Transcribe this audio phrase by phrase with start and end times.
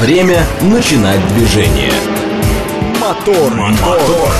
[0.00, 1.92] Время начинать движение.
[3.00, 4.32] Мотор, мотор.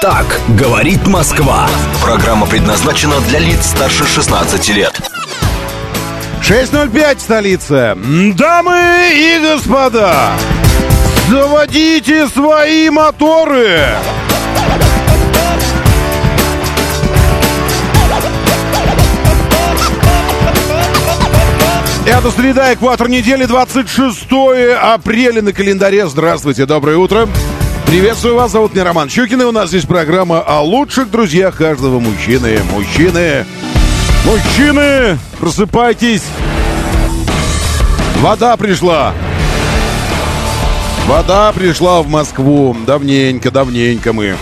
[0.00, 1.68] Так говорит Москва.
[2.02, 5.00] Программа предназначена для лиц старше 16 лет.
[6.42, 7.96] 6.05 столица.
[8.34, 10.32] Дамы и господа,
[11.28, 13.94] заводите свои моторы.
[22.10, 24.26] Это среда, экватор недели, 26
[24.82, 26.08] апреля на календаре.
[26.08, 27.28] Здравствуйте, доброе утро.
[27.86, 32.00] Приветствую вас, зовут меня Роман Щукин, и у нас здесь программа о лучших друзьях каждого
[32.00, 32.58] мужчины.
[32.72, 33.46] Мужчины,
[34.24, 36.24] мужчины, просыпайтесь.
[38.16, 39.14] Вода пришла.
[41.06, 42.76] Вода пришла в Москву.
[42.86, 44.34] Давненько, давненько мы.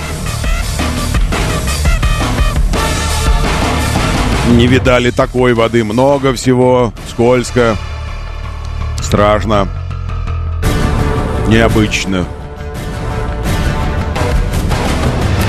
[4.56, 5.84] Не видали такой воды.
[5.84, 6.92] Много всего.
[7.08, 7.76] Скользко.
[9.00, 9.68] Страшно.
[11.48, 12.26] Необычно.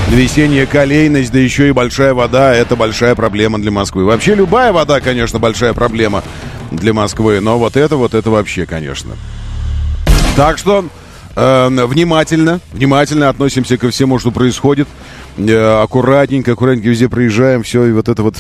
[0.10, 4.06] Весенняя колейность, да еще и большая вода, это большая проблема для Москвы.
[4.06, 6.24] Вообще любая вода, конечно, большая проблема
[6.72, 9.12] для Москвы, но вот это, вот это вообще, конечно.
[10.36, 10.86] Так что
[11.36, 14.88] э, внимательно, внимательно относимся ко всему, что происходит.
[15.38, 18.36] Э, аккуратненько, аккуратненько везде проезжаем, все, и вот это вот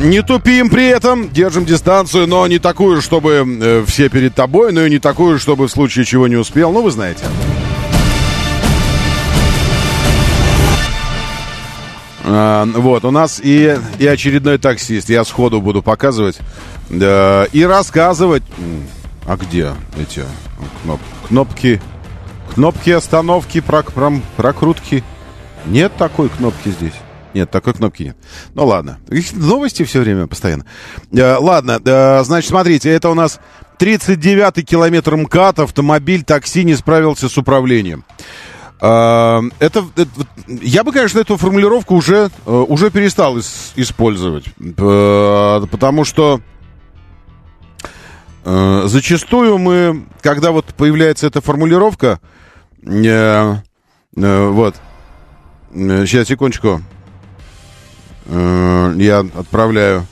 [0.00, 4.84] не тупим при этом, держим дистанцию, но не такую, чтобы э, все перед тобой, но
[4.84, 6.72] и не такую, чтобы в случае чего не успел.
[6.72, 7.24] Ну, вы знаете.
[12.24, 15.08] А, вот, у нас и, и очередной таксист.
[15.08, 16.38] Я сходу буду показывать
[16.88, 18.42] да, и рассказывать.
[19.26, 20.24] А где эти
[20.82, 21.80] кноп, кнопки?
[22.54, 23.92] Кнопки остановки, прок,
[24.36, 25.04] прокрутки.
[25.66, 26.94] Нет такой кнопки здесь.
[27.34, 28.16] Нет, такой кнопки нет.
[28.54, 28.98] Ну ладно.
[29.32, 30.66] Новости все время постоянно.
[31.12, 33.40] Э, ладно, э, значит, смотрите, это у нас
[33.78, 35.60] 39-й километр МКАД.
[35.60, 38.04] Автомобиль такси не справился с управлением.
[38.80, 40.08] Э, это, это,
[40.48, 44.46] я бы, конечно, эту формулировку уже, э, уже перестал ис, использовать.
[44.58, 46.40] Э, потому что
[48.44, 52.20] э, зачастую мы, когда вот появляется эта формулировка,
[52.82, 53.54] э,
[54.16, 54.74] э, вот,
[55.72, 56.82] сейчас, секундочку.
[58.30, 60.06] Э, я отправляю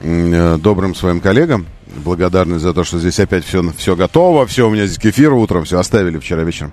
[0.00, 1.66] э, добрым своим коллегам
[1.96, 5.64] благодарность за то, что здесь опять все, все готово, все у меня здесь кефир утром,
[5.64, 6.72] все оставили вчера вечером.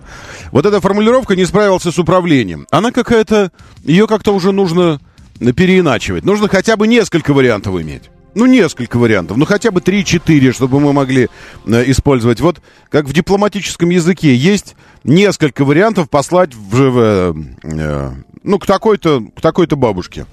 [0.51, 2.65] Вот эта формулировка не справился с управлением.
[2.71, 3.51] Она какая-то,
[3.83, 4.99] ее как-то уже нужно
[5.39, 6.25] переиначивать.
[6.25, 8.09] Нужно хотя бы несколько вариантов иметь.
[8.33, 9.37] Ну, несколько вариантов.
[9.37, 11.27] Ну, хотя бы 3-4, чтобы мы могли
[11.67, 12.39] э, использовать.
[12.39, 18.11] Вот как в дипломатическом языке есть несколько вариантов послать в, в, э,
[18.43, 20.25] ну, к такой-то, к такой-то бабушке.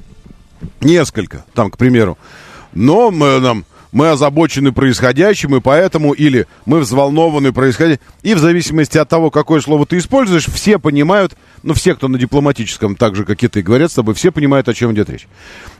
[0.81, 2.19] Несколько, там, к примеру.
[2.73, 8.01] Но мы, нам, мы озабочены происходящим, и поэтому, или мы взволнованы происходящим.
[8.23, 12.19] И в зависимости от того, какое слово ты используешь, все понимают, ну, все, кто на
[12.19, 15.29] дипломатическом, так же, как и ты, говорят с тобой, все понимают, о чем идет речь.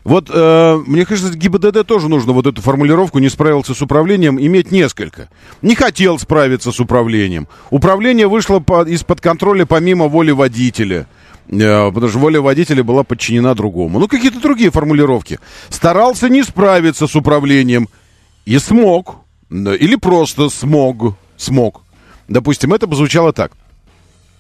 [0.05, 4.71] Вот, э, мне кажется, ГИБДД тоже нужно вот эту формулировку «не справился с управлением» иметь
[4.71, 5.29] несколько.
[5.61, 7.49] Не хотел справиться с управлением.
[7.71, 11.07] Управление вышло по, из-под контроля помимо воли водителя.
[11.51, 13.99] Э, потому что воля водителя была подчинена другому.
[13.99, 15.39] Ну, какие-то другие формулировки.
[15.71, 17.89] Старался не справиться с управлением
[18.45, 19.17] и смог.
[19.51, 21.17] Или просто смог.
[21.37, 21.83] Смог.
[22.29, 23.53] Допустим, это бы звучало так.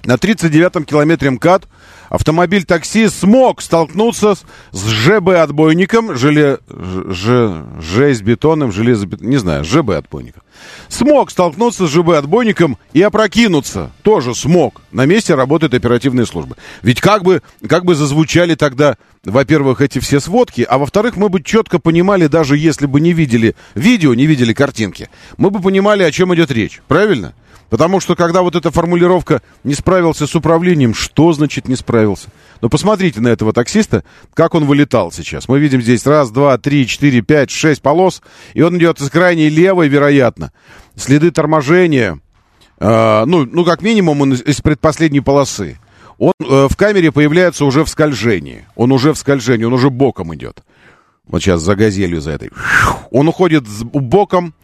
[0.04, 1.66] На 39-м километре МКАД
[2.08, 10.42] автомобиль такси смог столкнуться с, ЖБ-отбойником, желе, ж, железобетонным, железобетонным, не знаю, ЖБ-отбойником.
[10.88, 13.92] Смог столкнуться с ЖБ-отбойником и опрокинуться.
[14.02, 14.82] Тоже смог.
[14.90, 16.56] На месте работают оперативные службы.
[16.82, 21.42] Ведь как бы, как бы зазвучали тогда, во-первых, эти все сводки, а во-вторых, мы бы
[21.42, 26.10] четко понимали, даже если бы не видели видео, не видели картинки, мы бы понимали, о
[26.10, 26.80] чем идет речь.
[26.88, 27.34] Правильно?
[27.70, 32.28] Потому что когда вот эта формулировка «не справился с управлением», что значит «не справился»?
[32.60, 35.48] Ну, посмотрите на этого таксиста, как он вылетал сейчас.
[35.48, 38.22] Мы видим здесь раз, два, три, четыре, пять, шесть полос,
[38.54, 40.52] и он идет с крайней левой, вероятно.
[40.96, 42.20] Следы торможения,
[42.80, 45.78] э, ну, ну, как минимум, он из, из предпоследней полосы.
[46.16, 48.66] Он э, в камере появляется уже в скольжении.
[48.76, 50.62] Он уже в скольжении, он уже боком идет.
[51.26, 52.50] Вот сейчас за газелью за этой.
[53.10, 54.54] Он уходит боком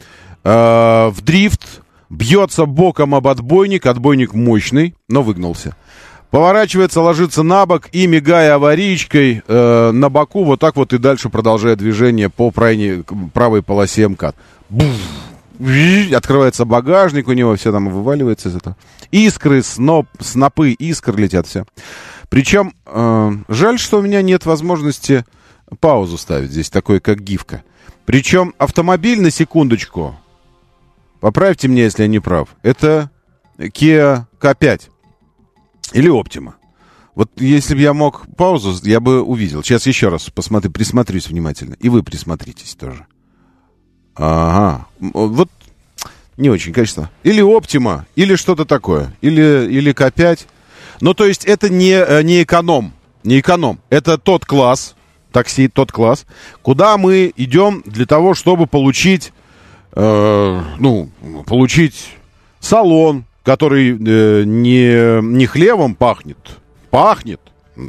[0.43, 5.75] э, в дрифт, Бьется боком об отбойник, отбойник мощный, но выгнулся.
[6.31, 11.29] Поворачивается, ложится на бок и, мигая аварийкой э, на боку, вот так вот и дальше
[11.29, 14.35] продолжает движение по крайней, правой полосе МКАД.
[16.13, 18.77] Открывается багажник у него, все там вываливается из этого.
[19.13, 21.67] Искры, сноп, снопы искр летят все.
[22.29, 25.25] Причем, э, жаль, что у меня нет возможности
[25.79, 26.51] паузу ставить.
[26.51, 27.63] Здесь такой, как гифка.
[28.07, 30.17] Причем автомобиль, на секундочку,
[31.25, 33.11] поправьте меня, если я не прав, это
[33.57, 34.83] Kia K5
[35.95, 36.53] или Optima.
[37.15, 39.63] Вот если бы я мог паузу, я бы увидел.
[39.63, 41.77] Сейчас еще раз посмотрю, присмотрюсь внимательно.
[41.81, 43.07] И вы присмотритесь тоже.
[44.15, 44.87] Ага.
[45.01, 45.49] Вот
[46.37, 47.11] не очень, конечно.
[47.23, 49.17] Или Optima, или что-то такое.
[49.23, 50.41] Или, или К5.
[51.01, 52.93] Ну, то есть это не, э, не эконом.
[53.23, 53.81] Не эконом.
[53.89, 54.95] Это тот класс,
[55.33, 56.27] такси, тот класс,
[56.61, 59.33] куда мы идем для того, чтобы получить,
[59.95, 61.09] э, ну,
[61.47, 62.17] получить
[62.61, 66.39] салон, который э, не, не хлебом пахнет,
[66.91, 67.41] пахнет,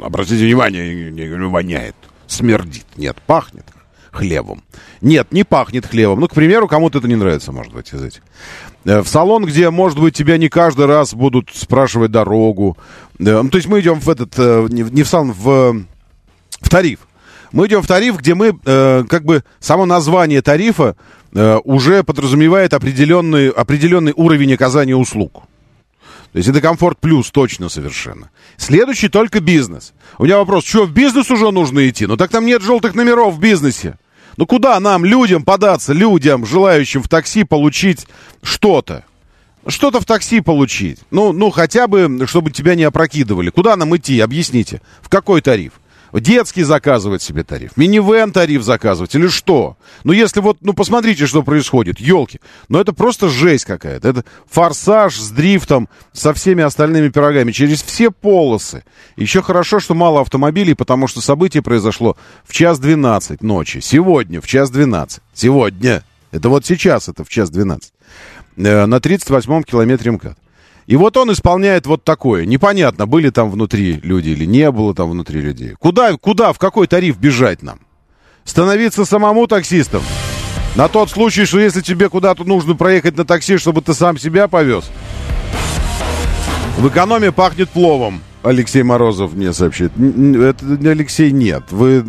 [0.02, 3.64] обратите внимание, не, не воняет, смердит, нет, пахнет
[4.12, 4.62] хлебом.
[5.00, 6.20] Нет, не пахнет хлебом.
[6.20, 8.22] Ну, к примеру, кому-то это не нравится, может быть, из этих.
[8.84, 12.76] Э, в салон, где, может быть, тебя не каждый раз будут спрашивать дорогу.
[13.18, 14.36] Э, ну, то есть мы идем в этот,
[14.70, 15.84] не в салон, в,
[16.60, 17.00] в тариф.
[17.52, 20.96] Мы идем в тариф, где мы, как бы, само название тарифа
[21.64, 25.44] уже подразумевает определенный, определенный уровень оказания услуг.
[26.32, 28.30] То есть это комфорт плюс точно совершенно.
[28.56, 29.94] Следующий только бизнес.
[30.18, 32.06] У меня вопрос, что в бизнес уже нужно идти?
[32.06, 33.98] Ну так там нет желтых номеров в бизнесе.
[34.36, 38.06] Ну куда нам, людям, податься, людям, желающим в такси получить
[38.42, 39.04] что-то?
[39.66, 41.00] Что-то в такси получить.
[41.10, 43.50] Ну, ну, хотя бы, чтобы тебя не опрокидывали.
[43.50, 44.80] Куда нам идти, объясните.
[45.02, 45.72] В какой тариф?
[46.12, 49.76] Детский заказывать себе тариф, минивэн тариф заказывать или что?
[50.04, 52.40] Ну, если вот, ну, посмотрите, что происходит, елки.
[52.68, 54.08] Ну, это просто жесть какая-то.
[54.08, 58.84] Это форсаж с дрифтом, со всеми остальными пирогами, через все полосы.
[59.16, 63.80] Еще хорошо, что мало автомобилей, потому что событие произошло в час 12 ночи.
[63.80, 65.22] Сегодня в час 12.
[65.34, 66.04] Сегодня.
[66.32, 67.92] Это вот сейчас это в час 12.
[68.56, 70.38] Э, на 38-м километре МКАД.
[70.86, 72.46] И вот он исполняет вот такое.
[72.46, 75.74] Непонятно, были там внутри люди или не было там внутри людей.
[75.78, 77.80] Куда, куда, в какой тариф бежать нам?
[78.44, 80.02] Становиться самому таксистом?
[80.76, 84.46] На тот случай, что если тебе куда-то нужно проехать на такси, чтобы ты сам себя
[84.46, 84.84] повез?
[86.78, 88.20] В экономе пахнет пловом.
[88.42, 89.90] Алексей Морозов мне сообщит.
[89.96, 91.64] Это не Алексей, нет.
[91.70, 92.04] Вы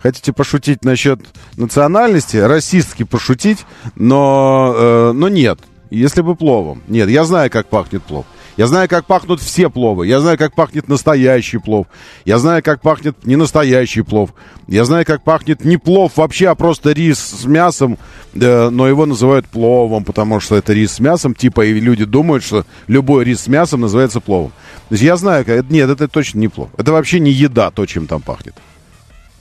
[0.00, 1.20] хотите пошутить насчет
[1.56, 3.64] национальности, расистски пошутить,
[3.94, 5.60] но, э, но нет.
[5.90, 6.82] Если бы пловом.
[6.88, 8.26] Нет, я знаю, как пахнет плов.
[8.56, 10.06] Я знаю, как пахнут все пловы.
[10.06, 11.86] Я знаю, как пахнет настоящий плов.
[12.24, 14.30] Я знаю, как пахнет не настоящий плов.
[14.66, 17.98] Я знаю, как пахнет не плов вообще, а просто рис с мясом.
[18.32, 21.34] Да, но его называют пловом, потому что это рис с мясом.
[21.34, 24.52] Типа, и люди думают, что любой рис с мясом называется пловом.
[24.88, 25.68] То есть я знаю, как...
[25.68, 26.70] нет, это точно не плов.
[26.78, 28.54] Это вообще не еда, то, чем там пахнет.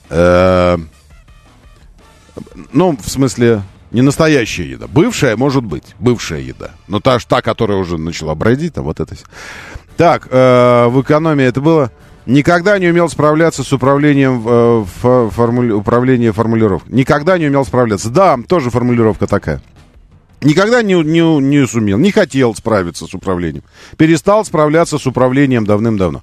[0.09, 0.77] Э,
[2.73, 3.61] ну, в смысле,
[3.95, 4.87] не настоящая еда.
[4.87, 5.95] Бывшая, может быть.
[5.99, 6.71] Бывшая еда.
[6.89, 9.15] Но та, та которая уже начала бродить, там вот это.
[9.95, 11.91] Так, э, в экономии это было...
[12.25, 14.85] Никогда не умел справляться с управлением э,
[15.29, 15.71] формули...
[15.71, 16.83] управления формулировок.
[16.87, 18.09] Никогда не умел справляться.
[18.09, 19.61] Да, тоже формулировка такая.
[20.41, 23.63] Никогда не, не, не сумел, не хотел справиться с управлением.
[23.95, 26.21] Перестал справляться с управлением давным-давно.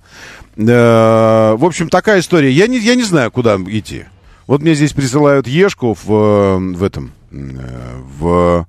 [0.56, 2.50] Э, в общем, такая история.
[2.50, 4.04] Я не, я не знаю, куда идти.
[4.46, 8.66] Вот мне здесь присылают Ешку в, э, в этом, в,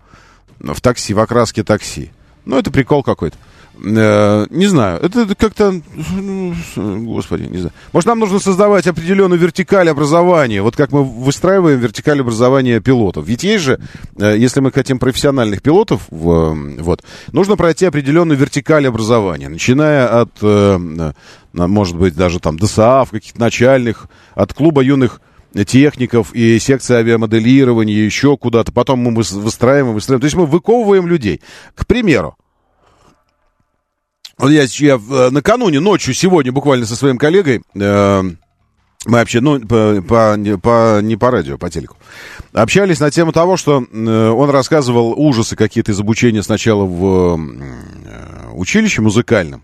[0.60, 2.12] в такси, в окраске такси.
[2.46, 3.38] Ну, это прикол какой-то.
[3.84, 5.82] Э, не знаю, это как-то,
[6.12, 7.72] ну, господи, не знаю.
[7.92, 13.26] Может, нам нужно создавать определенную вертикаль образования, вот как мы выстраиваем вертикаль образования пилотов.
[13.26, 13.80] Ведь есть же,
[14.16, 20.40] если мы хотим профессиональных пилотов, вот, нужно пройти определенную вертикаль образования, начиная от,
[21.52, 25.20] может быть, даже там ДСА, каких-то начальных, от клуба юных
[25.66, 28.72] техников и секция авиамоделирования, еще куда-то.
[28.72, 30.22] Потом мы выстраиваем, выстраиваем.
[30.22, 31.42] То есть мы выковываем людей.
[31.76, 32.36] К примеру,
[34.40, 38.24] я, я э, накануне, ночью, сегодня буквально со своим коллегой, э,
[39.06, 41.98] мы вообще, ну, по, по, по, не по радио, по телеку,
[42.54, 48.52] общались на тему того, что э, он рассказывал ужасы какие-то из обучения сначала в э,
[48.54, 49.64] училище музыкальном,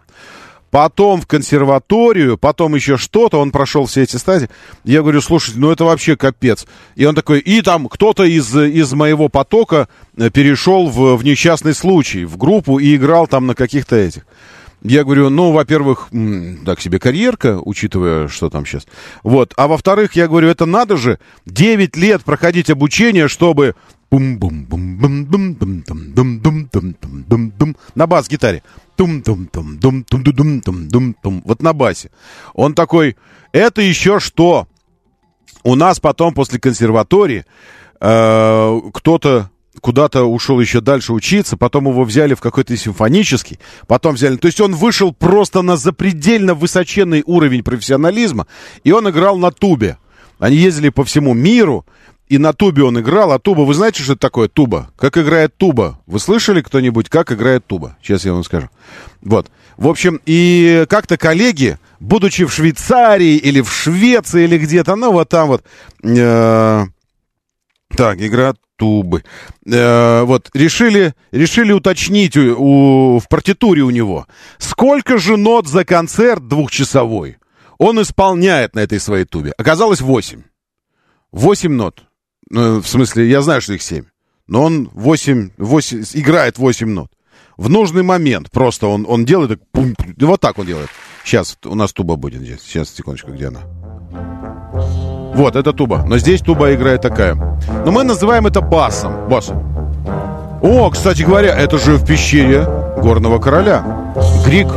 [0.72, 4.50] потом в консерваторию, потом еще что-то, он прошел все эти стадии.
[4.84, 6.66] Я говорю, слушайте, ну это вообще капец.
[6.96, 11.74] И он такой, и там кто-то из, из моего потока э, перешел в, в несчастный
[11.74, 14.26] случай, в группу и играл там на каких-то этих.
[14.82, 16.10] Я говорю, ну, во-первых,
[16.66, 18.88] так себе карьерка, учитывая, что там сейчас.
[19.24, 19.54] Вот.
[19.58, 23.76] А во-вторых, я говорю, это надо же 9 лет проходить обучение, чтобы
[27.96, 28.64] на бас-гитаре.
[29.00, 31.42] Тум-тум-тум-дум-тум-дум-тум-дум.
[31.46, 32.12] Вот на басе.
[32.54, 33.16] Он такой,
[33.54, 34.68] это еще что?
[35.64, 37.46] У нас потом после консерватории
[38.02, 44.36] э, кто-то куда-то ушел еще дальше учиться, потом его взяли в какой-то симфонический, потом взяли...
[44.36, 48.48] То есть он вышел просто на запредельно высоченный уровень профессионализма,
[48.84, 49.98] и он играл на тубе.
[50.40, 51.86] Они ездили по всему миру,
[52.30, 53.32] и на тубе он играл.
[53.32, 54.90] А туба, вы знаете, что это такое туба?
[54.96, 56.00] Как играет туба?
[56.06, 57.98] Вы слышали кто-нибудь, как играет туба?
[58.02, 58.70] Сейчас я вам скажу.
[59.22, 59.52] Вот.
[59.78, 65.30] В общем, и как-то коллеги, будучи в Швейцарии или в Швеции или где-то, ну вот
[65.30, 65.64] там вот...
[66.04, 66.86] Э,
[67.96, 69.24] так, игра тубы.
[69.66, 75.84] Э, вот, решили, решили уточнить у, у, в партитуре у него, сколько же нот за
[75.84, 77.40] концерт двухчасовой
[77.80, 79.54] он исполняет на этой своей тубе.
[79.58, 80.44] Оказалось восемь.
[81.32, 82.04] Восемь нот.
[82.50, 84.06] Ну, в смысле, я знаю, что их семь.
[84.48, 87.12] Но он восемь, восемь, играет восемь нот.
[87.58, 90.90] В нужный момент просто он, он делает, так, пум, вот так он делает.
[91.24, 92.62] Сейчас у нас туба будет здесь.
[92.62, 93.60] Сейчас, секундочку, где она?
[95.36, 96.04] Вот, это туба.
[96.06, 97.36] Но здесь туба играет такая.
[97.86, 99.30] Но мы называем это басом.
[99.30, 99.60] Басом.
[100.62, 102.66] О, кстати говоря, это же в пещере
[102.98, 104.14] горного короля.
[104.46, 104.68] Грик.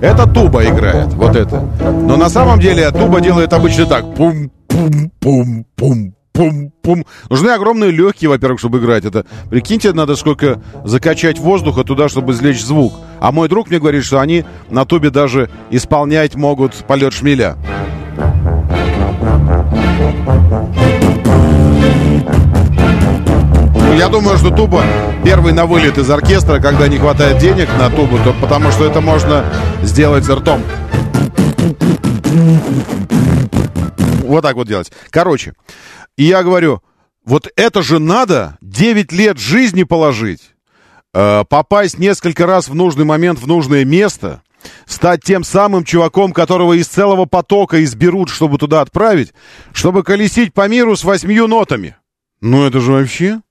[0.00, 1.60] Это туба играет, вот это.
[1.60, 4.14] Но на самом деле туба делает обычно так.
[4.14, 7.04] Пум-пум-пум-пум пум-пум.
[7.28, 9.04] Нужны огромные легкие, во-первых, чтобы играть.
[9.04, 12.94] Это, прикиньте, надо сколько закачать воздуха туда, чтобы извлечь звук.
[13.20, 17.56] А мой друг мне говорит, что они на тубе даже исполнять могут полет шмеля.
[24.00, 24.82] Я думаю, что туба
[25.26, 29.02] первый на вылет из оркестра, когда не хватает денег на тубу, то потому что это
[29.02, 29.44] можно
[29.82, 30.62] сделать ртом.
[34.22, 34.90] Вот так вот делать.
[35.10, 35.52] Короче,
[36.16, 36.80] и я говорю,
[37.26, 40.54] вот это же надо 9 лет жизни положить,
[41.12, 44.40] э, попасть несколько раз в нужный момент в нужное место,
[44.86, 49.34] стать тем самым чуваком, которого из целого потока изберут, чтобы туда отправить,
[49.74, 51.96] чтобы колесить по миру с восьмью нотами.
[52.40, 53.42] Ну это же вообще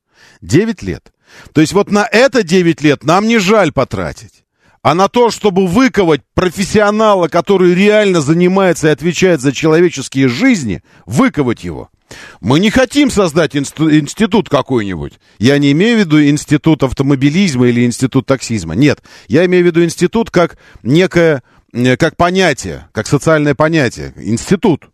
[0.41, 1.11] 9 лет.
[1.53, 4.45] То есть вот на это 9 лет нам не жаль потратить.
[4.81, 11.63] А на то, чтобы выковать профессионала, который реально занимается и отвечает за человеческие жизни, выковать
[11.63, 11.89] его–
[12.41, 15.13] мы не хотим создать институт какой-нибудь.
[15.37, 18.75] Я не имею в виду институт автомобилизма или институт таксизма.
[18.75, 21.43] Нет, я имею в виду институт как некое,
[21.73, 24.13] э, как понятие, как социальное понятие.
[24.17, 24.89] Институт,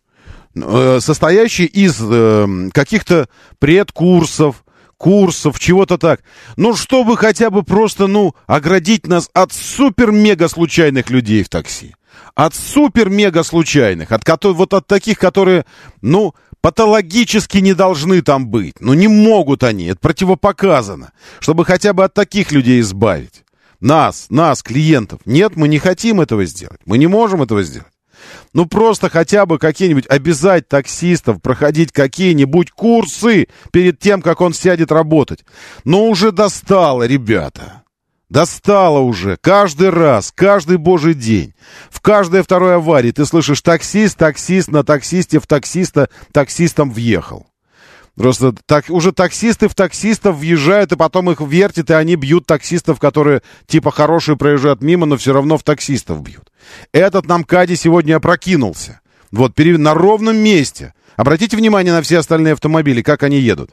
[0.54, 4.64] э, состоящий из э, каких-то предкурсов,
[4.98, 6.20] курсов, чего-то так.
[6.56, 11.94] Ну, чтобы хотя бы просто, ну, оградить нас от супер-мега случайных людей в такси.
[12.34, 15.64] От супер-мега случайных, от которых, вот от таких, которые,
[16.02, 18.80] ну, патологически не должны там быть.
[18.80, 21.12] Но не могут они, это противопоказано.
[21.40, 23.44] Чтобы хотя бы от таких людей избавить.
[23.80, 25.20] Нас, нас, клиентов.
[25.26, 26.80] Нет, мы не хотим этого сделать.
[26.86, 27.92] Мы не можем этого сделать.
[28.52, 34.92] Ну, просто хотя бы какие-нибудь обязать таксистов проходить какие-нибудь курсы перед тем, как он сядет
[34.92, 35.44] работать.
[35.84, 37.82] Но уже достало, ребята.
[38.28, 39.36] Достало уже.
[39.40, 41.54] Каждый раз, каждый божий день.
[41.90, 47.46] В каждой второй аварии ты слышишь таксист, таксист, на таксисте в таксиста, таксистом въехал.
[48.16, 52.98] Просто так, уже таксисты в таксистов въезжают, и потом их вертят, и они бьют таксистов,
[52.98, 56.50] которые типа хорошие проезжают мимо, но все равно в таксистов бьют.
[56.92, 59.00] Этот нам Кади сегодня опрокинулся.
[59.30, 60.94] Вот, на ровном месте.
[61.16, 63.72] Обратите внимание на все остальные автомобили, как они едут.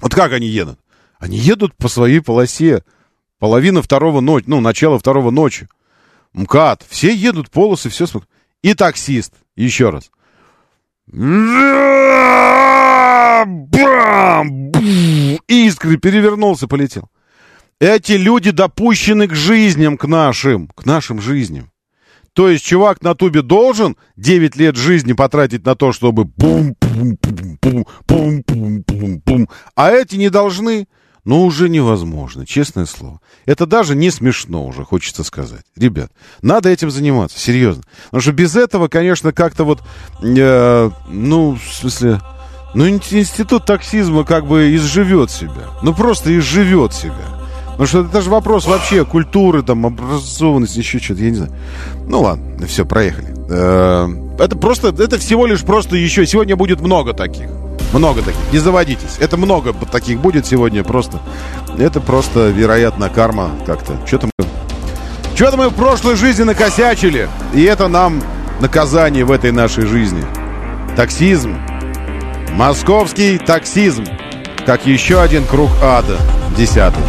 [0.00, 0.78] Вот как они едут?
[1.18, 2.82] Они едут по своей полосе.
[3.38, 5.68] Половина второго ночи, ну, начало второго ночи.
[6.34, 6.84] МКАД.
[6.88, 8.06] Все едут, полосы, все.
[8.62, 9.32] И таксист.
[9.56, 10.10] Еще раз.
[11.10, 12.70] Бам!
[15.48, 17.08] Искры перевернулся, полетел.
[17.80, 21.70] Эти люди допущены к жизням, к нашим, к нашим жизням.
[22.34, 27.18] То есть чувак на тубе должен 9 лет жизни потратить на то, чтобы бум, бум,
[27.22, 29.48] бум, бум, бум, бум, бум, бум.
[29.74, 30.86] А эти не должны.
[31.24, 33.20] Ну, уже невозможно, честное слово.
[33.46, 35.64] Это даже не смешно уже, хочется сказать.
[35.76, 36.10] Ребят,
[36.42, 37.82] надо этим заниматься, серьезно.
[38.06, 39.82] Потому что без этого, конечно, как-то вот,
[40.22, 42.20] э, ну, в смысле,
[42.74, 45.70] ну, институт таксизма как бы изживет себя.
[45.82, 47.38] Ну, просто изживет себя.
[47.78, 51.52] Потому что это же вопрос вообще культуры, там, образованности, еще что-то, я не знаю.
[52.08, 53.28] Ну, ладно, все, проехали.
[53.50, 54.08] Э,
[54.38, 57.48] это просто, это всего лишь просто еще, сегодня будет много таких.
[57.92, 58.40] Много таких.
[58.52, 59.16] Не заводитесь.
[59.18, 61.18] Это много таких будет сегодня просто.
[61.78, 63.94] Это просто, вероятно, карма как-то.
[64.06, 64.46] Что-то мы...
[65.34, 67.28] Что-то мы в прошлой жизни накосячили.
[67.54, 68.22] И это нам
[68.60, 70.24] наказание в этой нашей жизни.
[70.96, 71.56] Таксизм.
[72.52, 74.04] Московский таксизм.
[74.66, 76.16] Как еще один круг ада.
[76.56, 77.02] Десятый.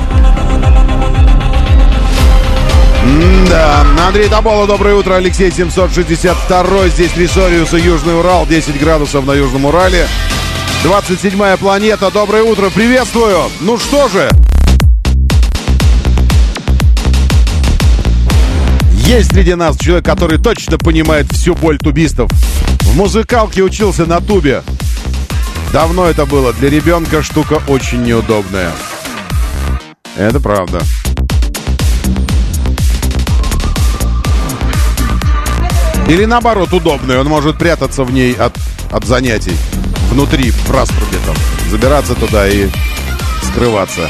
[3.49, 9.33] да, Андрей Табола, доброе утро, Алексей 762 здесь Рисориус и Южный Урал, 10 градусов на
[9.33, 10.07] Южном Урале.
[10.83, 12.09] 27-я планета.
[12.09, 13.49] Доброе утро, приветствую.
[13.59, 14.29] Ну что же,
[19.09, 22.29] Есть среди нас человек, который точно понимает всю боль тубистов.
[22.81, 24.61] В музыкалке учился на тубе.
[25.73, 26.53] Давно это было.
[26.53, 28.71] Для ребенка штука очень неудобная.
[30.15, 30.79] Это правда.
[36.07, 37.19] Или наоборот, удобная.
[37.19, 38.55] Он может прятаться в ней от,
[38.91, 39.55] от занятий.
[40.09, 41.35] Внутри, в раструбе там.
[41.69, 42.67] Забираться туда и
[43.43, 44.09] скрываться.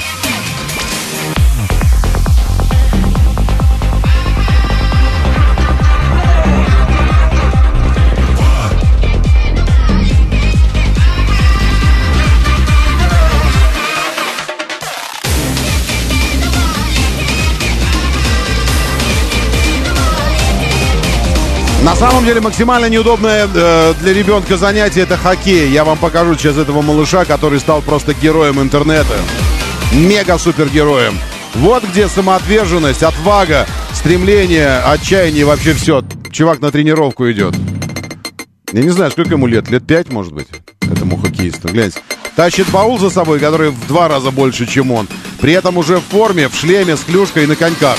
[21.99, 25.69] Самом деле максимально неудобное э, для ребенка занятие это хоккей.
[25.69, 29.15] Я вам покажу сейчас этого малыша, который стал просто героем интернета.
[29.91, 31.13] Мега-супергероем.
[31.55, 36.01] Вот где самоотверженность, отвага, стремление, отчаяние, вообще все.
[36.31, 37.53] Чувак на тренировку идет.
[38.71, 39.69] Я не знаю, сколько ему лет.
[39.69, 40.47] Лет пять, может быть,
[40.89, 41.67] этому хоккеисту.
[41.67, 41.99] Гляньте.
[42.37, 45.09] Тащит баул за собой, который в два раза больше, чем он.
[45.41, 47.97] При этом уже в форме, в шлеме, с клюшкой и на коньках.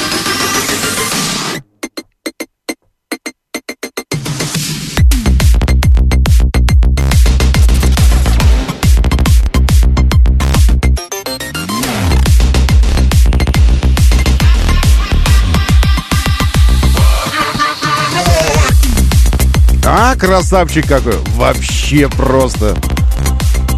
[20.20, 21.16] Красавчик какой!
[21.36, 22.76] Вообще просто!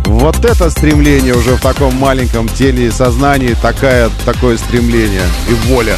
[0.07, 5.97] Вот это стремление уже в таком маленьком теле и сознании, такая, такое стремление и воля.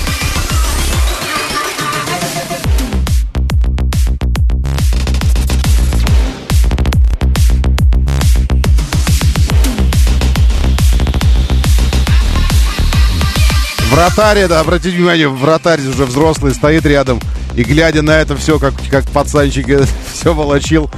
[13.90, 17.18] Вратарь, это, обратите внимание, вратарь уже взрослый, стоит рядом
[17.56, 19.66] и глядя на это все, как, как пацанчик
[20.12, 20.90] все волочил,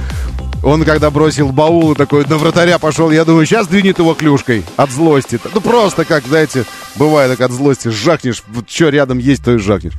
[0.63, 4.63] он когда бросил баул и такой на вратаря пошел, я думаю, сейчас двинет его клюшкой
[4.75, 5.39] от злости.
[5.53, 6.65] Ну просто как, знаете,
[6.95, 9.93] бывает так от злости, жахнешь, вот что рядом есть, то и жахнешь.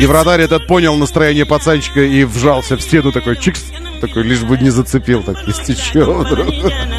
[0.00, 3.64] И вратарь этот понял настроение пацанчика и вжался в стену такой, чикс,
[4.00, 6.54] такой, лишь бы не зацепил, так, если что, вдруг.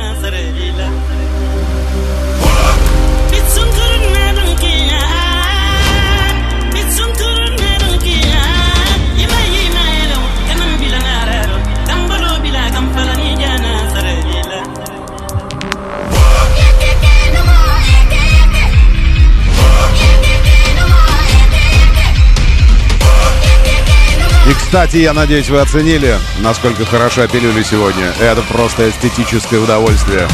[24.69, 28.13] кстати, я надеюсь, вы оценили, насколько хороша пилюля сегодня.
[28.19, 30.27] Это просто эстетическое удовольствие.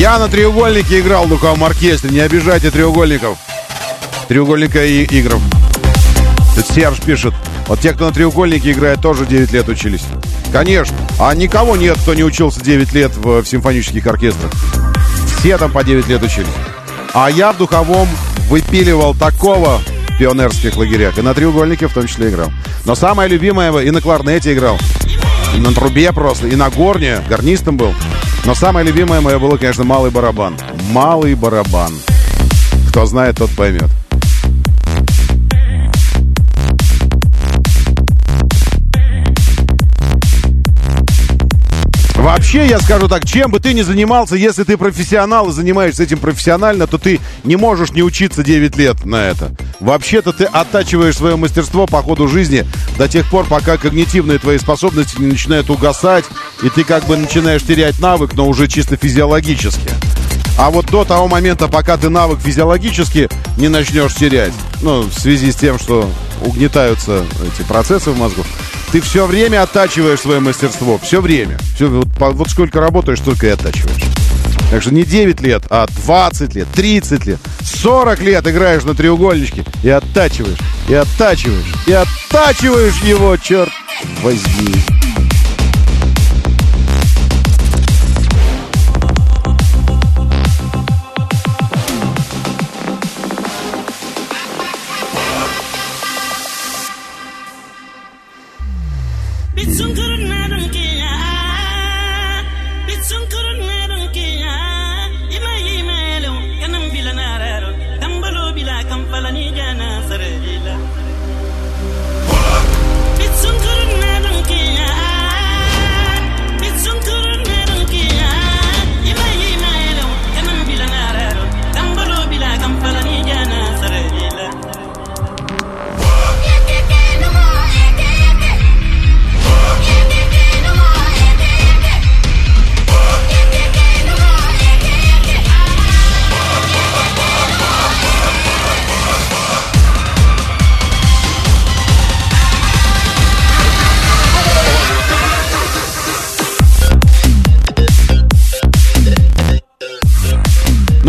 [0.00, 2.08] Я на треугольнике играл в духовом оркестре.
[2.08, 3.36] Не обижайте треугольников.
[4.28, 5.42] Треугольника и игров.
[6.54, 7.34] Тут Серж пишет.
[7.66, 10.00] Вот те, кто на треугольнике играет, тоже 9 лет учились.
[10.50, 10.96] Конечно.
[11.18, 14.50] А никого нет, кто не учился 9 лет в, в симфонических оркестрах.
[15.38, 16.48] Все там по 9 лет учились.
[17.12, 18.08] А я в духовом
[18.48, 21.18] выпиливал такого в пионерских лагерях.
[21.18, 22.50] И на треугольнике в том числе играл.
[22.86, 24.78] Но самое любимое, и на кларнете играл.
[25.54, 27.18] И на трубе просто, и на горне.
[27.28, 27.92] Гарнистом был.
[28.46, 30.56] Но самое любимое мое было, конечно, малый барабан.
[30.92, 31.92] Малый барабан.
[32.88, 33.89] Кто знает, тот поймет.
[42.20, 46.18] Вообще, я скажу так, чем бы ты ни занимался, если ты профессионал и занимаешься этим
[46.18, 49.52] профессионально, то ты не можешь не учиться 9 лет на это.
[49.80, 52.66] Вообще-то ты оттачиваешь свое мастерство по ходу жизни
[52.98, 56.26] до тех пор, пока когнитивные твои способности не начинают угасать,
[56.62, 59.88] и ты как бы начинаешь терять навык, но уже чисто физиологически.
[60.58, 64.52] А вот до того момента, пока ты навык физиологически не начнешь терять,
[64.82, 66.06] ну, в связи с тем, что
[66.42, 68.44] угнетаются эти процессы в мозгу,
[68.92, 70.98] ты все время оттачиваешь свое мастерство.
[70.98, 71.58] Все время.
[71.74, 74.02] Все, вот, вот сколько работаешь, столько и оттачиваешь.
[74.70, 79.64] Так что не 9 лет, а 20 лет, 30 лет, 40 лет играешь на треугольничке
[79.82, 83.70] и оттачиваешь, и оттачиваешь, и оттачиваешь его, черт
[84.22, 84.99] возьми.
[99.62, 99.99] It's some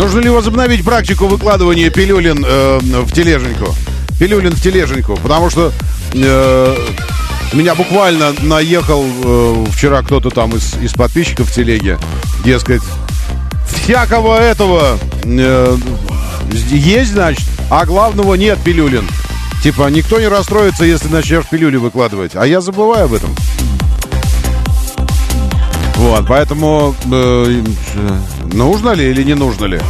[0.02, 3.72] Нужно ли возобновить практику выкладывания пилюлин э, в тележеньку?
[4.18, 5.72] Пилюлин в тележеньку, потому что
[6.12, 6.76] э,
[7.52, 12.00] меня буквально наехал э, вчера кто-то там из, из подписчиков в телеге,
[12.44, 12.82] дескать,
[13.68, 15.76] всякого этого э,
[16.72, 19.08] есть, значит, а главного нет пилюлин.
[19.62, 22.32] Типа, никто не расстроится, если начнешь пилюли выкладывать.
[22.34, 23.30] А я забываю об этом.
[25.94, 27.62] Вот, поэтому э,
[28.52, 29.80] нужно ли или не нужно ли?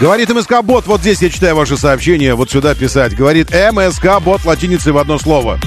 [0.00, 3.14] Говорит МСК-бот, вот здесь я читаю ваши сообщения, вот сюда писать.
[3.14, 5.60] Говорит МСК-бот латиницей в одно слово.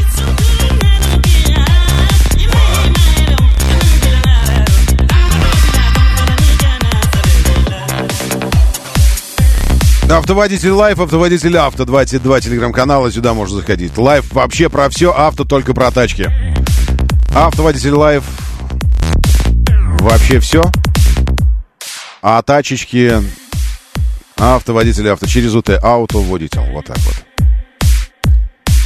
[10.10, 13.98] Автоводитель Life, автоводитель Авто, 22 телеграм-канала, сюда можно заходить.
[13.98, 16.53] Life вообще про все, авто только про тачки.
[17.36, 18.24] Автоводитель Life,
[20.00, 20.64] вообще все.
[22.22, 23.14] А тачечки,
[24.38, 27.16] автоводитель авто через УТ, ауто водитель, вот так вот.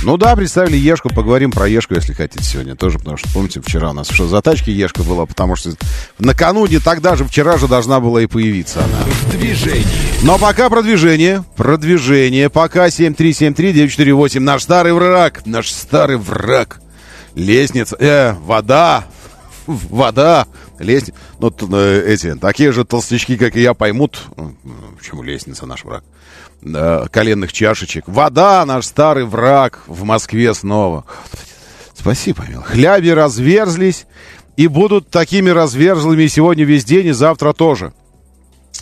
[0.04, 3.90] Ну да, представили Ешку, поговорим про Ешку, если хотите, сегодня тоже, потому что, помните, вчера
[3.90, 5.72] у нас что за тачки Ешка была, потому что
[6.18, 9.00] накануне, тогда же, вчера же должна была и появиться она.
[9.24, 9.86] В движении.
[10.22, 16.80] Но пока продвижение, продвижение, пока 7373-948, наш старый враг, наш старый враг,
[17.38, 19.06] лестница, э, вода,
[19.68, 20.48] вода,
[20.80, 24.24] лестница, ну, э, эти, такие же толстячки, как и я, поймут,
[24.98, 26.04] почему лестница наш враг,
[27.12, 28.06] коленных чашечек.
[28.08, 31.06] Вода, наш старый враг в Москве снова.
[31.94, 32.62] Спасибо, мил.
[32.64, 34.06] Хляби разверзлись
[34.56, 37.94] и будут такими разверзлыми сегодня весь день и завтра тоже.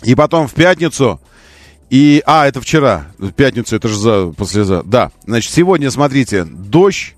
[0.02, 1.20] И потом в пятницу...
[1.88, 3.06] И, а, это вчера.
[3.16, 4.90] В пятницу, это же за, послезавтра.
[4.90, 7.15] Да, значит, сегодня, смотрите, дождь,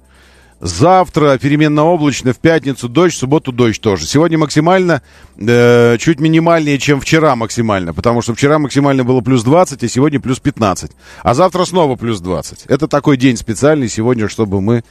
[0.60, 4.06] Завтра переменно облачно, в пятницу дождь, в субботу дождь тоже.
[4.06, 5.02] Сегодня максимально,
[5.36, 10.18] э, чуть минимальнее, чем вчера максимально, потому что вчера максимально было плюс 20, а сегодня
[10.18, 10.90] плюс 15.
[11.22, 12.64] А завтра снова плюс 20.
[12.66, 14.82] Это такой день специальный сегодня, чтобы мы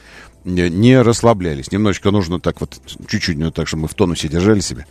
[0.44, 1.70] не расслаблялись.
[1.70, 4.86] Немножечко нужно так вот, чуть-чуть, ну, так, чтобы мы в тонусе держали себя.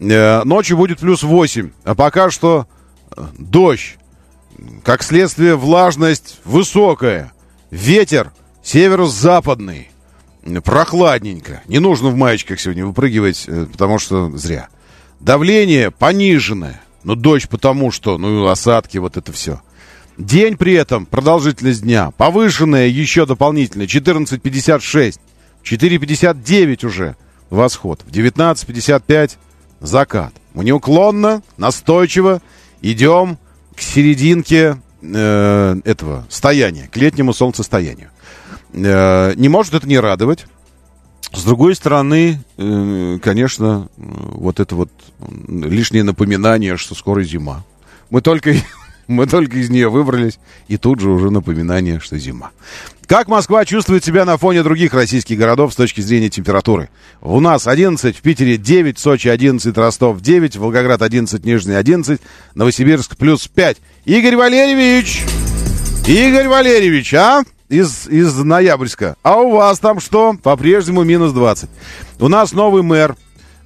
[0.00, 2.66] Э, ночью будет плюс 8, а пока что
[3.14, 3.96] э, дождь.
[4.84, 7.32] Как следствие, влажность высокая.
[7.70, 8.32] Ветер
[8.62, 9.90] северо-западный
[10.64, 11.62] прохладненько.
[11.66, 14.68] Не нужно в маечках сегодня выпрыгивать, э, потому что зря.
[15.20, 16.82] Давление пониженное.
[17.02, 19.60] Ну, дождь потому что, ну, осадки, вот это все.
[20.16, 25.18] День при этом, продолжительность дня, повышенная еще дополнительно, 14.56,
[25.64, 27.16] 4.59 уже
[27.50, 29.32] восход, в 19.55
[29.80, 30.32] закат.
[30.54, 32.40] Мы неуклонно, настойчиво
[32.80, 33.38] идем
[33.74, 38.10] к серединке э, этого стояния, к летнему солнцестоянию.
[38.74, 40.46] Э, не может это не радовать.
[41.32, 44.90] С другой стороны, э, конечно, вот это вот
[45.48, 47.64] лишнее напоминание, что скоро зима.
[48.10, 48.54] Мы только,
[49.08, 52.50] мы только из нее выбрались, и тут же уже напоминание, что зима.
[53.06, 56.88] Как Москва чувствует себя на фоне других российских городов с точки зрения температуры?
[57.20, 62.20] У нас 11, в Питере 9, Сочи 11, Ростов 9, Волгоград 11, Нижний 11,
[62.54, 63.76] Новосибирск плюс 5.
[64.04, 65.22] Игорь Валерьевич!
[66.06, 67.42] Игорь Валерьевич, а?
[67.74, 69.16] Из, из Ноябрьска.
[69.22, 70.34] А у вас там что?
[70.42, 71.68] По-прежнему минус 20.
[72.20, 73.16] У нас новый мэр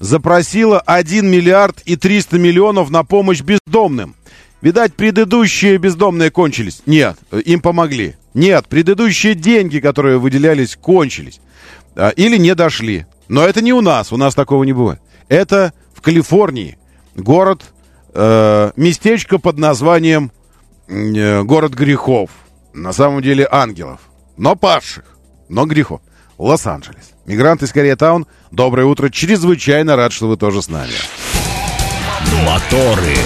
[0.01, 4.15] запросила 1 миллиард и 300 миллионов на помощь бездомным.
[4.61, 6.83] Видать, предыдущие бездомные кончились.
[6.87, 8.17] Нет, им помогли.
[8.35, 11.41] Нет, предыдущие деньги, которые выделялись, кончились.
[11.95, 13.07] А, или не дошли.
[13.29, 15.01] Но это не у нас, у нас такого не бывает.
[15.29, 16.79] Это в Калифорнии.
[17.15, 17.63] Город,
[18.15, 20.33] э, местечко под названием
[20.87, 22.31] э, Город грехов
[22.73, 24.01] на самом деле ангелов,
[24.37, 25.05] но падших,
[25.49, 26.01] но грехов.
[26.39, 27.15] Лос-Анджелес.
[27.27, 28.27] Мигрант из Корея-таун.
[28.53, 29.11] Доброе утро.
[29.11, 30.93] Чрезвычайно рад, что вы тоже с нами.
[32.47, 33.17] Моторы.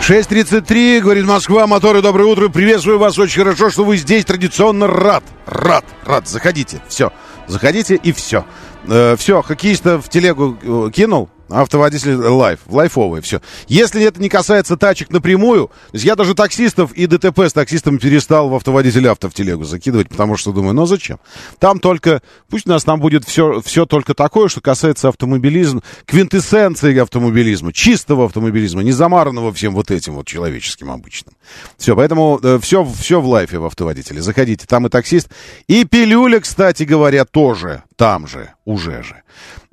[0.00, 5.24] 6.33, говорит Москва, моторы, доброе утро, приветствую вас, очень хорошо, что вы здесь, традиционно рад,
[5.46, 7.10] рад, рад, заходите, все,
[7.46, 8.44] заходите и все.
[8.86, 13.40] Э, все, хоккеиста в телегу э, кинул, Автоводитель лайф, лайфовый, все.
[13.68, 17.98] Если это не касается тачек напрямую, то есть я даже таксистов и ДТП с таксистом
[17.98, 21.18] перестал в автоводитель авто в телегу закидывать, потому что думаю, ну зачем?
[21.58, 26.98] Там только, пусть у нас там будет все, все только такое, что касается автомобилизма, квинтэссенции
[26.98, 31.34] автомобилизма, чистого автомобилизма, не замаранного всем вот этим вот человеческим обычным.
[31.76, 34.22] Все, поэтому э, все, все в лайфе в автоводителе.
[34.22, 35.28] Заходите, там и таксист.
[35.68, 39.22] И пилюля, кстати говоря, тоже там же, уже же.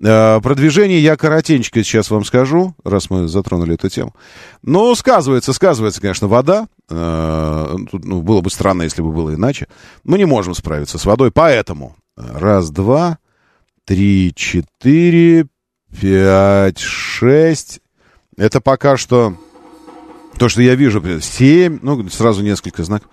[0.03, 4.15] Э, продвижение я коротенько сейчас вам скажу, раз мы затронули эту тему.
[4.61, 6.67] Но сказывается, сказывается, конечно, вода.
[6.89, 9.67] Э, тут, ну, было бы странно, если бы было иначе.
[10.03, 13.17] Мы не можем справиться с водой, поэтому раз, два,
[13.85, 15.47] три, четыре,
[15.99, 17.81] пять, шесть.
[18.37, 19.35] Это пока что
[20.37, 23.09] то, что я вижу, семь, ну, сразу несколько знаков.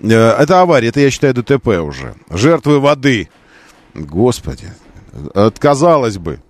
[0.00, 2.14] Э, это авария, это, я считаю, ДТП уже.
[2.30, 3.28] Жертвы воды.
[4.04, 4.72] Господи,
[5.34, 6.40] отказалось бы.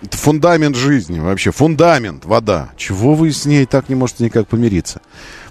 [0.00, 2.70] Это фундамент жизни вообще, фундамент, вода.
[2.76, 5.00] Чего вы с ней так не можете никак помириться?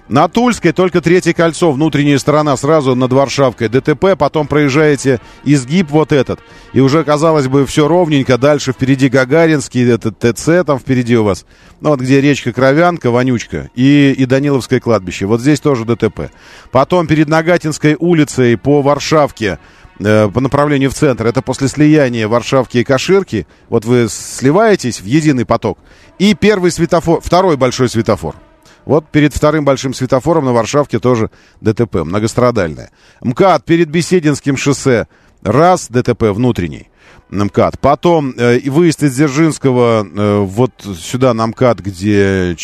[0.08, 3.68] На Тульской только третье кольцо, внутренняя сторона сразу над Варшавкой.
[3.68, 6.40] ДТП, потом проезжаете изгиб вот этот.
[6.72, 8.38] И уже, казалось бы, все ровненько.
[8.38, 11.44] Дальше впереди Гагаринский, этот ТЦ там впереди у вас.
[11.82, 15.26] Ну вот где речка Кровянка, Вонючка и, и Даниловское кладбище.
[15.26, 16.30] Вот здесь тоже ДТП.
[16.70, 19.58] Потом перед Нагатинской улицей по Варшавке
[20.00, 25.04] Э, по направлению в центр, это после слияния Варшавки и Каширки, вот вы сливаетесь в
[25.04, 25.78] единый поток,
[26.18, 28.36] и первый светофор, второй большой светофор.
[28.84, 31.30] Вот перед вторым большим светофором на Варшавке тоже
[31.60, 32.90] ДТП, многострадальное.
[33.20, 35.08] МКАД перед Бесединским шоссе,
[35.42, 36.88] раз, ДТП внутренний.
[37.28, 37.78] МКАД.
[37.80, 42.56] Потом э, выезд из Дзержинского э, вот сюда на МКАД, где...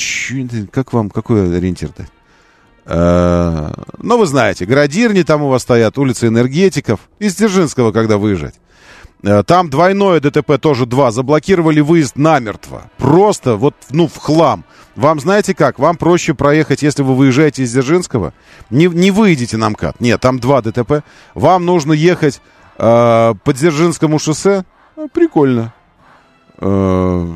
[0.73, 2.07] Как вам, какой ориентир-то?
[2.87, 7.01] Э, ну, вы знаете, градирни там у вас стоят, улица энергетиков.
[7.19, 8.55] Из Дзержинского, когда выезжать.
[9.23, 11.11] Э, там двойное ДТП, тоже два.
[11.11, 12.91] Заблокировали выезд намертво.
[12.99, 14.65] Просто вот, ну, в хлам.
[14.97, 15.79] Вам знаете как?
[15.79, 18.33] Вам проще проехать, если вы выезжаете из Дзержинского.
[18.71, 20.01] Не, не выйдете на МКАД.
[20.01, 21.03] Нет, там два ДТП.
[21.35, 22.41] Вам нужно ехать
[22.79, 24.65] э, по Дзержинскому шоссе.
[24.97, 25.73] Ну, прикольно.
[26.59, 27.27] Э,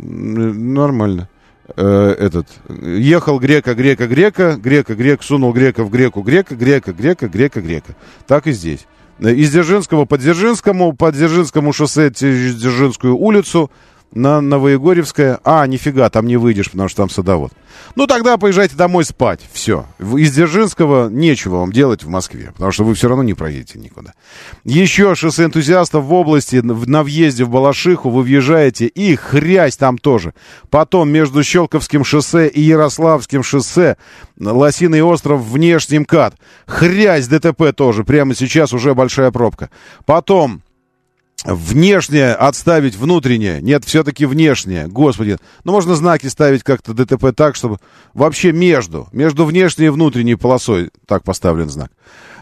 [0.00, 1.28] нормально
[1.76, 7.28] э, этот, ехал грека, грека, грека, грека, грек, сунул грека в греку, грека, грека, грека,
[7.28, 7.94] грека, грека.
[8.26, 8.86] Так и здесь.
[9.18, 13.70] Из Дзержинского по Дзержинскому, по Дзержинскому шоссе Дзержинскую улицу,
[14.12, 15.40] на Новоегорьевское.
[15.44, 17.52] А, нифига, там не выйдешь, потому что там садовод.
[17.94, 19.40] Ну, тогда поезжайте домой спать.
[19.52, 19.86] Все.
[19.98, 24.14] Из Дзержинского нечего вам делать в Москве, потому что вы все равно не проедете никуда.
[24.64, 30.34] Еще шоссе энтузиастов в области, на въезде в Балашиху вы въезжаете, и хрясь там тоже.
[30.70, 33.96] Потом между Щелковским шоссе и Ярославским шоссе,
[34.38, 36.34] Лосиный остров, внешний МКАД.
[36.66, 38.04] Хрясь ДТП тоже.
[38.04, 39.70] Прямо сейчас уже большая пробка.
[40.06, 40.62] Потом
[41.44, 43.62] внешнее отставить внутреннее.
[43.62, 44.88] Нет, все-таки внешнее.
[44.88, 47.78] Господи, ну можно знаки ставить как-то ДТП так, чтобы
[48.14, 51.92] вообще между, между внешней и внутренней полосой так поставлен знак.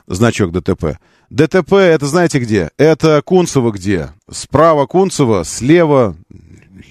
[0.07, 0.99] Значок ДТП.
[1.31, 2.71] ДТП это знаете где?
[2.79, 4.11] Это Кунцево где?
[4.31, 6.17] Справа Кунцево, слева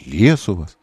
[0.06, 0.78] лес у вас.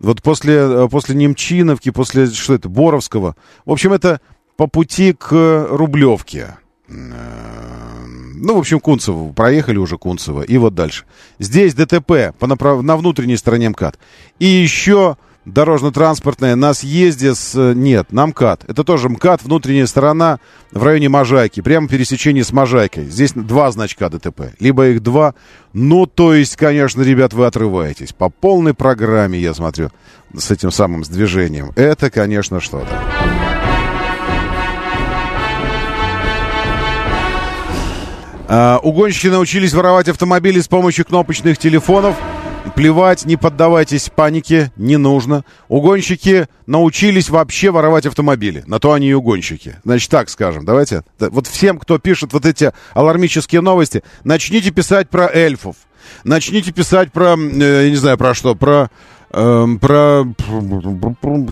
[0.00, 3.36] Вот после, после Немчиновки, после, что это, Боровского.
[3.64, 4.20] В общем, это
[4.56, 6.56] по пути к Рублевке
[6.86, 9.32] ну, в общем, Кунцево.
[9.32, 10.42] Проехали уже Кунцево.
[10.42, 11.04] И вот дальше.
[11.38, 12.82] Здесь ДТП по направ...
[12.82, 13.98] на внутренней стороне МКАД.
[14.38, 15.16] И еще
[15.46, 17.74] дорожно-транспортная на съезде с...
[17.74, 18.64] Нет, на МКАД.
[18.68, 20.40] Это тоже МКАД, внутренняя сторона
[20.72, 21.60] в районе Можайки.
[21.60, 23.06] Прямо пересечение с Можайкой.
[23.06, 24.54] Здесь два значка ДТП.
[24.60, 25.34] Либо их два.
[25.72, 28.12] Ну, то есть, конечно, ребят, вы отрываетесь.
[28.12, 29.90] По полной программе, я смотрю,
[30.36, 31.72] с этим самым с движением.
[31.76, 33.13] Это, конечно, что-то.
[38.46, 42.16] А, угонщики научились воровать автомобили с помощью кнопочных телефонов.
[42.74, 45.44] Плевать, не поддавайтесь панике, не нужно.
[45.68, 48.64] Угонщики научились вообще воровать автомобили.
[48.66, 49.76] На то они и угонщики.
[49.84, 51.04] Значит, так скажем, давайте.
[51.18, 55.76] Вот всем, кто пишет вот эти алармические новости, начните писать про эльфов.
[56.24, 58.90] Начните писать про, э, я не знаю, про что, про
[59.30, 60.24] эм, про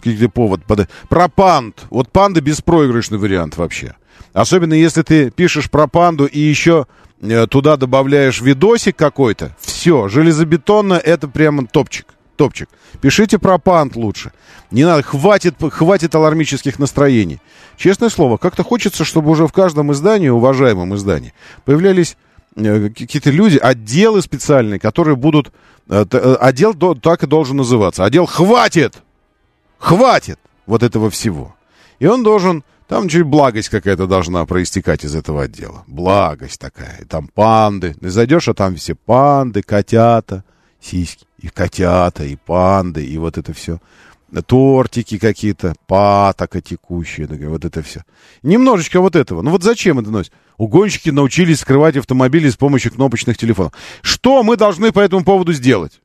[0.05, 0.63] где повод,
[1.09, 1.83] про панд.
[1.91, 3.95] Вот панда беспроигрышный вариант вообще.
[4.33, 6.87] Особенно если ты пишешь про панду и еще
[7.21, 9.57] э, туда добавляешь видосик какой-то.
[9.61, 12.07] Все, железобетонно это прямо топчик.
[12.37, 12.69] Топчик.
[13.01, 14.33] Пишите про панд лучше.
[14.71, 17.41] Не надо, хватит, хватит алармических настроений.
[17.77, 22.17] Честное слово, как-то хочется, чтобы уже в каждом издании, уважаемом издании, появлялись
[22.57, 25.53] э, какие-то люди, отделы специальные, которые будут...
[25.89, 26.05] Э,
[26.41, 28.05] отдел так и должен называться.
[28.05, 29.03] Отдел «Хватит!»
[29.79, 30.39] Хватит!
[30.67, 31.55] вот этого всего.
[31.99, 35.83] И он должен, там чуть благость какая-то должна проистекать из этого отдела.
[35.87, 36.99] Благость такая.
[37.01, 37.95] И там панды.
[37.95, 40.45] Ты зайдешь, а там все панды, котята,
[40.79, 43.81] сиськи, и котята, и панды, и вот это все.
[44.47, 48.03] Тортики какие-то, патока текущие, вот это все.
[48.43, 49.41] Немножечко вот этого.
[49.41, 50.33] Ну вот зачем это носить?
[50.59, 53.73] Угонщики научились скрывать автомобили с помощью кнопочных телефонов.
[54.03, 56.03] Что мы должны по этому поводу сделать?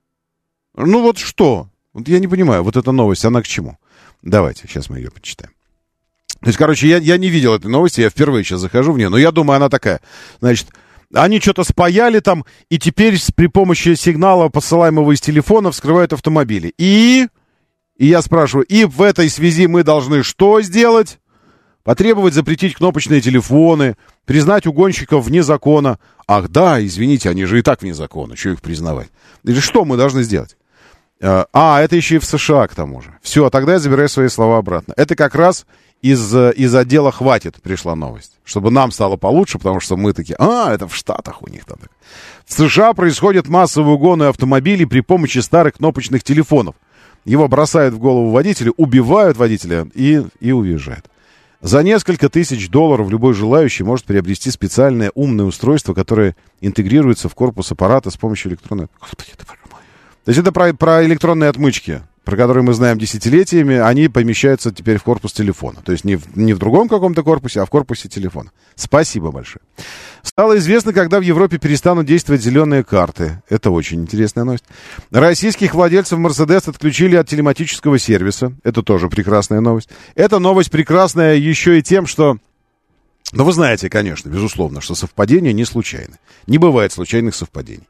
[0.73, 1.67] Ну вот что?
[1.91, 3.77] Вот я не понимаю, вот эта новость, она к чему?
[4.21, 5.51] Давайте, сейчас мы ее почитаем.
[6.41, 9.09] То есть, короче, я, я не видел этой новости, я впервые сейчас захожу в нее,
[9.09, 10.01] но я думаю, она такая.
[10.39, 10.67] Значит,
[11.13, 16.73] они что-то спаяли там, и теперь при помощи сигнала, посылаемого из телефона, вскрывают автомобили.
[16.77, 17.27] И...
[17.97, 21.19] И я спрашиваю, и в этой связи мы должны что сделать?
[21.83, 23.95] Потребовать запретить кнопочные телефоны,
[24.25, 25.97] признать угонщиков вне закона.
[26.27, 29.07] Ах да, извините, они же и так вне закона, что их признавать?
[29.43, 30.57] Или что мы должны сделать?
[31.19, 33.17] А, а, это еще и в США, к тому же.
[33.21, 34.93] Все, тогда я забираю свои слова обратно.
[34.97, 35.65] Это как раз
[36.01, 38.39] из, из отдела «Хватит» пришла новость.
[38.43, 41.77] Чтобы нам стало получше, потому что мы такие, а, это в Штатах у них там.
[42.45, 46.75] В США происходят массовые угоны автомобилей при помощи старых кнопочных телефонов.
[47.25, 51.05] Его бросают в голову водителя, убивают водителя и, и уезжают.
[51.59, 57.71] За несколько тысяч долларов любой желающий может приобрести специальное умное устройство, которое интегрируется в корпус
[57.71, 58.87] аппарата с помощью электронной...
[58.99, 59.45] Господи, это...
[59.45, 64.97] То есть это про, про электронные отмычки про которые мы знаем десятилетиями, они помещаются теперь
[64.97, 65.79] в корпус телефона.
[65.85, 68.51] То есть не в, не в другом каком-то корпусе, а в корпусе телефона.
[68.75, 69.61] Спасибо большое.
[70.23, 73.41] Стало известно, когда в Европе перестанут действовать зеленые карты.
[73.47, 74.65] Это очень интересная новость.
[75.09, 78.51] Российских владельцев Mercedes отключили от телематического сервиса.
[78.65, 79.87] Это тоже прекрасная новость.
[80.13, 82.39] Эта новость прекрасная еще и тем, что
[83.31, 86.17] ну, вы знаете, конечно, безусловно, что совпадения не случайны.
[86.45, 87.87] Не бывает случайных совпадений.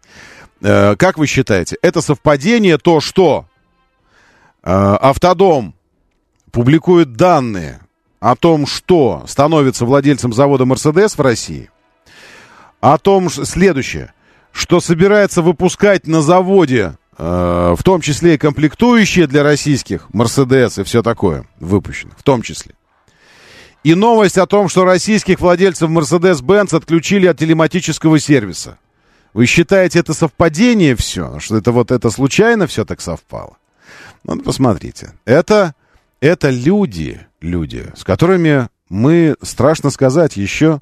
[0.61, 3.47] Э, как вы считаете, это совпадение то, что
[4.69, 5.75] Автодом
[6.51, 7.79] публикует данные
[8.19, 11.69] о том, что становится владельцем завода «Мерседес» в России,
[12.81, 14.13] о том, следующее,
[14.51, 20.83] что собирается выпускать на заводе, э, в том числе и комплектующие для российских «Мерседес» и
[20.83, 22.73] все такое выпущенных, в том числе.
[23.85, 28.77] И новость о том, что российских владельцев «Мерседес-Бенц» отключили от телематического сервиса.
[29.33, 31.39] Вы считаете это совпадение все?
[31.39, 33.55] Что это вот это случайно все так совпало?
[34.23, 35.13] Ну, посмотрите.
[35.25, 35.75] Это,
[36.19, 40.79] это люди, люди, с которыми мы, страшно сказать, еще,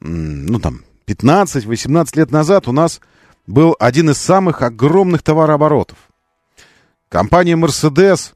[0.00, 3.00] ну, там, 15-18 лет назад у нас
[3.46, 5.98] был один из самых огромных товарооборотов.
[7.08, 8.32] Компания Mercedes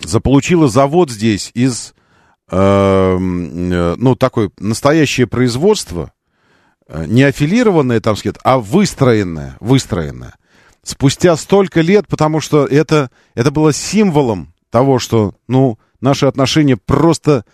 [0.00, 1.94] заполучила завод здесь из,
[2.50, 6.12] э, э, ну, такое настоящее производство,
[6.86, 10.36] э, не аффилированное, там сказать, а выстроенное, выстроенное
[10.88, 17.44] спустя столько лет, потому что это, это было символом того, что, ну, наши отношения просто...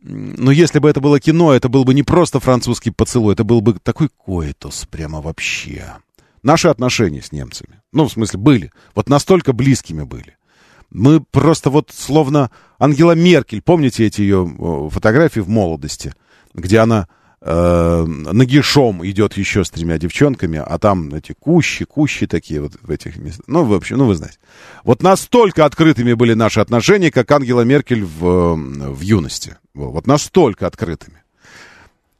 [0.00, 3.60] Ну, если бы это было кино, это был бы не просто французский поцелуй, это был
[3.60, 5.96] бы такой коэтос прямо вообще.
[6.42, 8.72] Наши отношения с немцами, ну, в смысле, были.
[8.94, 10.36] Вот настолько близкими были.
[10.90, 16.14] Мы просто вот словно Ангела Меркель, помните эти ее фотографии в молодости,
[16.54, 17.08] где она
[17.40, 22.90] э, нагишом идет еще с тремя девчонками, а там эти кущи, кущи такие вот в
[22.90, 23.44] этих местах.
[23.46, 24.38] Ну, в общем, ну, вы знаете.
[24.84, 29.56] Вот настолько открытыми были наши отношения, как Ангела Меркель в, в юности.
[29.74, 31.22] Вот настолько открытыми.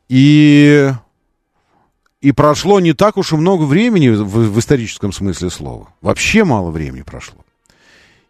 [0.09, 0.90] И,
[2.20, 5.88] и прошло не так уж и много времени в, в историческом смысле слова.
[6.00, 7.44] Вообще мало времени прошло.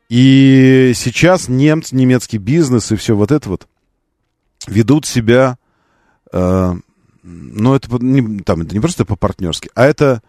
[0.09, 3.68] И сейчас немцы, немецкий бизнес и все вот это вот
[4.66, 5.59] ведут себя
[6.32, 6.74] Э,
[7.22, 10.22] но это не, там, это не просто по-партнерски, а это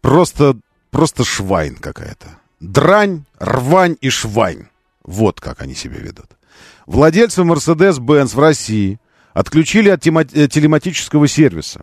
[0.00, 0.56] просто,
[0.90, 2.26] просто швайн какая-то.
[2.60, 4.68] Дрань, рвань и швайн.
[5.02, 6.26] Вот как они себя ведут.
[6.86, 9.00] Владельцы Mercedes-Benz в России
[9.32, 11.82] отключили от э, телематического сервиса.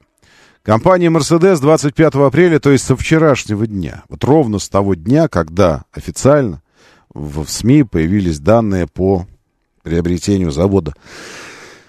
[0.63, 5.85] Компания Mercedes 25 апреля, то есть со вчерашнего дня, вот ровно с того дня, когда
[5.93, 6.61] официально
[7.13, 9.25] в СМИ появились данные по
[9.81, 10.93] приобретению завода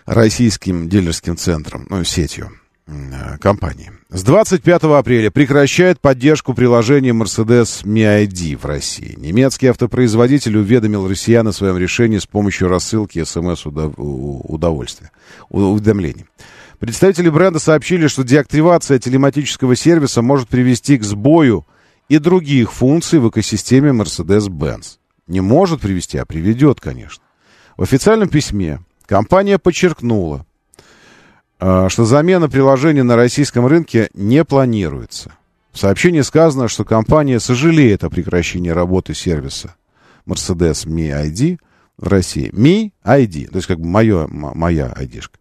[0.08, 2.50] российским дилерским центром, ну, сетью
[2.86, 3.92] э, компании.
[4.10, 9.14] С 25 апреля прекращает поддержку приложения Mercedes MiID в России.
[9.18, 15.10] Немецкий автопроизводитель уведомил россиян о своем решении с помощью рассылки смс-удовольствия,
[15.50, 16.24] уведомлений.
[16.78, 21.66] Представители бренда сообщили, что деактивация телематического сервиса может привести к сбою
[22.08, 24.98] и других функций в экосистеме Mercedes-Benz.
[25.26, 27.22] Не может привести, а приведет, конечно.
[27.76, 30.44] В официальном письме Компания подчеркнула,
[31.58, 35.32] а, что замена приложения на российском рынке не планируется.
[35.72, 39.74] В сообщении сказано, что компания сожалеет о прекращении работы сервиса
[40.26, 41.58] Mercedes Me ID,
[41.96, 42.50] в России.
[42.52, 45.38] Mi ID, то есть как бы мое, моя ID-шка.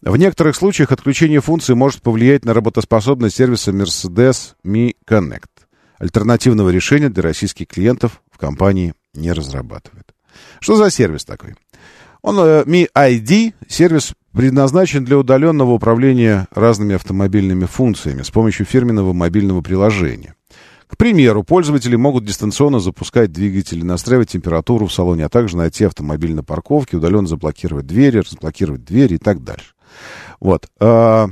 [0.00, 5.50] В некоторых случаях отключение функции может повлиять на работоспособность сервиса Mercedes Me Connect.
[5.98, 10.14] Альтернативного решения для российских клиентов в компании не разрабатывает.
[10.60, 11.54] Что за сервис такой?
[12.24, 19.12] Он э, Mi ID, сервис предназначен для удаленного управления разными автомобильными функциями с помощью фирменного
[19.12, 20.34] мобильного приложения.
[20.86, 26.34] К примеру, пользователи могут дистанционно запускать двигатели, настраивать температуру в салоне, а также найти автомобиль
[26.34, 29.74] на парковке, удаленно заблокировать двери, разблокировать двери и так дальше.
[30.40, 30.66] Вот.
[30.80, 31.28] А,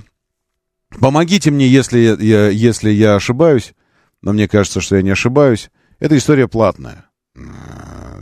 [1.01, 3.72] помогите мне, если я, если я ошибаюсь,
[4.20, 5.70] но мне кажется, что я не ошибаюсь.
[6.01, 7.07] Эта история платная.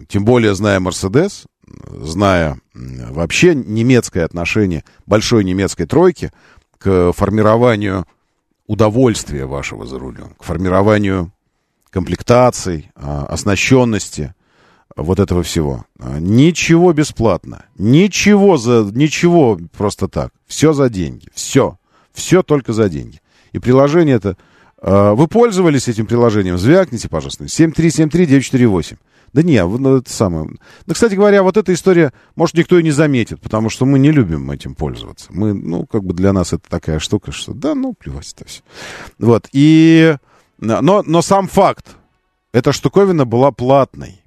[0.07, 1.47] Тем более, зная Мерседес,
[1.89, 6.33] зная вообще немецкое отношение большой немецкой тройки
[6.79, 8.07] к формированию
[8.67, 11.33] удовольствия вашего за рулем, к формированию
[11.91, 14.35] комплектаций, а, оснащенности,
[14.97, 15.85] вот этого всего.
[15.99, 17.67] А, ничего бесплатно.
[17.77, 18.89] Ничего за...
[18.95, 20.33] Ничего просто так.
[20.47, 21.29] Все за деньги.
[21.35, 21.79] Все.
[22.13, 23.21] Все только за деньги.
[23.53, 24.37] И приложение это...
[24.81, 26.59] А, вы пользовались этим приложением?
[26.59, 27.45] Звякните, пожалуйста.
[27.45, 28.97] 7373948.
[29.33, 30.49] Да не, ну, это самое.
[30.87, 34.11] Ну, кстати говоря, вот эта история, может, никто и не заметит, потому что мы не
[34.11, 35.29] любим этим пользоваться.
[35.31, 38.63] Мы, ну, как бы для нас это такая штука, что да, ну, плевать это все.
[39.19, 40.17] Вот, и...
[40.59, 41.87] Но, но сам факт,
[42.53, 44.20] эта штуковина была платной.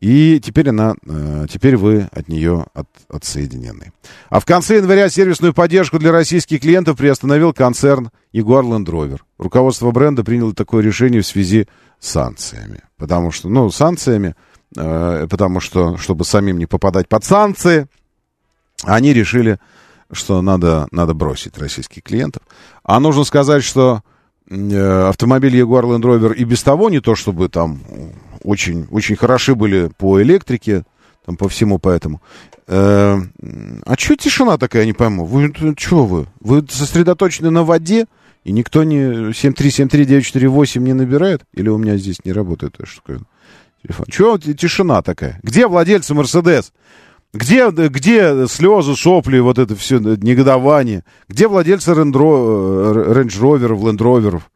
[0.00, 3.92] И теперь она, э, теперь вы от нее от, отсоединены.
[4.30, 9.20] А в конце января сервисную поддержку для российских клиентов приостановил концерн Jaguar Land Rover.
[9.36, 12.80] Руководство бренда приняло такое решение в связи с санкциями.
[12.96, 14.34] Потому что, ну, санкциями,
[14.74, 17.86] э, потому что, чтобы самим не попадать под санкции,
[18.84, 19.58] они решили,
[20.10, 22.42] что надо, надо бросить российских клиентов.
[22.82, 24.00] А нужно сказать, что
[24.48, 27.82] э, автомобиль Jaguar Land Rover и без того не то, чтобы там
[28.42, 30.84] очень, очень хороши были по электрике,
[31.24, 32.20] там по всему поэтому.
[32.66, 33.18] Э,
[33.84, 35.24] а что тишина такая, не пойму?
[35.24, 36.26] Вы что вы?
[36.40, 38.06] Вы сосредоточены на воде?
[38.44, 41.42] И никто не 7373948 не набирает?
[41.52, 43.20] Или у меня здесь не работает штука?
[43.82, 44.06] Телефон.
[44.08, 45.40] Чего тишина такая?
[45.42, 46.72] Где владельцы Мерседес?
[47.32, 51.04] Где, где слезы, сопли, вот это все негодование?
[51.28, 54.50] Где владельцы Рейндж Роверов, Ленд Роверов?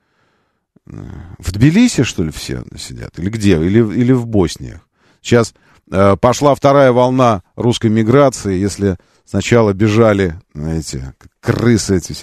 [0.87, 3.19] В Тбилиси, что ли, все сидят?
[3.19, 3.53] Или где?
[3.55, 4.81] Или, или в Боснии?
[5.23, 5.55] Сейчас
[5.91, 8.59] э, пошла вторая волна русской миграции.
[8.59, 12.15] Если сначала бежали эти крысы эти,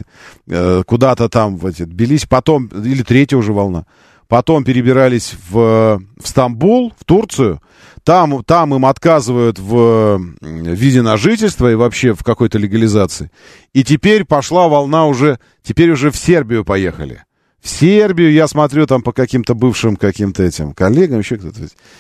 [0.47, 3.88] э, куда-то там в эти Тбилиси, потом, или третья уже волна,
[4.28, 7.62] потом перебирались в, в Стамбул, в Турцию,
[8.03, 13.32] там, там им отказывают в виде на жительство и вообще в какой-то легализации.
[13.74, 17.24] И теперь пошла волна уже, теперь уже в Сербию поехали
[17.62, 21.59] в Сербию, я смотрю там по каким-то бывшим каким-то этим коллегам, еще кто-то.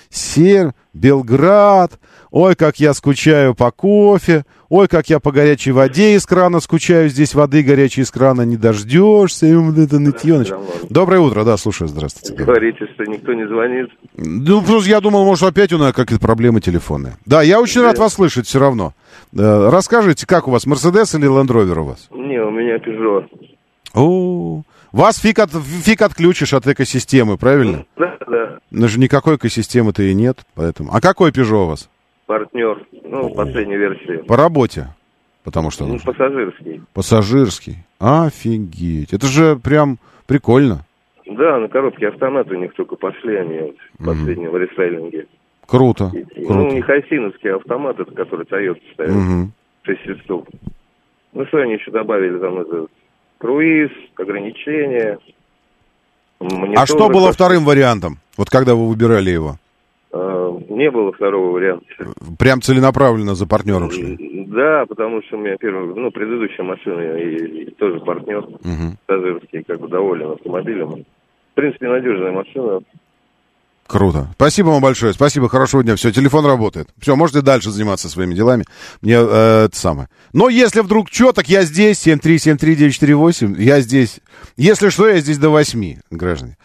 [0.09, 1.99] Серб, Белград,
[2.31, 7.09] ой, как я скучаю по кофе, ой, как я по горячей воде из крана скучаю,
[7.09, 10.43] здесь воды горячей из крана не дождешься, и вот это нытье.
[10.89, 12.33] Доброе утро, да, слушаю, здравствуйте.
[12.43, 13.89] Говорите, что никто не звонит.
[14.17, 17.17] Ну, просто я думал, может, опять у нас какие-то проблемы телефонные.
[17.27, 17.87] Да, я очень да.
[17.87, 18.93] рад вас слышать все равно.
[19.31, 22.07] Расскажите, как у вас, Мерседес или Rover у вас?
[22.11, 23.27] Не, у меня Peugeot.
[23.93, 24.63] О,
[24.97, 27.85] вас фиг, от, фиг отключишь от экосистемы, правильно?
[27.97, 28.59] Да, да.
[28.71, 30.91] Но же никакой экосистемы-то и нет, поэтому...
[30.93, 31.89] А какой Peugeot у вас?
[32.25, 34.23] Партнер, ну, последняя версия.
[34.23, 34.87] По работе?
[35.43, 35.85] Потому что...
[35.85, 36.81] Ну, пассажирский.
[36.93, 37.77] Пассажирский.
[37.99, 39.13] Офигеть.
[39.13, 40.85] Это же прям прикольно.
[41.25, 44.05] Да, на коробке автомат у них только пошли они вот, mm-hmm.
[44.05, 45.27] последние в рестайлинге.
[45.65, 46.53] Круто, и, круто.
[46.53, 49.13] Ну, не хайсиновский автомат, это который Toyota ставит.
[49.13, 49.47] Mm-hmm.
[49.83, 50.45] 6 листов.
[51.33, 52.87] Ну, что они еще добавили там, это,
[53.41, 55.17] круиз, ограничения.
[56.39, 58.19] А что было вторым вариантом?
[58.37, 59.55] Вот когда вы выбирали его?
[60.13, 61.85] А, не было второго варианта.
[62.37, 64.45] Прям целенаправленно за партнером шли?
[64.47, 68.97] Да, потому что у меня первый, ну, предыдущая машина и, и тоже партнер, угу.
[69.05, 70.89] пассажирский, как бы доволен автомобилем.
[70.89, 72.81] В принципе, надежная машина.
[73.91, 74.29] Круто.
[74.35, 75.11] Спасибо вам большое.
[75.11, 75.97] Спасибо, хорошего дня.
[75.97, 76.87] Все, телефон работает.
[76.97, 78.63] Все, можете дальше заниматься своими делами.
[79.01, 80.07] Мне э, это самое.
[80.31, 84.21] Но если вдруг что, так я здесь, 7373948, я здесь.
[84.55, 86.55] Если что, я здесь до 8, граждане.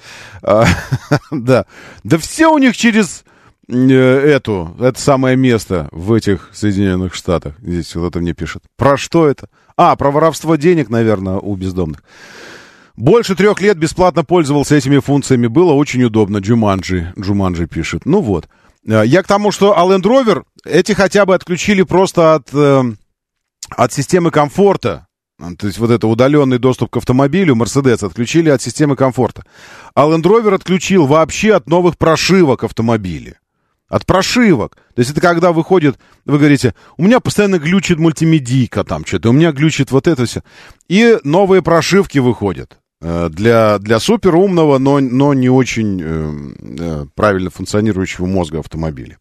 [0.40, 0.66] А,
[1.32, 1.66] да.
[2.04, 3.24] Да все у них через
[3.66, 7.56] э, эту, это самое место в этих Соединенных Штатах.
[7.60, 8.62] Здесь кто-то мне пишет.
[8.76, 9.48] Про что это?
[9.76, 12.04] А, про воровство денег, наверное, у бездомных.
[12.96, 15.46] Больше трех лет бесплатно пользовался этими функциями.
[15.46, 16.38] Было очень удобно.
[16.38, 17.12] Джуманджи.
[17.18, 18.06] Джуманджи пишет.
[18.06, 18.48] Ну вот.
[18.86, 22.82] Э, я к тому, что а Rover эти хотя бы отключили просто от, э,
[23.70, 25.06] от системы комфорта.
[25.58, 29.44] То есть вот это удаленный доступ к автомобилю, Mercedes отключили от системы комфорта.
[29.94, 33.38] А Land Rover отключил вообще от новых прошивок автомобиля.
[33.88, 34.76] от прошивок.
[34.94, 39.32] То есть это когда выходит, вы говорите, у меня постоянно глючит мультимедийка там что-то, у
[39.32, 40.42] меня глючит вот это все.
[40.88, 42.85] И новые прошивки выходят э,
[43.28, 46.32] для, для суперумного, но, но не очень э,
[46.78, 49.18] э, правильно функционирующего мозга автомобиля.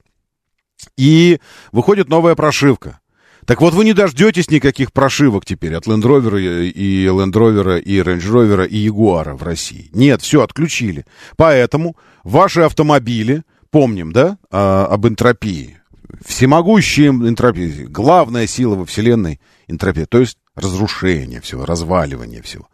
[0.97, 1.39] И
[1.71, 2.99] выходит новая прошивка.
[3.45, 7.99] Так вот, вы не дождетесь никаких прошивок теперь от Land Rover и Land Rover и
[7.99, 9.89] Range Rover и Jaguar в России.
[9.93, 11.05] Нет, все отключили.
[11.37, 15.77] Поэтому ваши автомобили, помним, да, а, об энтропии,
[16.25, 22.67] всемогущая энтропия, главная сила во Вселенной энтропия, то есть разрушение всего, разваливание всего.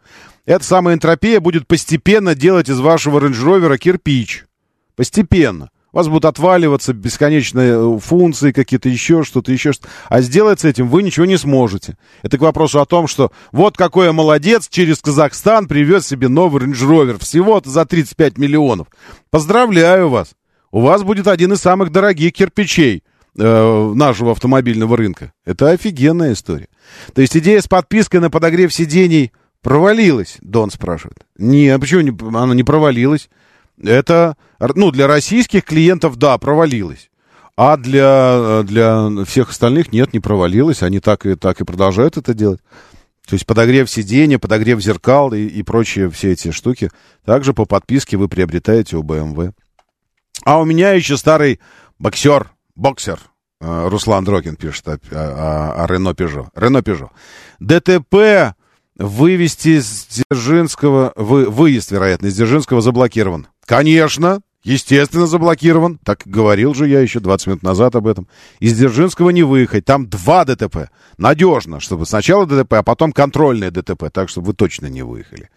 [0.44, 4.44] Эта самая энтропия будет постепенно делать из вашего Rover кирпич.
[4.96, 5.70] Постепенно.
[5.92, 9.90] У вас будут отваливаться бесконечные э, функции, какие-то еще что-то, еще что-то.
[10.08, 11.98] А сделать с этим вы ничего не сможете.
[12.22, 16.62] Это к вопросу о том, что вот какой я молодец, через Казахстан привез себе новый
[16.62, 17.18] Range Rover.
[17.20, 18.88] Всего-то за 35 миллионов.
[19.30, 20.32] Поздравляю вас.
[20.70, 23.04] У вас будет один из самых дорогих кирпичей
[23.38, 25.34] э, нашего автомобильного рынка.
[25.44, 26.68] Это офигенная история.
[27.12, 29.30] То есть идея с подпиской на подогрев сидений
[29.62, 31.24] провалилась, Дон спрашивает.
[31.38, 33.30] Не, почему не, она не провалилась?
[33.82, 37.10] Это, ну, для российских клиентов, да, провалилось.
[37.56, 40.82] А для, для всех остальных нет, не провалилось.
[40.82, 42.60] Они так и, так и продолжают это делать.
[43.26, 46.90] То есть подогрев сиденья, подогрев зеркал и, и прочие все эти штуки.
[47.24, 49.52] Также по подписке вы приобретаете у BMW.
[50.44, 51.60] А у меня еще старый
[51.98, 53.20] боксер, боксер,
[53.60, 56.50] э, Руслан Дрокин пишет о, о, о Рено Пежо.
[56.54, 57.12] Рено Пежо.
[57.60, 58.56] ДТП
[59.02, 63.48] вывести из Дзержинского, вы, выезд, вероятно, из Дзержинского заблокирован.
[63.66, 65.98] Конечно, естественно, заблокирован.
[66.04, 68.28] Так говорил же я еще 20 минут назад об этом.
[68.60, 69.84] Из Дзержинского не выехать.
[69.84, 70.88] Там два ДТП.
[71.18, 74.04] Надежно, чтобы сначала ДТП, а потом контрольное ДТП.
[74.12, 75.50] Так, чтобы вы точно не выехали.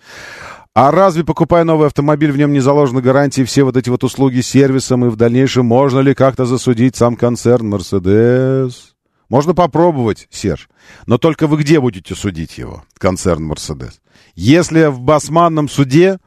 [0.74, 4.42] А разве, покупая новый автомобиль, в нем не заложены гарантии, все вот эти вот услуги
[4.42, 8.95] сервисом, и в дальнейшем можно ли как-то засудить сам концерн Мерседес?
[9.30, 10.70] Можно попробовать, Серж.
[11.06, 14.02] Но только вы где будете судить его, концерн Мерседес?
[14.36, 16.20] Если в басманном суде,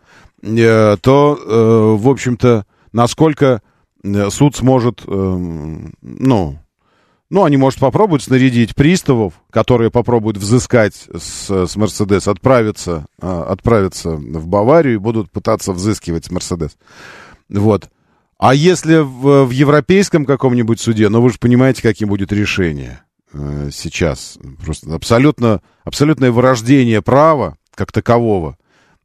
[0.42, 3.62] э, то, э, в общем-то, насколько
[4.02, 5.10] э, суд сможет, э,
[6.02, 6.58] ну,
[7.30, 14.46] ну, они, может, попробуют снарядить приставов, которые попробуют взыскать с, Мерседес, отправиться, э, отправиться в
[14.46, 16.78] Баварию и будут пытаться взыскивать с Мерседес.
[17.50, 17.90] Вот.
[18.38, 23.70] А если в, в европейском каком-нибудь суде, ну, вы же понимаете, каким будет решение э,
[23.72, 24.38] сейчас.
[24.64, 28.56] Просто абсолютно, абсолютное вырождение права как такового,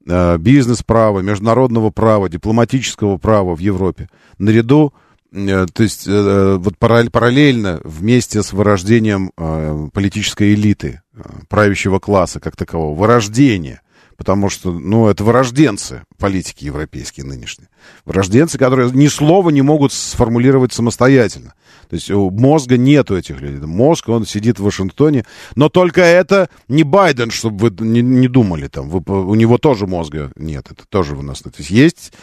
[0.08, 4.94] э, бизнес-права, международного права, дипломатического права в Европе, наряду
[5.34, 11.02] Э, то есть э, вот параллельно вместе с вырождением э, политической элиты,
[11.50, 13.82] правящего класса как такового, вырождение,
[14.24, 17.68] потому что, ну, это вырожденцы политики европейские нынешние.
[18.06, 21.56] Вырожденцы, которые ни слова не могут сформулировать самостоятельно.
[21.90, 23.60] То есть у мозга нету этих людей.
[23.60, 25.26] Мозг, он сидит в Вашингтоне.
[25.58, 28.88] Но только это не Байден, чтобы вы не, не думали там.
[28.90, 30.68] Вы, у него тоже мозга нет.
[30.72, 31.42] Это тоже у нас.
[31.42, 32.14] То есть есть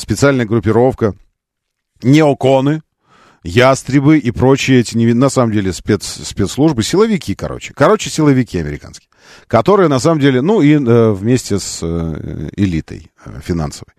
[0.00, 1.16] специальная группировка
[2.04, 2.82] неоконы,
[3.42, 7.74] ястребы и прочие эти, на самом деле, спец, спецслужбы, силовики, короче.
[7.74, 9.05] Короче, силовики американские.
[9.46, 13.94] Которые, на самом деле, ну, и э, вместе с э, элитой э, финансовой.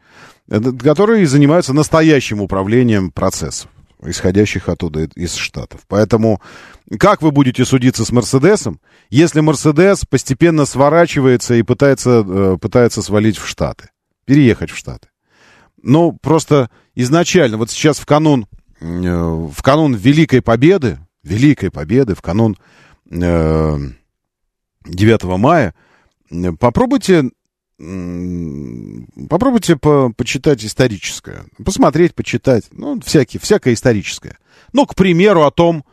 [0.50, 3.70] Э, которые занимаются настоящим управлением процессов,
[4.04, 5.82] исходящих оттуда, из Штатов.
[5.88, 6.42] Поэтому
[7.00, 13.38] как вы будете судиться с Мерседесом, если Мерседес постепенно сворачивается и пытается, э, пытается свалить
[13.38, 13.90] в Штаты,
[14.26, 15.10] переехать в Штаты?
[15.84, 18.48] Ну, просто изначально, вот сейчас в канун,
[18.80, 22.58] э, в канун Великой Победы, Великой Победы, в канун
[23.12, 23.78] э,
[24.88, 25.74] 9 мая,
[26.60, 27.30] попробуйте,
[29.30, 34.38] попробуйте по, почитать историческое, посмотреть, почитать, ну, всякие, всякое историческое.
[34.74, 35.86] Ну, к примеру, о том,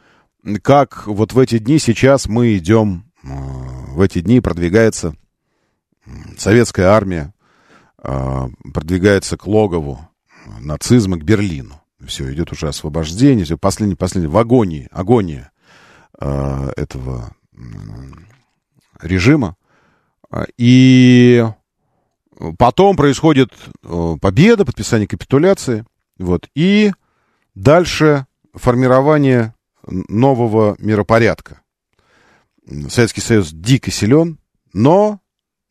[0.62, 5.14] как вот в эти дни сейчас мы идем, э, в эти дни продвигается
[6.36, 7.32] советская армия,
[8.02, 10.08] э, продвигается к логову
[10.60, 11.80] нацизма, к Берлину.
[12.06, 15.50] Все, идет уже освобождение, все, последний, последний, в агонии, агония
[16.20, 17.34] э, этого
[19.04, 19.56] режима.
[20.56, 21.44] И
[22.58, 23.52] потом происходит
[23.82, 25.84] э, победа, подписание капитуляции,
[26.18, 26.92] вот, и
[27.54, 29.54] дальше формирование
[29.86, 31.60] нового миропорядка.
[32.88, 34.38] Советский Союз дико силен,
[34.72, 35.20] но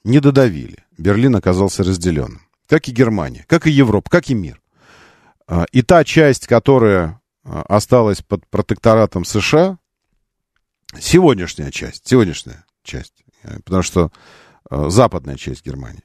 [0.03, 0.85] не додавили.
[0.97, 2.41] Берлин оказался разделенным.
[2.67, 4.61] Как и Германия, как и Европа, как и мир.
[5.47, 9.77] А, и та часть, которая а, осталась под протекторатом США,
[10.99, 13.22] сегодняшняя часть, сегодняшняя часть, э,
[13.63, 14.11] потому что
[14.69, 16.03] а, западная часть Германии,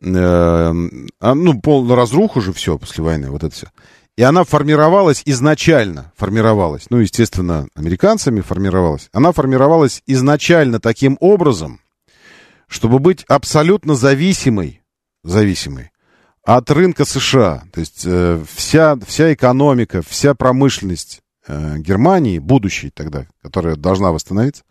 [0.00, 3.68] э, ну, полную разруху же все после войны, вот это все.
[4.16, 9.08] И она формировалась изначально, формировалась, ну, естественно, американцами формировалась.
[9.12, 11.80] Она формировалась изначально таким образом,
[12.66, 14.82] чтобы быть абсолютно зависимой,
[15.22, 15.92] зависимой
[16.42, 17.62] от рынка США.
[17.72, 24.64] То есть э, вся, вся экономика, вся промышленность э, Германии, будущей тогда, которая должна восстановиться,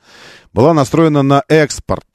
[0.53, 2.05] была настроена на экспорт.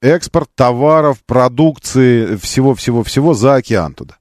[0.00, 4.16] Экспорт товаров, продукции, всего-всего-всего за океан туда.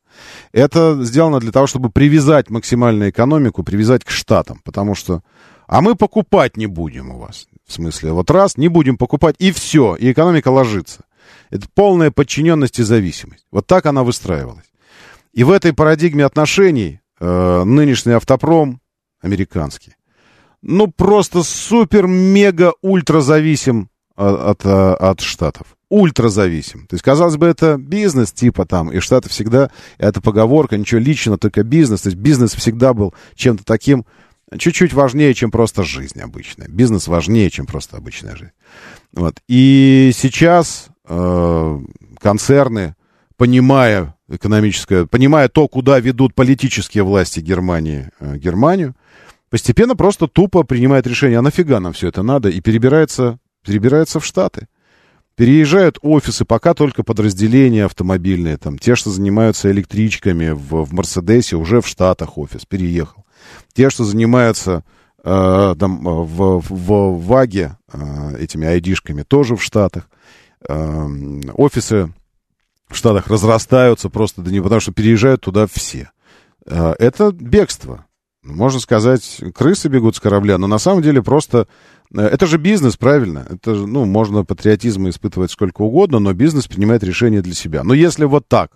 [0.51, 5.21] Это сделано для того, чтобы привязать максимально экономику, привязать к штатам, потому что...
[5.67, 7.47] А мы покупать не будем у вас.
[7.67, 11.05] В смысле, вот раз, не будем покупать, и все, и экономика ложится.
[11.51, 13.45] Это полная подчиненность и зависимость.
[13.51, 14.65] Вот так она выстраивалась.
[15.33, 18.81] И в этой парадигме отношений э, нынешний автопром
[19.21, 19.95] американский,
[20.61, 25.67] ну, просто супер-мега-ультра зависим от, от, от Штатов.
[25.89, 26.85] Ультра зависим.
[26.85, 31.37] То есть, казалось бы, это бизнес типа там, и Штаты всегда, это поговорка, ничего личного,
[31.37, 32.01] только бизнес.
[32.01, 34.05] То есть бизнес всегда был чем-то таким,
[34.57, 36.67] чуть-чуть важнее, чем просто жизнь обычная.
[36.67, 38.51] Бизнес важнее, чем просто обычная жизнь.
[39.13, 39.37] Вот.
[39.47, 41.79] И сейчас э,
[42.19, 42.95] концерны,
[43.37, 48.95] понимая экономическое, понимая то, куда ведут политические власти Германии, э, Германию,
[49.49, 54.25] постепенно просто тупо принимает решение, а нафига нам все это надо, и перебирается, перебирается в
[54.25, 54.67] Штаты.
[55.35, 61.81] Переезжают офисы, пока только подразделения автомобильные, там, те, что занимаются электричками в, в Мерседесе, уже
[61.81, 63.25] в Штатах офис переехал.
[63.73, 64.83] Те, что занимаются
[65.23, 70.09] э, там, в, в, в ВАГе э, этими айдишками, тоже в Штатах.
[70.67, 71.07] Э,
[71.53, 72.13] офисы
[72.89, 76.11] в Штатах разрастаются просто до него, потому что переезжают туда все.
[76.65, 78.05] Э, это бегство.
[78.43, 81.67] Можно сказать, крысы бегут с корабля, но на самом деле просто...
[82.13, 83.45] Э, это же бизнес, правильно?
[83.49, 87.83] Это ну, можно патриотизм испытывать сколько угодно, но бизнес принимает решение для себя.
[87.83, 88.71] Но если вот так,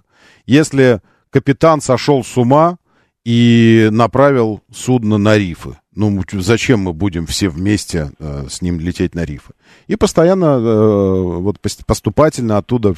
[0.45, 2.77] если капитан сошел с ума
[3.23, 9.15] и направил судно на рифы, ну, зачем мы будем все вместе э, с ним лететь
[9.15, 9.53] на рифы?
[9.87, 12.95] И постоянно, э, вот поступательно оттуда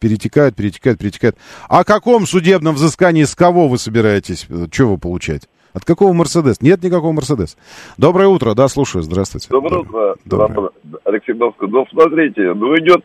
[0.00, 1.36] перетекают, перетекают, перетекают.
[1.68, 4.44] О каком судебном взыскании с кого вы собираетесь?
[4.50, 5.48] Э, что вы получать?
[5.74, 6.60] От какого Мерседес?
[6.60, 7.56] Нет никакого Мерседес.
[7.98, 9.48] Доброе утро, да, слушаю, здравствуйте.
[9.50, 10.70] Доброе утро, Доброе.
[11.04, 11.66] Алексей Москва.
[11.68, 13.04] Ну, смотрите, ну идет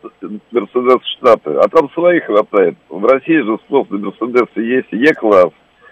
[0.52, 2.78] Мерседес в Штаты, а там своих хватает.
[2.88, 5.50] В России же спрос на Мерседес есть Е-класс,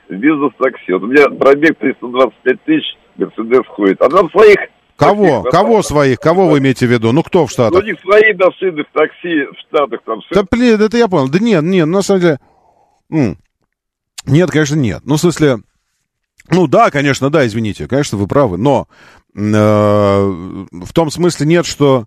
[0.09, 0.93] бизнес-такси.
[0.93, 4.01] Вот у меня пробег 325 тысяч, Мерседес ходит.
[4.01, 4.59] А там своих
[4.97, 5.43] Кого?
[5.43, 6.18] Кого своих?
[6.18, 7.12] Кого вы имеете в виду?
[7.12, 7.74] Ну, кто в Штатах?
[7.74, 10.20] Ну, у них свои машины в такси в Штатах там.
[10.31, 11.29] Да, блин, это я понял.
[11.29, 12.39] Да нет, нет, на самом деле...
[14.26, 15.03] Нет, конечно, нет.
[15.05, 15.59] Ну, в смысле...
[16.51, 17.86] Ну, да, конечно, да, извините.
[17.86, 18.57] Конечно, вы правы.
[18.59, 18.88] Но
[19.34, 22.07] э, в том смысле нет, что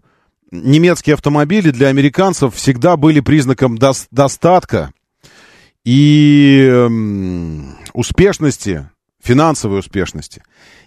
[0.51, 4.93] немецкие автомобили для американцев всегда были признаком до, достатка
[5.83, 6.89] и э,
[7.93, 8.89] успешности,
[9.23, 10.43] финансовой успешности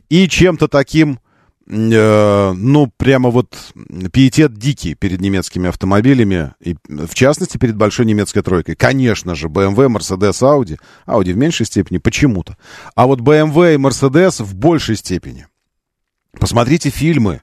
[0.09, 1.19] и чем-то таким,
[1.67, 3.73] э, ну, прямо вот
[4.13, 8.77] пиетет дикий перед немецкими автомобилями, и в частности перед большой немецкой тройкой.
[8.77, 10.79] Конечно же, BMW, Mercedes, Audi.
[11.07, 12.57] Audi в меньшей степени почему-то.
[12.95, 15.47] А вот BMW и Mercedes в большей степени.
[16.39, 17.43] Посмотрите фильмы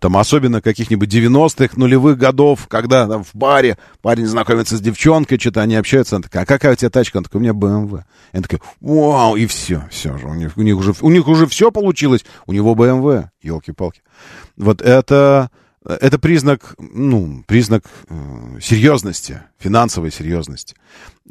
[0.00, 5.62] там, особенно каких-нибудь 90-х, нулевых годов, когда там в баре парень знакомится с девчонкой, что-то
[5.62, 7.18] они общаются, она такая, а какая у тебя тачка?
[7.18, 8.02] Он такой, у меня BMW.
[8.32, 11.46] Я такой, вау, и все, все же, у них, у них уже, у них уже
[11.46, 14.02] все получилось, у него BMW, елки-палки.
[14.56, 15.50] Вот это,
[15.84, 20.74] это признак, ну, признак э, серьезности, финансовой серьезности.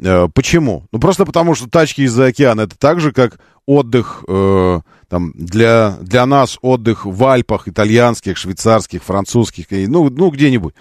[0.00, 0.86] Э, почему?
[0.90, 5.98] Ну, просто потому, что тачки из-за океана, это так же, как отдых, э, там, для,
[6.00, 10.74] для нас отдых в Альпах, итальянских, швейцарских, французских, ну, ну где-нибудь.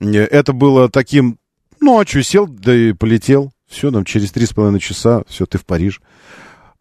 [0.00, 1.38] Это было таким,
[1.82, 3.52] что, сел, да и полетел.
[3.68, 6.00] Все, там, через три с половиной часа, все, ты в Париж.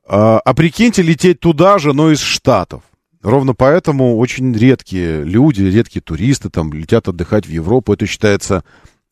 [0.07, 2.81] А, а прикиньте, лететь туда же, но из Штатов.
[3.21, 7.93] Ровно поэтому очень редкие люди, редкие туристы там летят отдыхать в Европу.
[7.93, 8.63] Это считается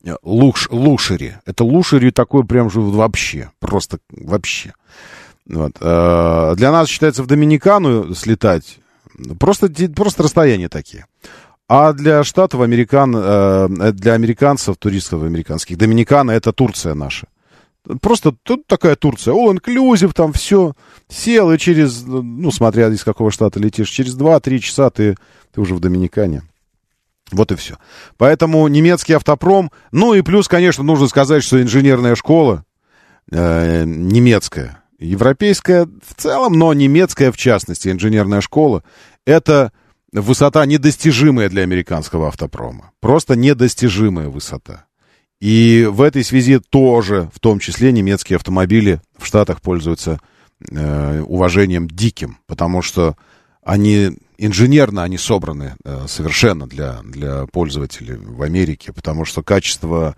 [0.02, 1.38] э, луш, лушери.
[1.44, 3.50] Это лушери такое прям же вообще.
[3.60, 4.72] Просто вообще.
[5.48, 5.72] Вот.
[5.80, 8.78] Э, для нас считается в Доминикану слетать
[9.38, 11.06] просто, просто расстояния такие.
[11.68, 17.26] А для штатов, американ, э, для американцев, туристов американских, Доминикана это Турция наша.
[18.00, 20.74] Просто тут такая Турция, all inclusive, там все,
[21.08, 25.16] сел и через, ну, смотря из какого штата летишь, через 2-3 часа ты,
[25.54, 26.42] ты уже в Доминикане.
[27.30, 27.76] Вот и все.
[28.16, 32.64] Поэтому немецкий автопром, ну и плюс, конечно, нужно сказать, что инженерная школа
[33.30, 38.82] э, немецкая, европейская в целом, но немецкая в частности, инженерная школа,
[39.26, 39.72] это
[40.12, 42.92] высота недостижимая для американского автопрома.
[43.00, 44.86] Просто недостижимая высота.
[45.40, 50.20] И в этой связи тоже, в том числе, немецкие автомобили в Штатах пользуются
[50.68, 53.16] э, уважением диким, потому что
[53.62, 60.16] они инженерно они собраны э, совершенно для, для пользователей в Америке, потому что качество...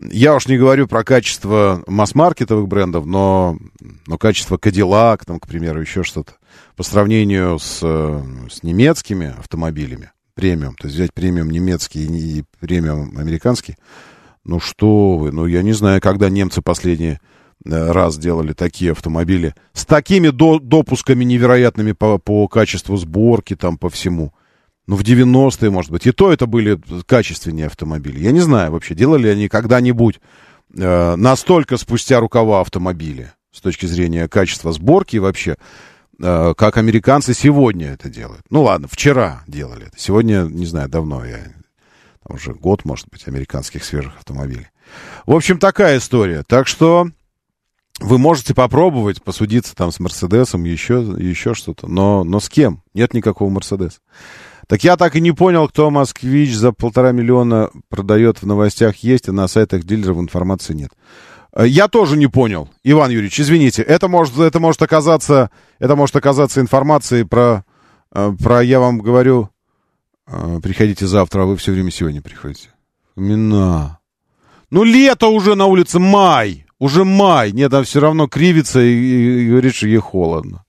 [0.00, 3.58] Я уж не говорю про качество масс-маркетовых брендов, но,
[4.06, 6.34] но качество Cadillac, там, к примеру, еще что-то,
[6.76, 13.76] по сравнению с, с немецкими автомобилями, премиум, то есть взять премиум немецкий и премиум американский,
[14.44, 17.20] ну что вы, ну я не знаю, когда немцы последние
[17.64, 23.76] Э, раз делали такие автомобили с такими до, допусками невероятными по, по качеству сборки, там,
[23.76, 24.32] по всему.
[24.90, 26.04] Ну, в 90-е, может быть.
[26.08, 26.76] И то это были
[27.06, 28.18] качественнее автомобили.
[28.18, 30.18] Я не знаю вообще, делали они когда-нибудь
[30.76, 35.58] э, настолько спустя рукава автомобили с точки зрения качества сборки вообще,
[36.20, 38.42] э, как американцы сегодня это делают.
[38.50, 39.96] Ну, ладно, вчера делали это.
[39.96, 41.38] Сегодня, не знаю, давно я...
[42.26, 44.66] Там уже год, может быть, американских свежих автомобилей.
[45.24, 46.42] В общем, такая история.
[46.42, 47.06] Так что
[48.00, 52.82] вы можете попробовать посудиться там с Мерседесом, еще, еще что-то, но, но с кем?
[52.92, 54.00] Нет никакого Мерседеса.
[54.70, 59.28] Так я так и не понял, кто Москвич за полтора миллиона продает в новостях есть,
[59.28, 60.92] а на сайтах дилеров информации нет.
[61.52, 65.50] Э, я тоже не понял, Иван Юрьевич, извините, это может, это может оказаться,
[65.80, 67.64] это может оказаться информацией про,
[68.14, 69.50] э, про, я вам говорю,
[70.28, 72.68] э, приходите завтра, а вы все время сегодня приходите.
[73.16, 73.98] Имена.
[74.70, 76.64] Ну, лето уже на улице, май.
[76.78, 80.64] Уже май, нет, там все равно кривится и, и говорит, что ей холодно.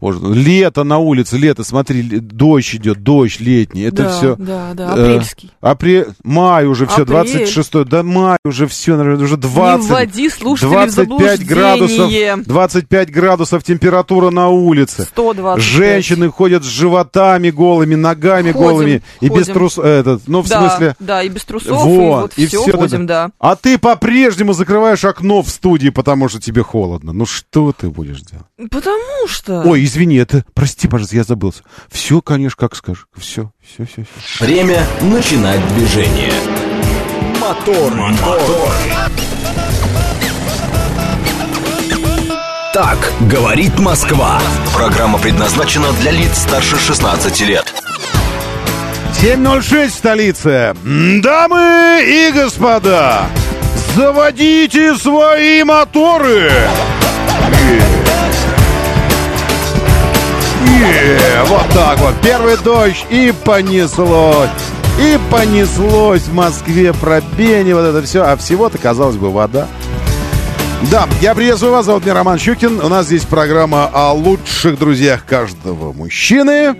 [0.00, 4.36] Боже, лето на улице, лето, смотри, дождь идет, дождь летний, это да, все...
[4.36, 5.50] Да, да, апрельский.
[5.60, 9.84] Э, апрель, май уже все, 26 да май уже все, наверное, уже 20...
[9.84, 12.12] Не вводи 25 градусов,
[12.44, 15.02] 25 градусов температура на улице.
[15.02, 15.64] 120.
[15.64, 19.34] Женщины ходят с животами голыми, ногами ходим, голыми, ходим.
[19.34, 20.94] и без трусов, этот, ну, в да, смысле...
[21.00, 23.30] Да, и без трусов, вот, и вот и все, все ходим, да.
[23.40, 27.12] А ты по-прежнему закрываешь окно в студии, потому что тебе холодно.
[27.12, 28.46] Ну, что ты будешь делать?
[28.70, 29.62] Потому что...
[29.62, 31.62] Ой, извини, это Прости, пожалуйста, я забылся.
[31.90, 33.06] Все, конечно, как скажешь.
[33.16, 34.44] Все, все, все, все.
[34.44, 36.32] Время начинать движение.
[37.40, 38.72] Мотор, мотор.
[42.72, 44.40] Так говорит Москва.
[44.74, 47.74] Программа предназначена для лиц старше 16 лет.
[49.20, 50.76] 7.06 в столице.
[50.84, 53.26] Дамы и господа,
[53.96, 56.52] заводите свои моторы.
[61.46, 62.14] Вот так вот.
[62.22, 64.50] Первый дождь и понеслось.
[65.00, 68.24] И понеслось в Москве пробение, вот это все.
[68.24, 69.68] А всего-то, казалось бы, вода.
[70.90, 72.80] Да, я приветствую вас, зовут меня Роман Щукин.
[72.80, 76.74] У нас здесь программа о лучших друзьях каждого мужчины.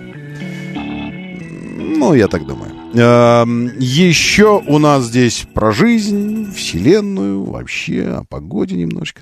[0.75, 2.78] Ну, я так думаю.
[2.91, 9.21] Эм, еще у нас здесь про жизнь, вселенную, вообще о погоде немножко.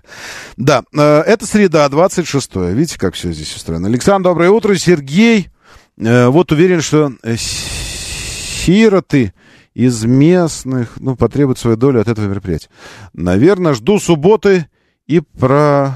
[0.56, 3.90] Да, э, это среда, 26 Видите, как все здесь устроено.
[3.90, 4.74] Александр, доброе утро.
[4.76, 5.50] Сергей,
[5.98, 9.34] э, вот уверен, что э, сироты
[9.74, 12.70] из местных, ну, потребуют свою долю от этого мероприятия.
[13.14, 14.68] Наверное, жду субботы
[15.08, 15.92] и программу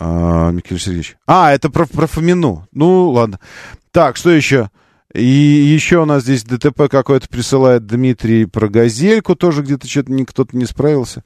[0.00, 1.16] а, Михаил Сергеевич.
[1.26, 2.66] А, это про, про Фомину.
[2.72, 3.38] Ну, ладно.
[3.92, 4.70] Так, что еще?
[5.12, 9.36] И еще у нас здесь ДТП какой-то присылает Дмитрий про газельку.
[9.36, 11.22] Тоже где-то что-то не, кто-то не справился.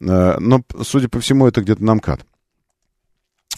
[0.00, 2.24] А, но, судя по всему, это где-то намкат.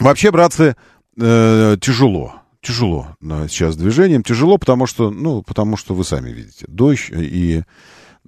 [0.00, 0.76] Вообще, братцы,
[1.20, 2.34] э, тяжело.
[2.60, 3.16] Тяжело
[3.48, 4.24] сейчас движением.
[4.24, 6.64] Тяжело, потому что, ну, потому что вы сами видите.
[6.66, 7.62] Дождь и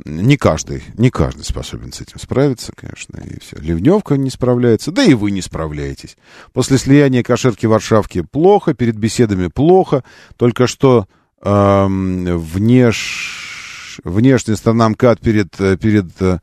[0.05, 3.57] не каждый, не каждый способен с этим справиться, конечно, и все.
[3.59, 6.17] Ливневка не справляется, да и вы не справляетесь.
[6.53, 10.05] После слияния Каширки Варшавки плохо, перед беседами плохо.
[10.37, 11.07] Только что
[11.43, 14.01] эм, внеш...
[14.05, 16.39] внешний сторона МКАД перед, перед э,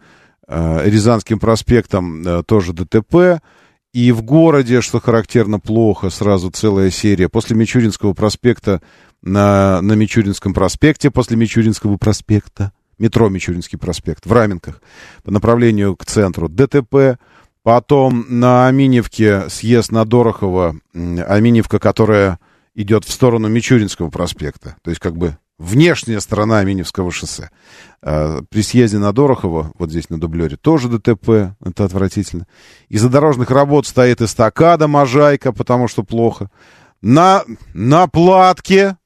[0.47, 3.41] Рязанским проспектом э, тоже ДТП.
[3.93, 7.29] И в городе, что характерно, плохо, сразу целая серия.
[7.29, 8.81] После Мичуринского проспекта
[9.23, 14.81] на, на Мичуринском проспекте, после Мичуринского проспекта метро Мичуринский проспект, в Раменках,
[15.23, 17.19] по направлению к центру ДТП,
[17.63, 22.39] потом на Аминевке съезд на Дорохово, Аминевка, которая
[22.75, 27.49] идет в сторону Мичуринского проспекта, то есть как бы внешняя сторона Аминевского шоссе.
[28.01, 32.45] А, при съезде на Дорохово, вот здесь на дублере, тоже ДТП, это отвратительно.
[32.89, 36.49] Из-за дорожных работ стоит эстакада, Можайка, потому что плохо.
[37.01, 37.43] На,
[37.73, 38.97] на платке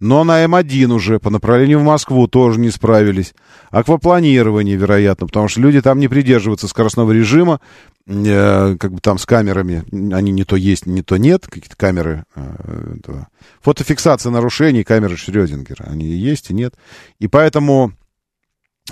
[0.00, 3.34] но на М1 уже по направлению в Москву тоже не справились.
[3.70, 7.60] Аквапланирование, вероятно, потому что люди там не придерживаются скоростного режима,
[8.06, 9.84] э, как бы там с камерами,
[10.14, 13.28] они не то есть, не то нет, какие-то камеры, э, этого.
[13.60, 16.74] фотофиксация нарушений, камеры Шрёдингера, они есть и нет.
[17.18, 17.92] И поэтому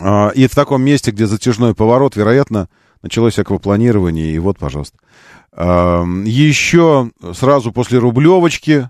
[0.00, 2.68] А, И в таком месте, где затяжной поворот, вероятно,
[3.02, 4.98] началось аквапланирование, и вот, пожалуйста.
[5.52, 8.88] А, Еще сразу после Рублевочки, э,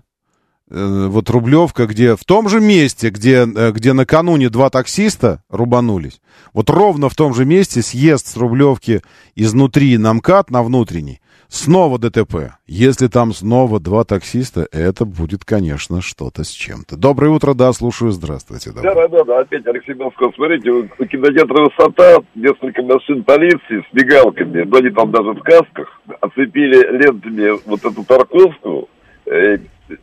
[0.69, 6.21] вот Рублевка, где в том же месте, где, э, где накануне два таксиста рубанулись,
[6.53, 9.01] вот ровно в том же месте съезд с Рублевки
[9.35, 12.53] изнутри на МКАД, на внутренний, снова ДТП.
[12.67, 16.97] Если там снова два таксиста, это будет, конечно, что-то с чем-то.
[16.97, 18.71] Доброе утро, да, слушаю, здравствуйте.
[18.71, 19.07] Да, Доброе.
[19.07, 20.31] да, да, опять Алексей Москва.
[20.35, 26.77] Смотрите, кинотеатра «Высота» несколько машин полиции с мигалками, но они там даже в касках, оцепили
[26.97, 28.89] лентами вот эту парковку,
[29.25, 29.57] э,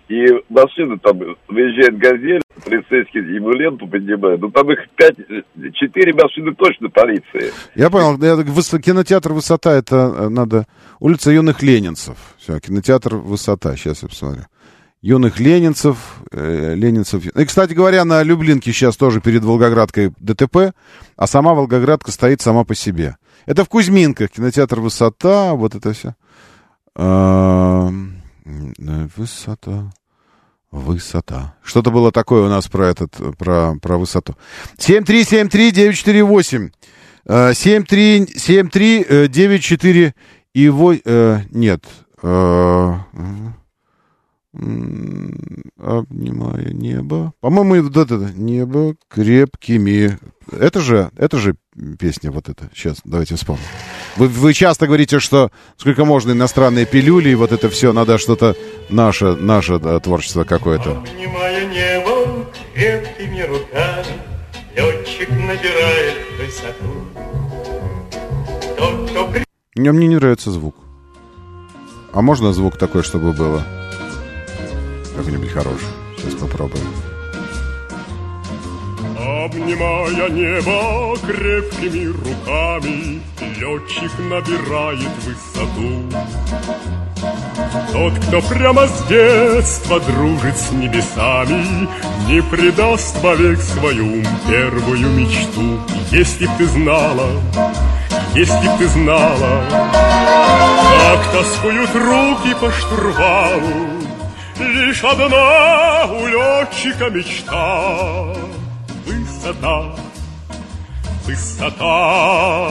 [0.09, 1.19] и машины там,
[1.49, 5.17] выезжает «Газель», полицейский ему ленту поднимает, ну там их пять,
[5.75, 7.53] четыре машины точно полиции.
[7.75, 10.67] Я понял, я- выс- кинотеатр «Высота» это э, надо...
[11.01, 12.17] Улица юных ленинцев.
[12.39, 14.43] Все, кинотеатр «Высота», сейчас я посмотрю.
[15.01, 15.97] Юных ленинцев,
[16.31, 17.27] э, ленинцев.
[17.27, 20.75] И, кстати говоря, на Люблинке сейчас тоже перед Волгоградкой ДТП,
[21.17, 23.17] а сама Волгоградка стоит сама по себе.
[23.47, 26.15] Это в Кузьминках, кинотеатр «Высота», вот это все.
[28.45, 29.93] Высота.
[30.71, 31.55] Высота.
[31.63, 34.37] Что-то было такое у нас про этот, про, про высоту.
[34.79, 36.71] 7373948.
[37.27, 40.15] Э, 737394
[40.55, 40.95] и во...
[40.95, 41.85] э, Нет.
[44.55, 47.33] Обнимая небо.
[47.41, 50.19] По-моему, вот это небо крепкими.
[50.51, 51.55] Это же, это же
[51.99, 52.69] песня вот эта.
[52.75, 53.65] Сейчас, давайте вспомним.
[54.17, 58.55] Вы, вы часто говорите, что сколько можно иностранные пилюли, и вот это все, надо что-то
[58.91, 60.99] наше, наше да, творчество какое-то.
[60.99, 64.05] Обнимая небо крепкими руками,
[64.77, 67.07] Летчик набирает высоту.
[68.77, 69.33] Тот, кто
[69.77, 70.77] Мне, мне не нравится звук.
[72.13, 73.65] А можно звук такой, чтобы было?
[75.17, 75.89] Как-нибудь хороший.
[76.17, 76.87] Сейчас попробуем.
[79.45, 83.23] Обнимая небо крепкими руками,
[83.59, 86.03] Летчик набирает высоту.
[87.93, 91.89] Тот, кто прямо с детства дружит с небесами,
[92.29, 95.79] Не предаст вовек свою первую мечту.
[96.11, 97.29] Если б ты знала,
[98.35, 103.92] если б ты знала, Как тоскуют руки по штурвалу,
[104.63, 108.35] Лишь одна у летчика мечта
[109.07, 109.97] Высота,
[111.27, 112.71] высота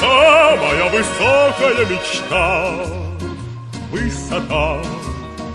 [0.00, 2.74] Самая высокая мечта
[3.92, 4.82] Высота,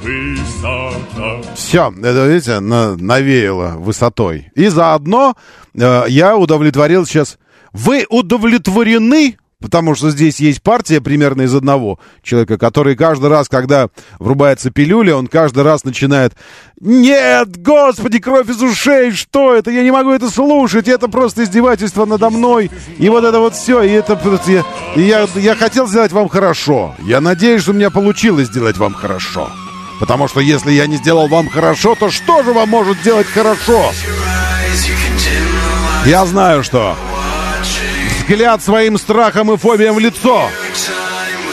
[0.02, 4.52] высота Все, это, видите, на- навеяло высотой.
[4.56, 5.36] И заодно
[5.74, 7.38] э, я удовлетворил сейчас...
[7.74, 9.38] Вы удовлетворены?
[9.60, 13.88] Потому что здесь есть партия примерно из одного человека, который каждый раз, когда
[14.20, 16.34] врубается пилюля, он каждый раз начинает
[16.80, 19.72] «Нет, господи, кровь из ушей, что это?
[19.72, 22.70] Я не могу это слушать, это просто издевательство надо мной».
[23.00, 24.20] И вот это вот все, и это...
[24.48, 24.64] Я,
[24.96, 26.96] я, я хотел сделать вам хорошо.
[27.00, 29.50] Я надеюсь, что у меня получилось сделать вам хорошо.
[30.00, 33.92] Потому что если я не сделал вам хорошо, то что же вам может сделать хорошо?
[36.06, 36.96] Я знаю, что
[38.28, 40.50] взгляд своим страхом и фобиям в лицо.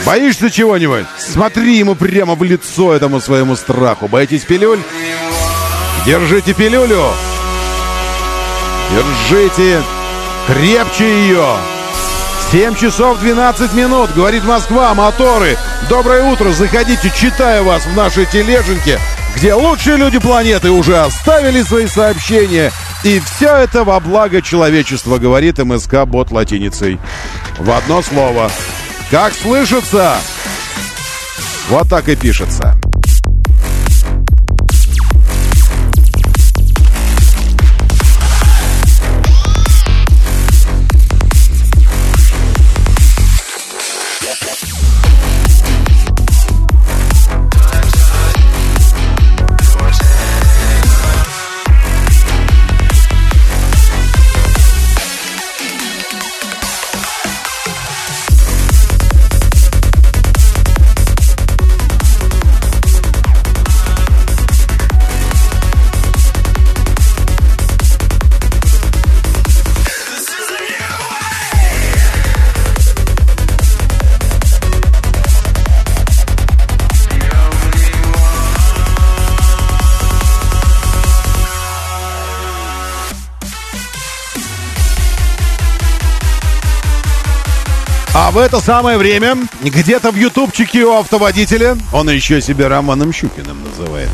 [0.04, 1.06] Боишься чего-нибудь?
[1.18, 4.08] Смотри ему прямо в лицо этому своему страху.
[4.08, 4.80] Боитесь пилюль?
[6.04, 7.04] Держите пилюлю.
[8.90, 9.82] Держите
[10.48, 11.46] крепче ее.
[12.54, 15.58] 7 часов 12 минут, говорит Москва, моторы.
[15.88, 19.00] Доброе утро, заходите, читаю вас в нашей тележеньке,
[19.34, 22.70] где лучшие люди планеты уже оставили свои сообщения.
[23.02, 27.00] И все это во благо человечества, говорит МСК бот латиницей.
[27.58, 28.48] В одно слово.
[29.10, 30.14] Как слышится?
[31.68, 32.76] Вот так и пишется.
[88.34, 94.08] В это самое время где-то в ютубчике у автоводителя, он еще себя Романом Щукиным называет,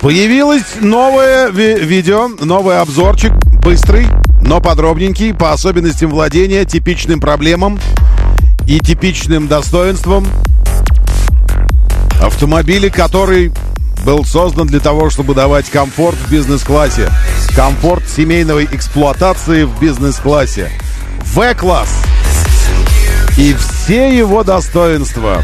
[0.00, 4.06] появилось новое ви- видео, новый обзорчик, быстрый,
[4.40, 7.80] но подробненький по особенностям владения, типичным проблемам
[8.68, 10.24] и типичным достоинствам.
[12.22, 13.50] Автомобиль, который
[14.06, 17.10] был создан для того, чтобы давать комфорт в бизнес-классе.
[17.56, 20.70] Комфорт семейной эксплуатации в бизнес-классе.
[21.24, 21.90] В-класс.
[23.36, 25.42] И все его достоинства.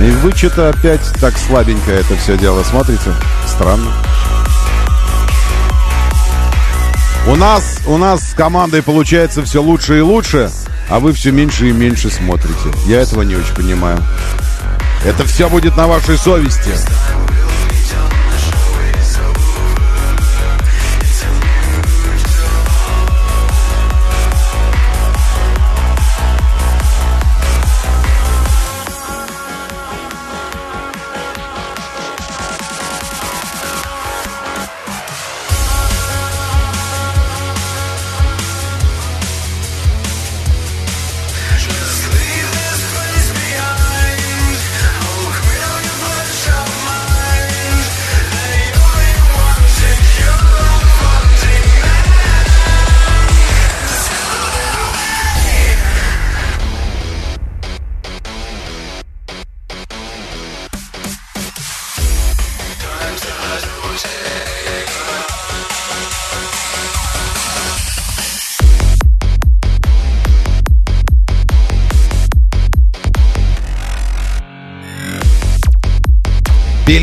[0.00, 3.12] И вы что-то опять так слабенько это все дело смотрите.
[3.46, 3.92] Странно.
[7.26, 10.50] У нас, у нас с командой получается все лучше и лучше,
[10.90, 12.70] а вы все меньше и меньше смотрите.
[12.86, 14.02] Я этого не очень понимаю.
[15.04, 16.70] Это все будет на вашей совести.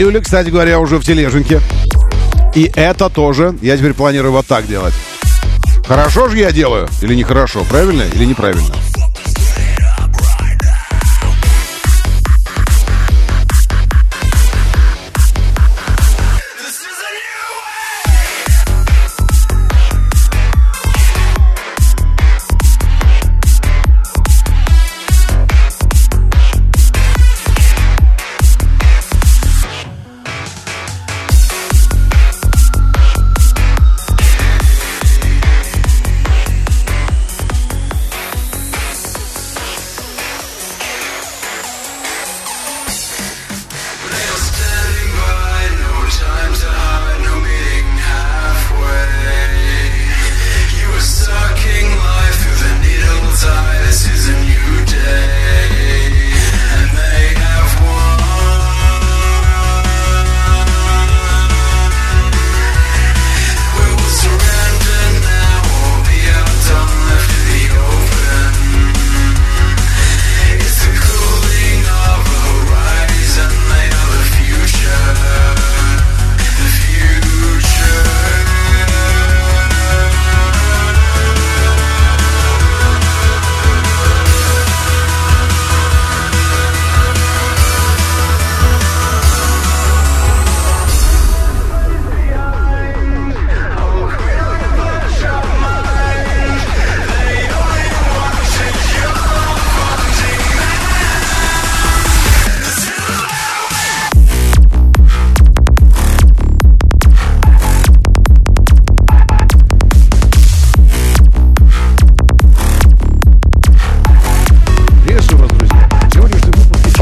[0.01, 1.61] Пилюля, кстати говоря, уже в тележеньке.
[2.55, 4.95] И это тоже я теперь планирую вот так делать.
[5.87, 7.63] Хорошо же я делаю или нехорошо?
[7.69, 8.73] Правильно или неправильно?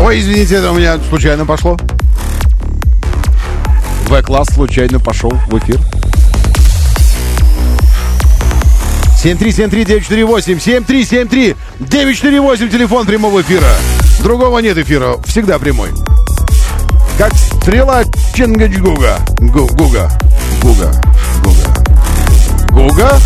[0.09, 1.77] Ой, извините, это у меня случайно пошло.
[4.07, 5.79] В-класс случайно пошел в эфир.
[9.23, 13.67] 7373948, 7373948, телефон прямого эфира.
[14.23, 15.89] Другого нет эфира, всегда прямой.
[17.19, 18.01] Как стрела
[18.33, 19.19] Чингачгуга.
[19.37, 20.09] Гу- Гуга.
[20.63, 20.91] Гуга.
[21.43, 21.67] Гуга.
[22.71, 23.19] Гуга?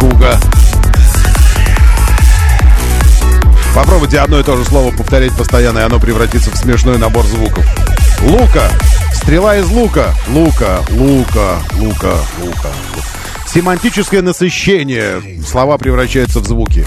[0.00, 0.40] Гуга.
[3.76, 7.62] Попробуйте одно и то же слово повторять постоянно, и оно превратится в смешной набор звуков.
[8.22, 8.70] Лука.
[9.12, 10.14] Стрела из лука.
[10.28, 12.70] Лука, лука, лука, лука.
[13.46, 15.20] Семантическое насыщение.
[15.46, 16.86] Слова превращаются в звуки.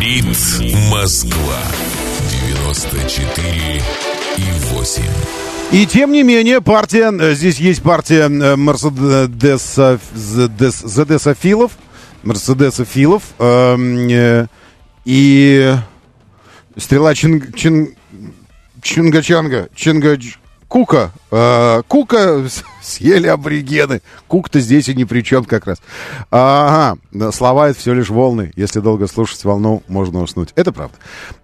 [0.00, 0.24] Говорит
[0.90, 1.58] Москва.
[2.30, 3.82] 94
[4.38, 4.42] и
[4.72, 5.02] 8.
[5.72, 11.72] И тем не менее, партия, э, здесь есть партия э, Мерседесов- Зедес- Зедесофилов,
[12.22, 13.24] Мерседеса Филов.
[13.38, 14.46] эм, э,
[15.04, 15.74] И
[16.78, 17.52] стрела Чин...
[17.52, 17.94] Чин...
[18.80, 20.16] Чинга-чанга, Чинга...
[20.70, 21.10] Кука.
[21.32, 22.44] э, Кука
[22.80, 24.02] съели аборигены.
[24.28, 25.78] Кук-то здесь и ни при чем как раз.
[26.30, 26.96] Ага,
[27.32, 28.52] слова это все лишь волны.
[28.54, 30.50] Если долго слушать волну, можно уснуть.
[30.54, 30.94] Это правда.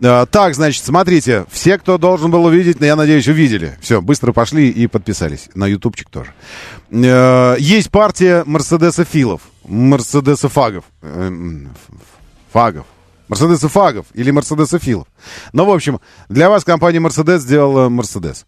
[0.01, 1.45] Э, Так, значит, смотрите.
[1.51, 3.77] Все, кто должен был увидеть, я надеюсь, увидели.
[3.81, 5.49] Все, быстро пошли и подписались.
[5.57, 6.31] На ютубчик тоже.
[6.93, 9.41] Э, Есть партия Мерседеса Филов.
[9.65, 10.85] Мерседеса Фагов.
[11.03, 11.97] Э, м, ф-
[12.53, 12.87] Фагов.
[14.15, 15.09] Или Мерседеса Филов.
[15.53, 15.99] Ну, в общем,
[16.29, 18.47] для вас компания Мерседес сделала Мерседес.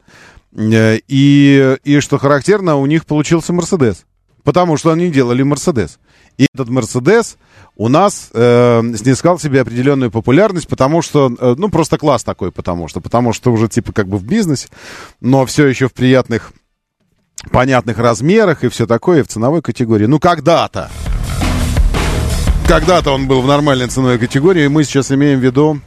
[0.58, 4.04] И, и что характерно, у них получился Мерседес.
[4.42, 5.98] Потому что они делали Мерседес.
[6.36, 7.36] И этот Мерседес
[7.76, 12.88] у нас э, снискал себе определенную популярность, потому что, э, ну, просто класс такой, потому
[12.88, 14.68] что, потому что уже типа как бы в бизнесе,
[15.20, 16.52] но все еще в приятных,
[17.52, 20.06] понятных размерах и все такое, и в ценовой категории.
[20.06, 20.90] Ну, когда-то.
[22.66, 25.80] Когда-то он был в нормальной ценовой категории, и мы сейчас имеем в виду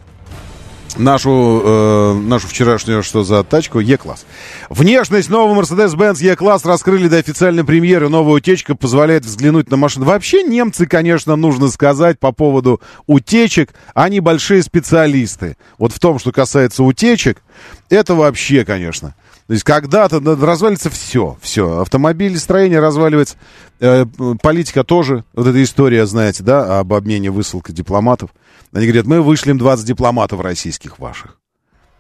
[0.98, 4.26] нашу, э, нашу вчерашнюю, что за тачку, Е-класс.
[4.70, 8.10] Внешность нового Mercedes-Benz E-класс раскрыли до официальной премьеры.
[8.10, 10.06] Новая утечка позволяет взглянуть на машину.
[10.06, 15.58] Вообще немцы, конечно, нужно сказать по поводу утечек, они большие специалисты.
[15.78, 17.42] Вот в том, что касается утечек,
[17.90, 19.16] это вообще, конечно.
[19.52, 21.82] То есть когда-то да, развалится все, все.
[21.82, 23.36] Автомобилестроение разваливается,
[23.82, 24.06] э,
[24.42, 25.26] политика тоже.
[25.34, 28.30] Вот эта история, знаете, да, об обмене высылкой дипломатов.
[28.72, 31.38] Они говорят, мы вышлем 20 дипломатов российских ваших.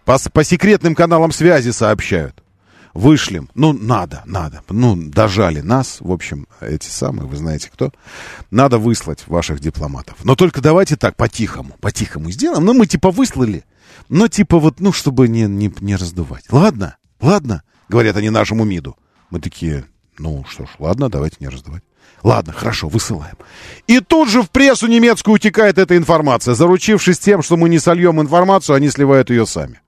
[0.05, 2.41] По, по секретным каналам связи сообщают.
[2.93, 3.49] Вышлем.
[3.53, 4.61] Ну, надо, надо.
[4.69, 7.91] Ну, дожали нас, в общем, эти самые, вы знаете кто.
[8.49, 10.15] Надо выслать ваших дипломатов.
[10.23, 12.63] Но только давайте так, по-тихому, по-тихому сделаем.
[12.63, 13.65] Ну, мы типа выслали.
[14.07, 16.45] Но типа вот, ну, чтобы не, не, не раздувать.
[16.49, 18.97] Ладно, ладно, говорят они нашему МИДу.
[19.29, 19.85] Мы такие,
[20.17, 21.83] ну что ж, ладно, давайте не раздувать.
[22.23, 23.35] Ладно, хорошо, высылаем.
[23.87, 26.53] И тут же в прессу немецкую утекает эта информация.
[26.53, 29.81] Заручившись тем, что мы не сольем информацию, они сливают ее сами.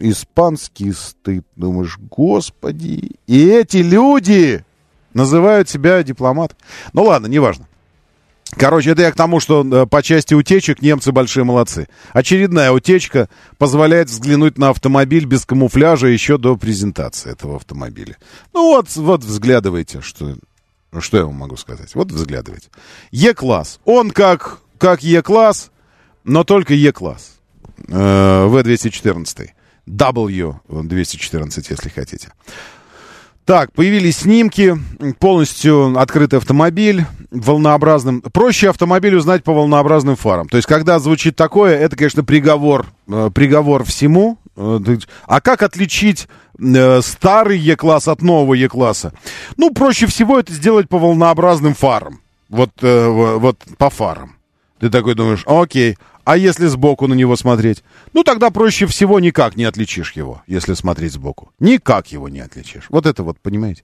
[0.00, 1.46] Испанский стыд.
[1.54, 3.12] Думаешь, господи.
[3.26, 4.64] И эти люди
[5.14, 6.56] называют себя дипломат.
[6.92, 7.68] Ну ладно, неважно.
[8.56, 11.88] Короче, это я к тому, что э, по части утечек немцы большие молодцы.
[12.12, 13.28] Очередная утечка
[13.58, 18.18] позволяет взглянуть на автомобиль без камуфляжа еще до презентации этого автомобиля.
[18.52, 20.36] Ну вот, вот взглядывайте, что,
[21.00, 21.94] что я вам могу сказать.
[21.94, 22.68] Вот взглядывайте.
[23.10, 23.80] Е-класс.
[23.84, 25.70] Он как, как Е-класс,
[26.24, 27.36] но только Е-класс.
[27.88, 29.48] Э, В-214.
[29.88, 32.28] W-214, если хотите.
[33.44, 34.76] Так, появились снимки,
[35.18, 38.20] полностью открытый автомобиль, волнообразным.
[38.20, 40.48] Проще автомобиль узнать по волнообразным фарам.
[40.48, 44.38] То есть, когда звучит такое, это, конечно, приговор, э, приговор всему.
[44.56, 44.78] Э,
[45.26, 46.28] А как отличить
[46.58, 49.12] э, старый Е-класс от нового Е-класса?
[49.56, 52.20] Ну, проще всего это сделать по волнообразным фарам.
[52.48, 54.36] Вот, во- вот по фарам.
[54.78, 57.82] Ты такой думаешь, окей, а если сбоку на него смотреть?
[58.12, 61.50] Ну, тогда проще всего никак не отличишь его, если смотреть сбоку.
[61.58, 62.84] Никак его не отличишь.
[62.90, 63.82] Вот это вот, понимаете?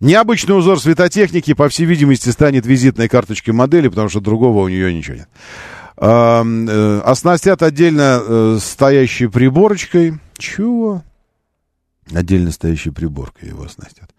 [0.00, 4.92] Необычный узор светотехники, по всей видимости, станет визитной карточкой модели, потому что другого у нее
[4.92, 5.28] ничего нет.
[5.96, 10.18] Э, Оснастят отдельно э, стоящей приборочкой.
[10.36, 11.02] Чего?
[12.12, 14.10] Отдельно стоящей приборкой его оснастят.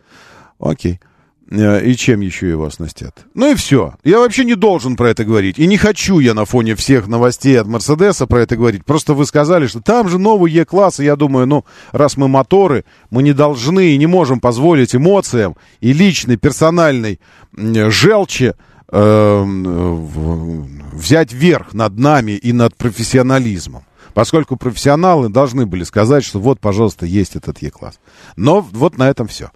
[0.59, 0.99] Окей.
[1.01, 1.18] Э,
[1.51, 3.25] И чем еще его оснастят?
[3.33, 3.95] Ну и все.
[4.03, 5.57] Я вообще не должен про это говорить.
[5.57, 8.85] И не хочу я на фоне всех новостей от Мерседеса про это говорить.
[8.85, 10.99] Просто вы сказали, что там же новый Е-класс.
[10.99, 15.55] И я думаю, ну, раз мы моторы, мы не должны и не можем позволить эмоциям
[15.79, 17.19] и личной, персональной
[17.51, 18.53] желчи
[18.91, 23.85] э, в- взять верх над нами и над профессионализмом.
[24.13, 27.99] Поскольку профессионалы должны были сказать, что вот, пожалуйста, есть этот Е-класс.
[28.35, 29.51] Но вот на этом все.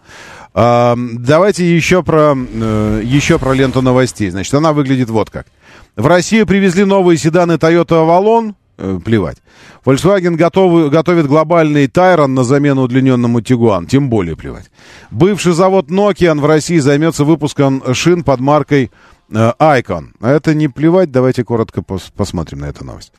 [0.54, 4.30] Давайте еще про, э, еще про ленту новостей.
[4.30, 5.48] Значит, она выглядит вот как.
[5.96, 8.54] В Россию привезли новые седаны Toyota Avalon.
[8.78, 9.38] Э, плевать.
[9.86, 13.86] Volkswagen готовы, готовит глобальный Тайрон на замену удлиненному Тигуан.
[13.86, 14.72] Тем более плевать.
[15.12, 18.92] Бывший завод Nokian в России займется выпуском шин под маркой
[19.32, 20.08] э, Icon.
[20.22, 21.12] А это не плевать.
[21.12, 23.14] Давайте коротко пос- посмотрим на эту новость.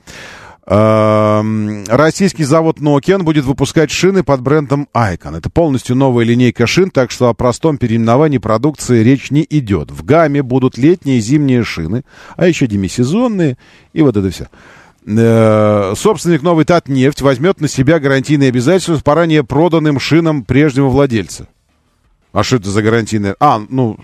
[0.66, 5.36] Эм, Российский завод Nokian будет выпускать шины под брендом Icon.
[5.36, 9.90] Это полностью новая линейка шин, так что о простом переименовании продукции речь не идет.
[9.90, 12.04] В гамме будут летние и зимние шины,
[12.36, 13.58] а еще демисезонные
[13.92, 14.48] и вот это все.
[15.06, 21.46] Э, Собственник новой Татнефть возьмет на себя гарантийные обязательства по ранее проданным шинам прежнего владельца.
[22.32, 23.36] А что это за гарантийные?
[23.38, 23.98] А, ну,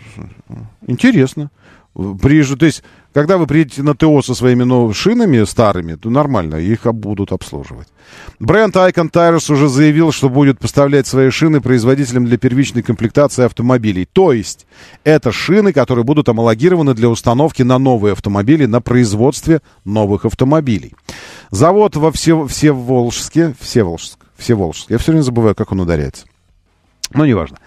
[0.87, 1.51] интересно.
[1.95, 6.55] Приезжу, то есть, когда вы приедете на ТО со своими новыми шинами старыми, то нормально,
[6.57, 7.89] их будут обслуживать.
[8.39, 14.07] Бренд Icon Tires уже заявил, что будет поставлять свои шины производителям для первичной комплектации автомобилей.
[14.11, 14.67] То есть,
[15.03, 20.95] это шины, которые будут амалогированы для установки на новые автомобили на производстве новых автомобилей.
[21.51, 26.27] Завод во все, Всеволжске, Всеволжск, Всеволжск, я все время забываю, как он ударяется.
[27.13, 27.57] Ну, неважно.
[27.57, 27.67] Эм,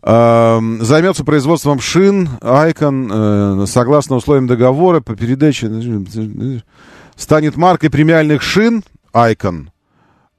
[0.00, 6.60] Займется производством шин Icon э, согласно условиям договора по передаче э,
[7.16, 9.68] станет маркой премиальных шин Icon,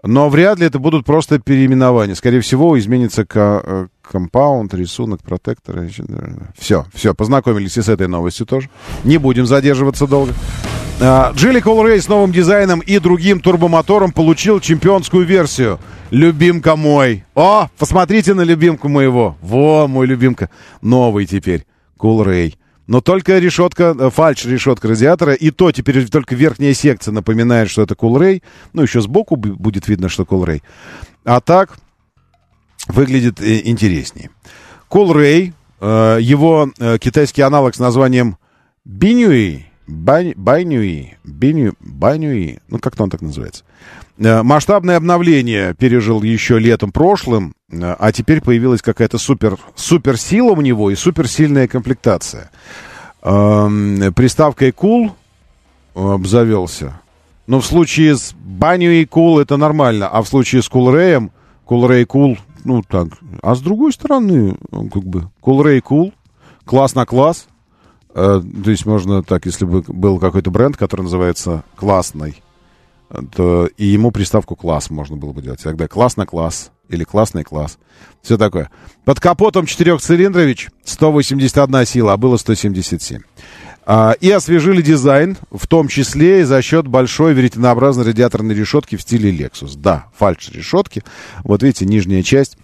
[0.01, 2.15] но вряд ли это будут просто переименования.
[2.15, 5.87] Скорее всего, изменится э, компаунд, рисунок, протектор.
[6.57, 8.69] Все, все, познакомились и с этой новостью тоже.
[9.03, 10.33] Не будем задерживаться долго.
[11.01, 15.79] А, Джили Колрей с новым дизайном и другим турбомотором получил чемпионскую версию.
[16.11, 17.23] Любимка мой.
[17.35, 19.37] О, посмотрите на любимку моего.
[19.41, 20.49] Во, мой любимка.
[20.81, 21.65] Новый теперь.
[21.97, 22.57] Колрей.
[22.87, 27.83] Но только решетка, э, фальш решетка радиатора, и то теперь только верхняя секция напоминает, что
[27.83, 28.41] это Coolray.
[28.73, 30.63] Ну, еще сбоку бу- будет видно, что Coolray.
[31.23, 31.77] А так
[32.87, 34.31] выглядит э, интереснее.
[34.89, 38.37] Coolray, э, его китайский аналог с названием
[38.85, 40.33] Бинюи, Бань-
[41.23, 43.63] Биню, Байнюи, ну как-то он так называется.
[44.19, 50.61] Э, Масштабное обновление пережил еще летом прошлым, э, а теперь появилась какая-то супер, суперсила у
[50.61, 52.51] него и суперсильная комплектация.
[53.23, 55.11] Эм, Приставкой Cool
[55.95, 57.01] обзавелся.
[57.47, 61.31] Но в случае с Баню и Cool это нормально, а в случае с Coolray,
[61.65, 63.07] Coolray Cool, ну так.
[63.41, 66.13] А с другой стороны, он как бы Coolray Cool,
[66.65, 67.47] класс на класс.
[68.13, 72.41] Э, то есть можно так, если бы был какой-то бренд, который называется классный,
[73.35, 75.61] то и ему приставку класс можно было бы делать.
[75.63, 77.77] Тогда класс на класс или классный класс.
[78.21, 78.69] Все такое.
[79.05, 83.21] Под капотом четырехцилиндрович 181 сила, а было 177.
[83.85, 89.01] А, и освежили дизайн, в том числе и за счет большой веретенообразной радиаторной решетки в
[89.01, 89.75] стиле Lexus.
[89.75, 91.03] Да, фальш-решетки.
[91.43, 92.57] Вот видите, нижняя часть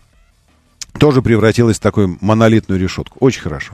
[1.00, 3.18] тоже превратилась в такую монолитную решетку.
[3.20, 3.74] Очень хорошо.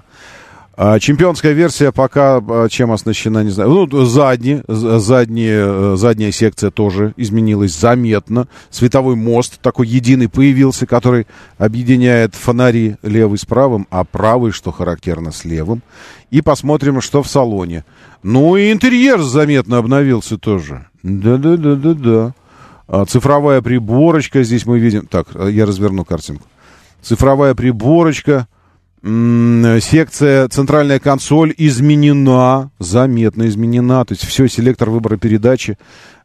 [0.83, 3.69] А, Чемпионская версия пока а, чем оснащена, не знаю.
[3.69, 8.47] Ну, задний, з- задняя, э, задняя секция тоже изменилась заметно.
[8.71, 11.27] Световой мост такой единый появился, который
[11.59, 15.83] объединяет фонари левый с правым, а правый, что характерно, с левым.
[16.31, 17.85] И посмотрим, что в салоне.
[18.23, 20.87] Ну и интерьер заметно обновился тоже.
[21.03, 22.33] Да-да-да-да-да.
[22.87, 25.05] А, Цифровая приборочка здесь мы видим.
[25.05, 26.47] Так, а, я разверну картинку.
[27.03, 28.47] Цифровая приборочка.
[29.03, 34.05] Секция центральная консоль изменена, заметно изменена.
[34.05, 35.77] То есть все, селектор выбора передачи.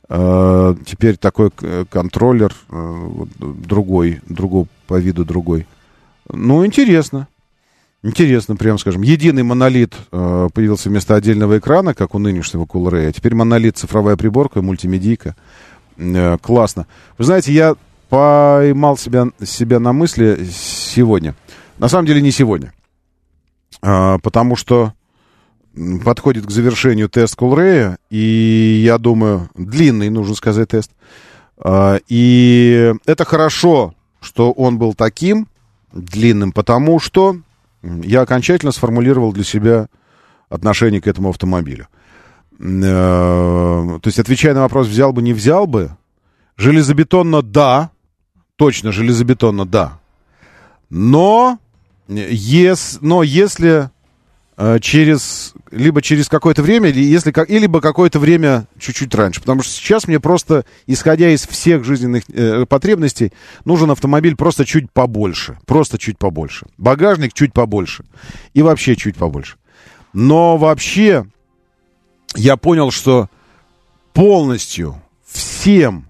[0.08, 3.08] Э, Теперь такой к- контроллер э,
[3.38, 5.66] другой, другой по виду другой.
[6.32, 7.28] Ну, интересно.
[8.02, 9.02] Интересно, прямо скажем.
[9.02, 13.08] Единый монолит э, появился вместо отдельного экрана, как у нынешнего Coolray.
[13.08, 15.34] А теперь монолит цифровая приборка, мультимедийка.
[15.96, 16.86] Э, классно.
[17.18, 17.74] Вы знаете, я
[18.10, 21.34] поймал себя, себя на мысли сегодня.
[21.78, 22.72] На самом деле не сегодня.
[23.82, 24.92] А, потому что
[26.04, 30.90] подходит к завершению тест Coolray, и я думаю, длинный, нужно сказать, тест.
[31.58, 35.48] А, и это хорошо, что он был таким
[35.92, 37.36] длинным, потому что
[37.82, 39.88] я окончательно сформулировал для себя
[40.48, 41.88] отношение к этому автомобилю.
[42.58, 45.90] Э, То есть, отвечая на вопрос, взял бы, не взял бы,
[46.56, 47.90] железобетонно да,
[48.56, 49.98] точно железобетонно да.
[50.88, 51.58] Но,
[52.08, 53.90] ес, но если
[54.56, 59.72] э, через либо через какое-то время, если как, либо какое-то время чуть-чуть раньше, потому что
[59.72, 63.32] сейчас мне просто, исходя из всех жизненных э, потребностей,
[63.64, 68.04] нужен автомобиль просто чуть побольше, просто чуть побольше, багажник чуть побольше.
[68.54, 69.56] И вообще чуть побольше.
[70.12, 71.26] Но вообще
[72.34, 73.28] я понял, что
[74.12, 76.05] полностью всем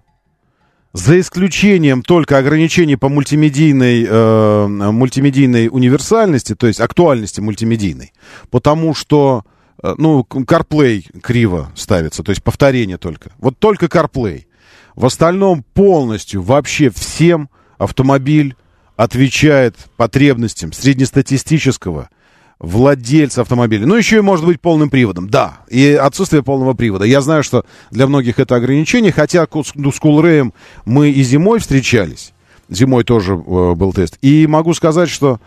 [0.97, 8.15] за исключением только ограничений по мультимедийной, э, мультимедийной универсальности, то есть актуальности мультимедийной,
[8.51, 9.45] потому что,
[9.83, 13.33] э, ну, CarPlay криво ставится, то есть повторение только.
[13.39, 14.47] Вот только CarPlay.
[14.95, 18.57] В остальном полностью, вообще всем автомобиль
[18.97, 22.09] отвечает потребностям среднестатистического
[22.59, 23.87] владельца автомобиля.
[23.87, 25.29] Ну, еще и может быть полным приводом.
[25.29, 27.05] Да, и отсутствие полного привода.
[27.05, 30.53] Я знаю, что для многих это ограничение, хотя ну, с Coolray
[30.85, 32.33] мы и зимой встречались.
[32.69, 34.19] Зимой тоже э, был тест.
[34.23, 35.39] И могу сказать, что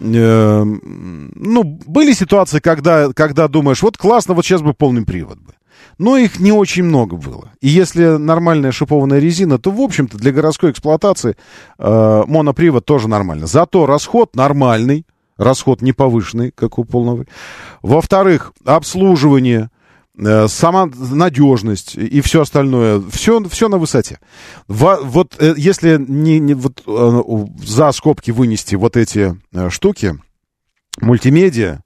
[0.00, 5.54] э, ну, были ситуации, когда, когда думаешь, вот классно, вот сейчас бы полный привод бы.
[5.98, 7.50] Но их не очень много было.
[7.60, 11.36] И если нормальная шипованная резина, то, в общем-то, для городской эксплуатации
[11.78, 13.46] э, монопривод тоже нормально.
[13.46, 15.04] Зато расход нормальный,
[15.40, 17.24] расход не повышенный, как у полного.
[17.82, 19.70] Во-вторых, обслуживание,
[20.16, 24.20] э, сама надежность и все остальное, все, все на высоте.
[24.68, 27.22] Во- вот э, если не, не вот, э,
[27.64, 30.18] за скобки вынести вот эти э, штуки,
[31.00, 31.80] мультимедиа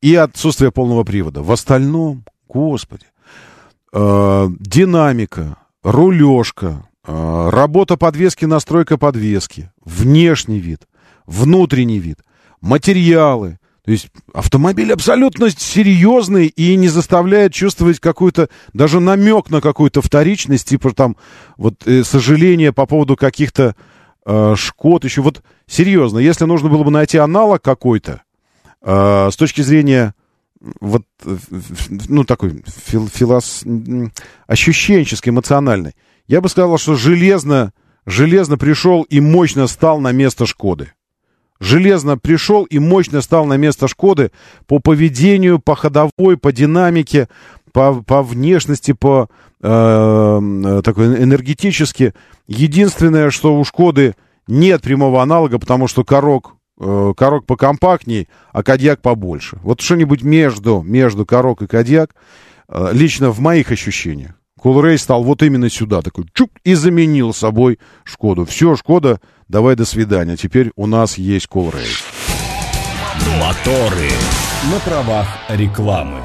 [0.00, 3.06] и отсутствие полного привода, в остальном, господи,
[3.92, 10.88] динамика, рулежка, работа подвески, настройка подвески, внешний вид,
[11.26, 12.18] внутренний вид,
[12.64, 13.58] материалы.
[13.84, 20.68] То есть автомобиль абсолютно серьезный и не заставляет чувствовать какую-то, даже намек на какую-то вторичность,
[20.68, 21.16] типа там
[21.58, 23.76] вот э, сожаление по поводу каких-то
[24.24, 25.20] э, шкод еще.
[25.20, 28.22] Вот серьезно, если нужно было бы найти аналог какой-то,
[28.80, 30.14] э, с точки зрения
[30.80, 31.36] вот, э,
[32.08, 33.64] ну, такой фил, филос,
[34.46, 35.92] ощущенческий, эмоциональный,
[36.26, 37.74] я бы сказал, что железно,
[38.06, 40.92] железно пришел и мощно стал на место Шкоды.
[41.60, 44.32] Железно пришел и мощно стал на место Шкоды
[44.66, 47.28] по поведению, по ходовой, по динамике,
[47.72, 49.28] по, по внешности, по
[49.62, 52.14] э, э, такой энергетически.
[52.46, 54.14] Единственное, что у Шкоды
[54.46, 59.58] нет прямого аналога, потому что корок, э, корок покомпактней, а кадьяк побольше.
[59.62, 62.14] Вот что-нибудь между, между корок и кадьяк,
[62.68, 64.34] э, лично в моих ощущениях.
[64.64, 68.46] Кулрей стал вот именно сюда, такой чук, и заменил собой Шкоду.
[68.46, 70.38] Все, Шкода, давай до свидания.
[70.38, 71.84] Теперь у нас есть Кулрей.
[73.38, 74.08] Моторы.
[74.72, 76.18] На правах рекламы.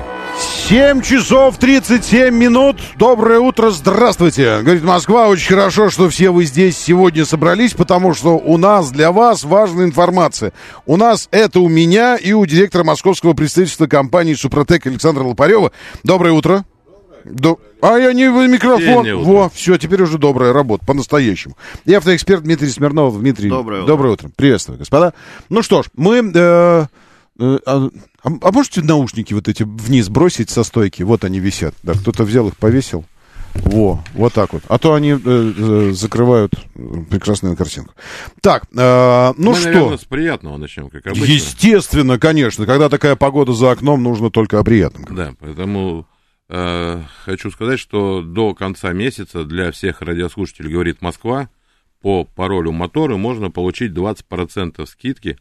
[0.70, 2.78] 7 часов 37 минут.
[2.96, 4.62] Доброе утро, здравствуйте.
[4.62, 9.12] Говорит Москва, очень хорошо, что все вы здесь сегодня собрались, потому что у нас для
[9.12, 10.54] вас важная информация.
[10.86, 15.74] У нас это у меня и у директора московского представительства компании «Супротек» Александра Лопарева.
[16.06, 16.64] Доброе утро.
[17.26, 19.08] До- А я не в микрофон.
[19.08, 19.16] Утро.
[19.18, 21.58] Во, все, теперь уже добрая работа, по-настоящему.
[21.86, 23.18] И автоэксперт Дмитрий Смирнов.
[23.20, 23.88] Дмитрий, Доброе утро.
[23.88, 24.30] доброе утро.
[24.36, 25.14] Приветствую, господа.
[25.50, 26.18] Ну что ж, мы...
[26.34, 26.86] э,
[27.40, 27.90] э, а,
[28.24, 31.04] а можете наушники вот эти вниз бросить со стойки?
[31.04, 31.74] Вот они висят.
[31.84, 33.06] Да, кто-то взял их, повесил.
[33.56, 34.62] Во, вот так вот.
[34.68, 37.94] А то они э, э, закрывают э, прекрасную картинку.
[38.42, 39.70] Так, э, ну Мы, что?
[39.70, 41.26] наверное, с приятного начнем, как обычно.
[41.26, 42.68] Естественно, конечно.
[42.68, 45.06] Когда такая погода за окном, нужно только о приятном.
[45.16, 46.06] Да, поэтому
[46.50, 51.50] э, хочу сказать, что до конца месяца для всех радиослушателей «Говорит Москва»
[52.02, 55.38] по паролю моторы можно получить 20% скидки,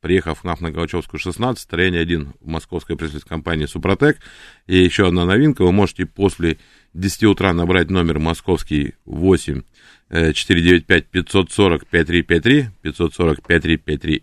[0.00, 4.18] приехав на Галачевскую 16, строение 1 в московской представительской компании «Супротек».
[4.66, 6.58] И еще одна новинка, вы можете после
[6.94, 9.62] 10 утра набрать номер московский 8
[10.10, 14.22] э, 495 540 5353, 540 5353,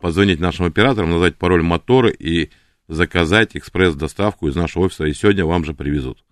[0.00, 2.50] позвонить нашим операторам, назвать пароль моторы и
[2.88, 6.24] заказать экспресс-доставку из нашего офиса, и сегодня вам же привезут.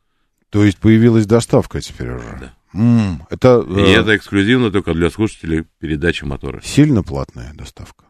[0.51, 2.37] То есть появилась доставка теперь уже.
[2.41, 2.55] Да.
[2.73, 6.61] М, это, И э, это эксклюзивно только для слушателей передачи моторы.
[6.65, 8.05] сильно платная доставка.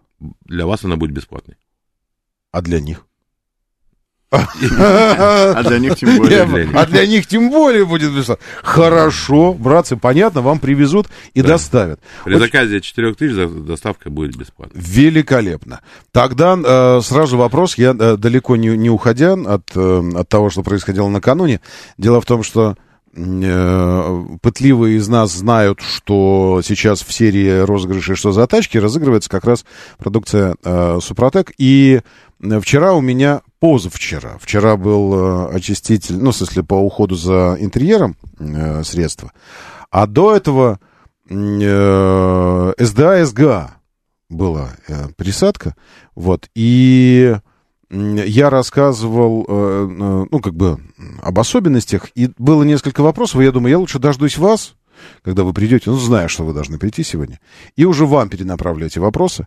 [0.45, 1.57] Для вас она будет бесплатной.
[2.53, 3.07] А для них?
[4.79, 6.69] А для них тем более.
[6.75, 8.45] А для них тем более будет бесплатно.
[8.63, 12.01] Хорошо, братцы, понятно, вам привезут и доставят.
[12.25, 14.81] При заказе 4000 за- доставка будет бесплатной.
[14.81, 15.81] Великолепно.
[16.13, 19.59] Тогда э, сразу вопрос, я э, далеко не, уходя э,
[20.17, 21.61] от того, что происходило накануне.
[21.99, 22.77] Дело в том, что
[23.17, 29.45] э, пытливые из нас знают, что сейчас в серии розыгрышей «Что за тачки» разыгрывается как
[29.45, 29.65] раз
[29.99, 31.53] продукция э, «Супротек».
[31.59, 32.01] И
[32.61, 38.17] вчера у меня, позавчера, вчера был э, очиститель, ну, в смысле, по уходу за интерьером
[38.39, 39.33] э, средства.
[39.91, 40.79] А до этого
[41.29, 43.71] э, СДА, СГА
[44.29, 44.71] была
[45.17, 45.77] присадка,
[46.15, 47.37] вот, и
[47.91, 50.81] я рассказывал, э, э, ну, как бы,
[51.23, 54.75] об особенностях, и было несколько вопросов, и я думаю, я лучше дождусь вас,
[55.23, 57.39] когда вы придете, ну, зная, что вы должны прийти сегодня,
[57.77, 59.47] и уже вам перенаправлю эти вопросы.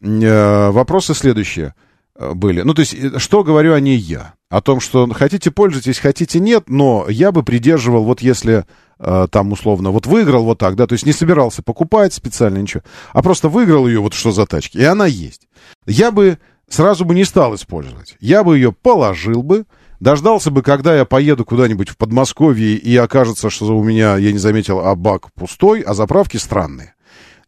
[0.00, 1.74] Э, Вопросы следующие
[2.16, 2.62] были.
[2.62, 4.34] Ну, то есть, что говорю о ней я?
[4.48, 8.64] О том, что хотите пользуйтесь, хотите нет, но я бы придерживал, вот если
[8.96, 13.22] там условно, вот выиграл вот так, да, то есть не собирался покупать специально ничего, а
[13.22, 15.48] просто выиграл ее, вот что за тачки, и она есть.
[15.84, 16.38] Я бы
[16.68, 18.16] сразу бы не стал использовать.
[18.20, 19.64] Я бы ее положил бы,
[20.00, 24.38] дождался бы, когда я поеду куда-нибудь в Подмосковье, и окажется, что у меня, я не
[24.38, 26.94] заметил, а бак пустой, а заправки странные.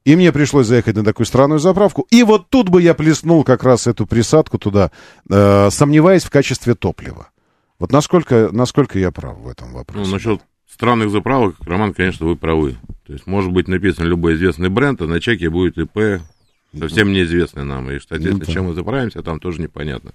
[0.05, 2.06] И мне пришлось заехать на такую странную заправку.
[2.12, 4.93] И вот тут бы я плеснул как раз эту присадку туда,
[5.28, 7.30] э, сомневаясь в качестве топлива.
[7.80, 10.10] Вот насколько, насколько я прав в этом Ну, вопросе.
[10.12, 10.40] насчет
[10.70, 12.76] странных заправок, Роман, конечно, вы правы.
[13.05, 16.22] То есть, может быть написан любой известный бренд, а на чеке будет ИП,
[16.78, 17.90] совсем неизвестный нам.
[17.90, 18.46] И, кстати, Ну да.
[18.46, 20.12] чем мы заправимся, там тоже непонятно.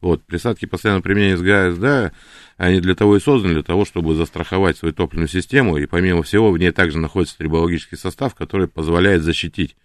[0.00, 2.12] Вот, присадки постоянного применения с ГАСД,
[2.56, 6.50] они для того и созданы, для того, чтобы застраховать свою топливную систему, и помимо всего
[6.50, 9.76] в ней также находится трибологический состав, который позволяет защитить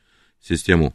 [0.42, 0.94] систему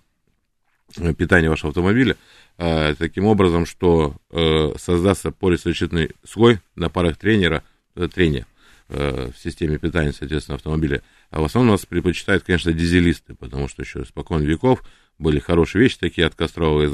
[0.99, 2.17] э, питания вашего автомобиля,
[2.59, 7.63] э, таким образом, что э, создастся полисзащитный слой на парах тренера,
[7.97, 8.47] э, трения
[8.89, 11.03] э, в системе питания, соответственно, автомобиля.
[11.31, 14.83] А в основном нас предпочитают, конечно, дизелисты, потому что еще спокон веков
[15.21, 16.85] были хорошие вещи такие от Кострова,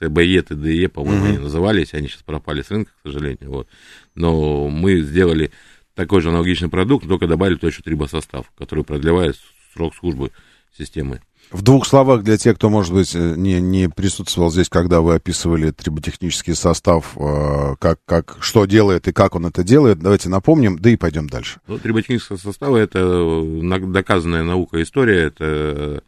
[0.00, 1.28] ТБЕ, ТДЕ, по-моему, Мгм.
[1.30, 3.68] они назывались, они сейчас пропали с рынка, к сожалению, вот.
[4.14, 5.50] Но мы сделали
[5.94, 9.36] такой же аналогичный продукт, только добавили туда еще трибосостав, который продлевает
[9.72, 10.30] срок службы
[10.76, 11.20] системы.
[11.50, 15.14] В двух словах для тех, кто, может быть, э, не, не присутствовал здесь, когда вы
[15.14, 20.78] описывали триботехнический состав, э, как, как, что делает и как он это делает, давайте напомним,
[20.78, 21.60] да и пойдем дальше.
[21.68, 26.02] Ну, триботехнического состава это э, на- доказанная наука история, это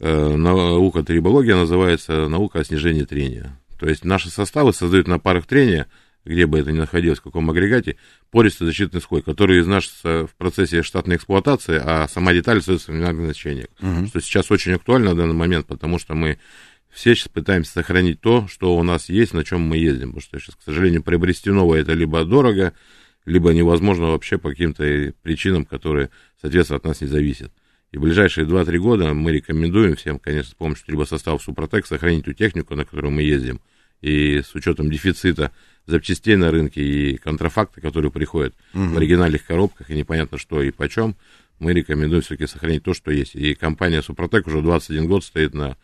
[0.00, 3.58] наука трибология называется наука о снижении трения.
[3.78, 5.86] То есть наши составы создают на парах трения,
[6.24, 7.96] где бы это ни находилось, в каком агрегате,
[8.30, 13.68] пористый защитный слой, который изнашивается в процессе штатной эксплуатации, а сама деталь остается в значениях.
[13.80, 14.08] Мгм.
[14.08, 16.38] Что сейчас очень актуально на данный момент, потому что мы
[16.90, 20.08] все сейчас пытаемся сохранить то, что у нас есть, на чем мы ездим.
[20.08, 22.72] Потому что сейчас, к сожалению, приобрести новое это либо дорого,
[23.24, 26.10] либо невозможно вообще по каким-то причинам, которые,
[26.40, 27.52] соответственно, от нас не зависят.
[27.92, 32.32] И в ближайшие 2-3 года мы рекомендуем всем, конечно, с помощью трибосостава Супротек сохранить ту
[32.34, 33.60] технику, на которую мы ездим.
[34.02, 35.50] И с учетом дефицита
[35.86, 38.92] запчастей на рынке и контрафакта, которые приходят Мгм.
[38.94, 41.16] в оригинальных коробках, и непонятно что и почем,
[41.58, 43.34] мы рекомендуем все-таки сохранить то, что есть.
[43.34, 45.76] И компания Супротек уже 21 год стоит на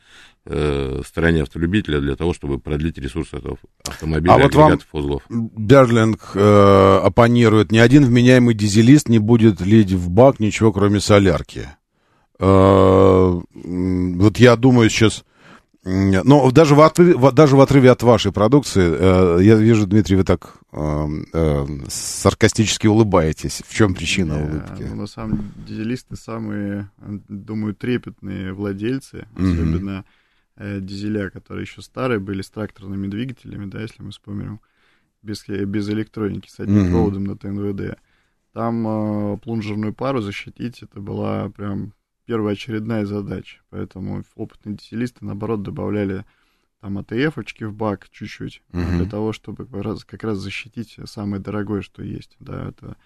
[0.47, 3.57] э, стороне автолюбителя для того, чтобы продлить ресурс этого
[3.89, 5.23] автомобиля, А вот вам узлов.
[5.31, 11.69] Берлинг э, оппонирует, ни один вменяемый дизелист не будет лить в бак ничего, кроме солярки.
[12.39, 15.25] Э, вот я думаю сейчас...
[15.87, 20.25] Но даже в, отрыве, даже в отрыве от вашей продукции, э, я вижу, Дмитрий, вы
[20.25, 23.63] так э, э, саркастически улыбаетесь.
[23.69, 24.83] В чем причина Не, улыбки?
[24.83, 26.91] ну, на самом деле, дизелисты самые,
[27.29, 29.53] думаю, трепетные владельцы, Мгм.
[29.53, 30.05] особенно
[30.57, 34.61] э, дизеля, которые еще старые, были с тракторными двигателями, да, если мы вспомним,
[35.23, 36.91] без, без электроники, с одним Мгм.
[36.93, 37.99] проводом на ТНВД.
[38.55, 38.87] Там
[39.35, 41.93] э, плунжерную пару защитить, это была прям
[42.27, 43.59] первоочередная задача.
[43.71, 46.25] Поэтому опытные дизелисты, наоборот, добавляли
[46.81, 48.99] там АТФ-очки в бак чуть-чуть, Мгм.
[48.99, 52.37] для того, чтобы как раз, как раз защитить самое дорогое, что есть.
[52.41, 52.97] Да, это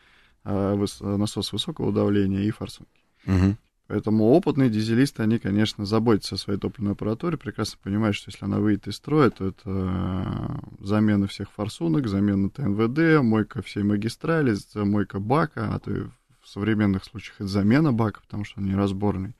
[0.44, 3.04] а, выс- насос высокого давления и форсунки.
[3.26, 3.56] Мгм.
[3.86, 8.58] Поэтому опытные дизелисты, они, конечно, заботятся о своей топливной аппаратуре, прекрасно понимают, что если она
[8.58, 15.20] выйдет из строя, то это э, замена всех форсунок, замена ТНВД, мойка всей магистрали, мойка
[15.20, 16.02] бака, а то и
[16.48, 19.36] в современных случаях это замена бака, потому что он неразборный,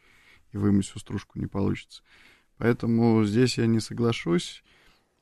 [0.53, 2.03] и вымыть всю стружку не получится.
[2.59, 4.63] Поэтому здесь я не соглашусь.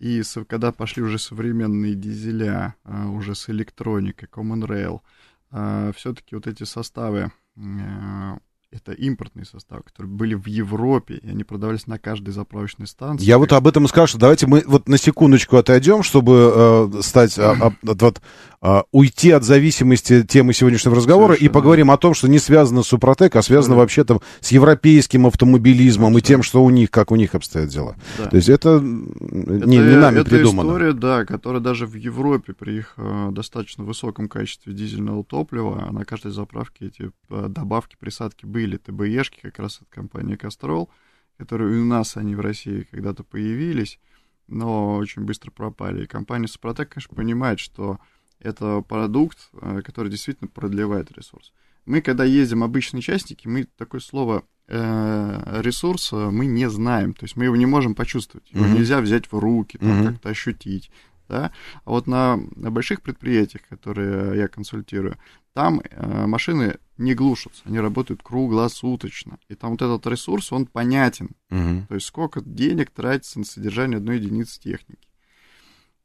[0.01, 6.65] И когда пошли уже современные дизеля, а, уже с электроникой, Common Rail, все-таки вот эти
[6.65, 8.39] составы, э,
[8.71, 13.25] это импортные составы, которые были в Европе, и они продавались на каждой заправочной станции.
[13.25, 17.03] Я вот об этом и скажу, что давайте мы вот на секундочку отойдем, чтобы э,
[17.03, 18.21] стать, а, а, вот,
[18.61, 21.55] а, уйти от зависимости темы сегодняшнего разговора и Совершенно.
[21.55, 23.81] поговорим о том, что не связано с Супротек, а связано Абсолютно.
[23.81, 27.97] вообще там с европейским автомобилизмом и тем, что у них, как у них обстоят дела.
[28.19, 28.27] Да.
[28.27, 30.69] То есть это Это, не, не нами это придумано.
[30.69, 36.05] история, да, которая даже в Европе при их э, достаточно высоком качестве дизельного топлива, на
[36.05, 38.66] каждой заправке эти э, добавки, присадки были.
[38.75, 40.91] ТБЕшки как раз от компании Кастрол,
[41.39, 44.01] которые у нас они в России когда-то появились,
[44.49, 46.03] но очень быстро пропали.
[46.03, 48.01] И компания Супротек, конечно, понимает, что
[48.41, 51.53] это продукт, э, который действительно продлевает ресурс.
[51.85, 57.37] Мы, когда ездим обычные частники, мы такое слово э, ресурс мы не знаем, то есть
[57.37, 58.75] мы его не можем почувствовать, его Мгм.
[58.75, 60.13] нельзя взять в руки, там, Мгм.
[60.15, 60.91] как-то ощутить,
[61.29, 61.53] да.
[61.85, 65.17] А вот на, на больших предприятиях, которые я консультирую,
[65.57, 71.31] там э, машины не глушатся, они работают круглосуточно, и там вот этот ресурс, он понятен,
[71.49, 71.87] Мгм.
[71.87, 75.09] то есть сколько денег тратится на содержание одной единицы техники.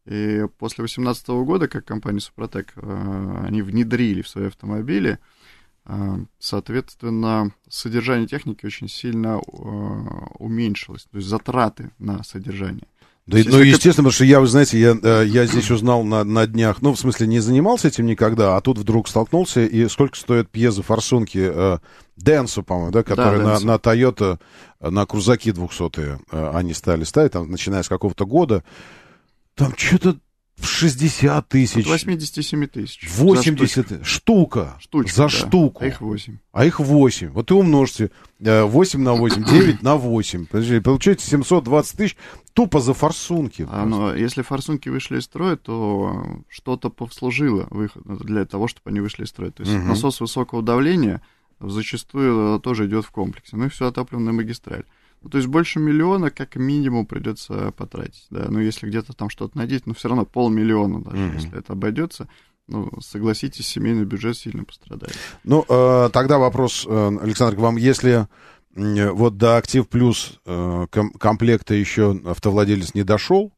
[0.05, 5.19] И после 2018 года, как компания Супротек, э, они внедрили в свои автомобили,
[5.83, 9.41] э, соответственно, содержание техники очень сильно э,
[10.39, 12.87] уменьшилось, то есть затраты на содержание.
[13.31, 16.45] Да, ну, естественно, потому что я, вы знаете, я, э, я здесь узнал на, на
[16.45, 20.49] днях, ну, в смысле, не занимался этим никогда, а тут вдруг столкнулся, и сколько стоят
[20.49, 21.77] пьезофорсунки э,
[22.17, 23.65] Денсу, по-моему, да, которые на, Denso.
[23.65, 24.39] на Toyota,
[24.81, 28.63] на крузаки 200 э, они стали ставить, там, начиная с какого-то года,
[29.55, 30.17] там что-то
[30.61, 33.09] в 60 тысяч, От 87 тысяч.
[33.09, 35.29] за 80 штука, Штучку, за да.
[35.29, 35.83] штуку.
[35.83, 36.37] А их 8.
[36.53, 37.29] А их 8.
[37.29, 38.11] Вот и умножьте.
[38.39, 40.45] э, 8 на 8, 9 на 8.
[40.45, 42.17] Подожди, получаете 720 тысяч
[42.53, 43.67] тупо за форсунки.
[43.69, 48.99] А, но если форсунки вышли из строя, то что-то послужило выходу для того, чтобы они
[48.99, 49.51] вышли из строя.
[49.51, 49.87] То есть Мгм.
[49.89, 51.21] насос высокого давления
[51.59, 53.55] зачастую тоже идет в комплексе.
[53.57, 54.83] Ну и все топливная магистраль.
[55.29, 59.85] То есть больше миллиона как минимум придется потратить, да, ну, если где-то там что-то надеть,
[59.85, 61.33] но все равно полмиллиона даже, Мгм.
[61.35, 62.27] если это обойдется,
[62.67, 65.15] ну, согласитесь, семейный бюджет сильно пострадает.
[65.43, 68.27] Ну, э, тогда вопрос, э, Александр, к вам, если
[68.75, 73.51] м, вот до Актив Плюс э, ком- комплекта еще автовладелец не дошел,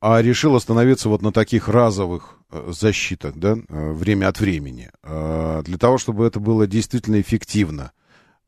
[0.00, 5.62] а решил остановиться вот на таких разовых э, защитах, да, э, время от времени, э,
[5.64, 8.03] для того, чтобы это было действительно эффективно, Э,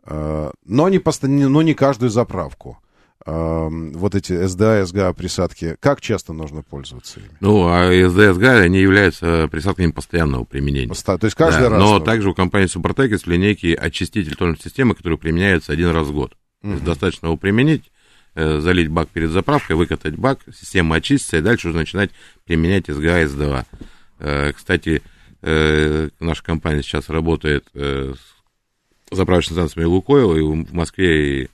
[0.08, 2.78] но не, не- но не каждую заправку.
[3.24, 7.30] Э, Вот эти СДА, СГА присадки, как часто нужно пользоваться ими?
[7.40, 10.88] Ну, а СДСГ, они являются присадками постоянного применения.
[10.88, 11.80] Поста- То есть каждый Да, раз?
[11.80, 16.06] Но также у компании Супротек есть в линейке очиститель тональной системы, который применяется один раз
[16.08, 16.36] в год.
[16.62, 16.86] То есть Мгм.
[16.86, 17.90] достаточно его применить,
[18.36, 22.10] э, залить бак перед заправкой, выкатать бак, система очистится, и дальше уже начинать
[22.44, 23.66] применять СГА, СДА.
[24.20, 25.02] Э, Кстати,
[25.42, 28.14] э, наша компания сейчас работает э,
[29.10, 31.48] с заправочными станциями Лукойл, и в Москве, и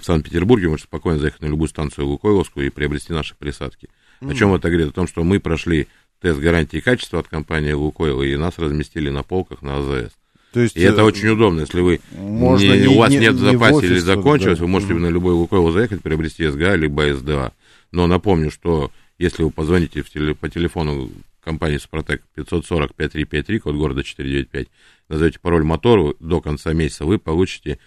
[0.00, 3.88] в Санкт-Петербурге можно спокойно заехать на любую станцию Лукойловскую и приобрести наши присадки.
[4.20, 4.88] О чем это говорит?
[4.88, 5.88] О том, что мы прошли
[6.22, 10.12] тест гарантии качества от компании Лукойл, и нас разместили на полках на АЗС.
[10.52, 13.18] То есть, И это э, очень удобно, если вы можно не- не- у вас не-
[13.18, 14.64] нет в не в или закончилось, да.
[14.64, 17.52] вы можете на любой Лукойл заехать, приобрести СГА либо СДА.
[17.92, 21.10] Но напомню, что если вы позвоните в теле- по телефону
[21.44, 24.68] компании Супротек 540 5353, код города 495,
[25.08, 27.78] назовете пароль мотору, до конца месяца вы получите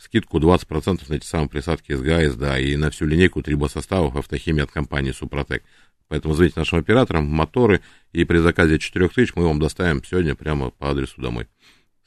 [0.00, 4.70] скидку 20% на эти самые присадки СГА, СДА и на всю линейку трибосоставов автохимии от
[4.70, 5.64] компании Супротек.
[6.08, 7.80] Поэтому звоните нашим операторам, моторы,
[8.12, 11.48] и при заказе 4000 мы вам доставим сегодня прямо по адресу домой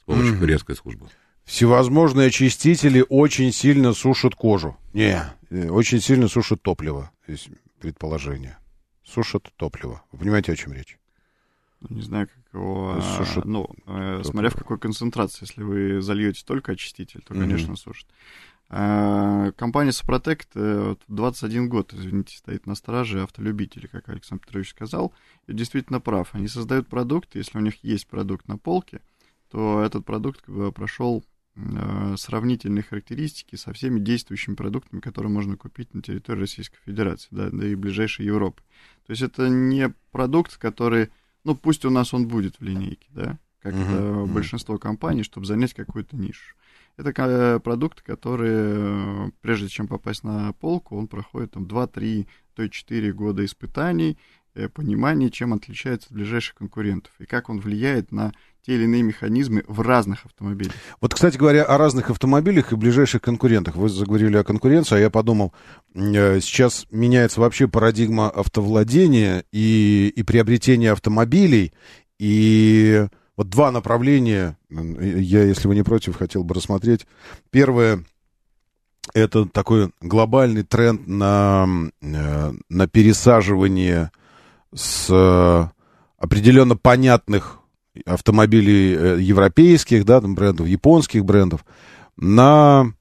[0.00, 0.40] с помощью Мгм.
[0.40, 1.06] курьерской службы.
[1.44, 4.76] Всевозможные очистители очень сильно сушат кожу.
[4.92, 7.10] Не, э, очень сильно сушат топливо.
[7.28, 7.48] Есть
[7.80, 8.56] предположение.
[9.04, 10.02] Сушат топливо.
[10.12, 10.98] Вы понимаете, о чем речь?
[11.80, 12.96] Ну, Не знаю, как его...
[12.98, 15.44] А, сушит ну, э, смотря в какой концентрации.
[15.44, 18.06] Если вы зальете только очиститель, то, конечно, сушит.
[18.68, 25.12] А, Компания Супротек вот 21 год, извините, стоит на страже автолюбителей, как Александр Петрович сказал.
[25.46, 26.34] И действительно прав.
[26.34, 29.00] Они создают продукт, если у них есть продукт на полке,
[29.50, 31.22] то этот продукт э, прошел
[31.56, 37.50] э, сравнительные характеристики со всеми действующими продуктами, которые можно купить на территории Российской Федерации, да,
[37.50, 38.62] да и ближайшей Европы.
[39.06, 41.10] То есть это не продукт, который,
[41.44, 44.32] ну пусть у нас он будет в линейке, да, как это мгм.
[44.32, 46.54] большинство компаний, чтобы занять какую-то нишу.
[46.96, 52.62] Это ка- продукт, который, э, прежде чем попасть на полку, он проходит там 2-3, то
[52.62, 54.18] и 4 года испытаний,
[54.54, 58.32] э, понимания, чем отличается от ближайших конкурентов, и как он влияет на
[58.64, 60.72] те или иные механизмы в разных автомобилях.
[61.00, 63.74] Вот, кстати говоря, о разных автомобилях и ближайших конкурентах.
[63.74, 65.52] Вы заговорили о конкуренции, а я подумал,
[65.94, 71.72] э, сейчас меняется вообще парадигма автовладения и, и приобретения автомобилей.
[72.20, 73.06] И
[73.36, 77.04] вот два направления, э, я, если вы не против, хотел бы рассмотреть.
[77.50, 78.04] Первое,
[79.12, 81.66] это такой глобальный тренд на,
[82.00, 84.12] на пересаживание
[84.74, 85.66] с э,
[86.18, 87.58] определенно понятных
[88.06, 91.64] автомобилей э, европейских, да, там брендов, японских брендов,
[92.16, 92.92] на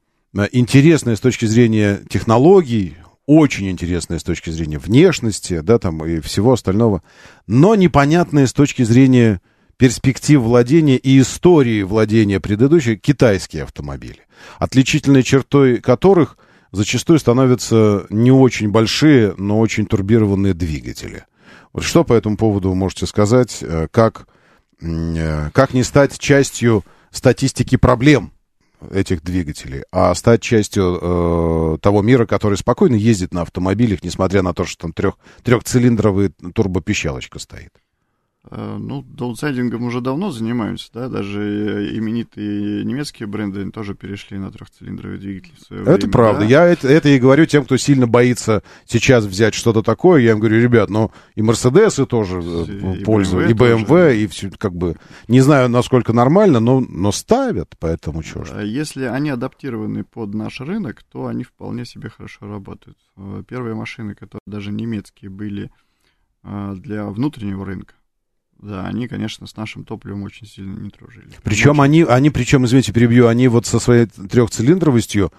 [0.52, 2.96] интересное с точки зрения технологий,
[3.26, 7.04] очень интересное с точки зрения внешности, да, там и всего остального,
[7.48, 9.42] но непонятное с точки зрения
[9.78, 14.28] перспектив владения и истории владения предыдущих китайские автомобили,
[14.60, 16.38] отличительной чертой которых
[16.72, 21.26] зачастую становятся не очень большие, но очень турбированные двигатели.
[21.74, 24.28] Вот что по этому поводу вы можете сказать, э, как,
[24.82, 28.34] э, как не стать частью статистики проблем
[28.90, 34.54] этих двигателей, а стать частью э, того мира, который спокойно ездит на автомобилях, несмотря на
[34.54, 37.72] то, что там трех, трехцилиндровая турбопищалочка стоит.
[38.50, 44.52] Э, Ну, даунсайдингом уже давно занимаемся, да, даже именитые немецкие бренды они тоже перешли на
[44.52, 46.40] трехцилиндровые двигатели в свое Это время, правда.
[46.40, 46.46] да.
[46.48, 50.22] Я это, это и говорю тем, кто сильно боится сейчас взять что-то такое.
[50.22, 54.50] Я им говорю, ребят, ну и Мерседесы тоже э, И пользуются, и BMW и все,
[54.58, 54.96] как бы,
[55.28, 58.50] не знаю, насколько нормально, но, но ставят, поэтому что ж.
[58.54, 62.98] А Если они адаптированы под наш рынок, то они вполне себе хорошо работают.
[63.18, 65.70] Э, Первые машины, которые даже немецкие были
[66.44, 67.94] для внутреннего рынка,
[68.62, 71.30] да, они, конечно, с нашим топливом очень сильно не дружили.
[71.44, 75.32] Причем Очень- они, они, причем, извините, перебью, они вот со своей трехцилиндровостью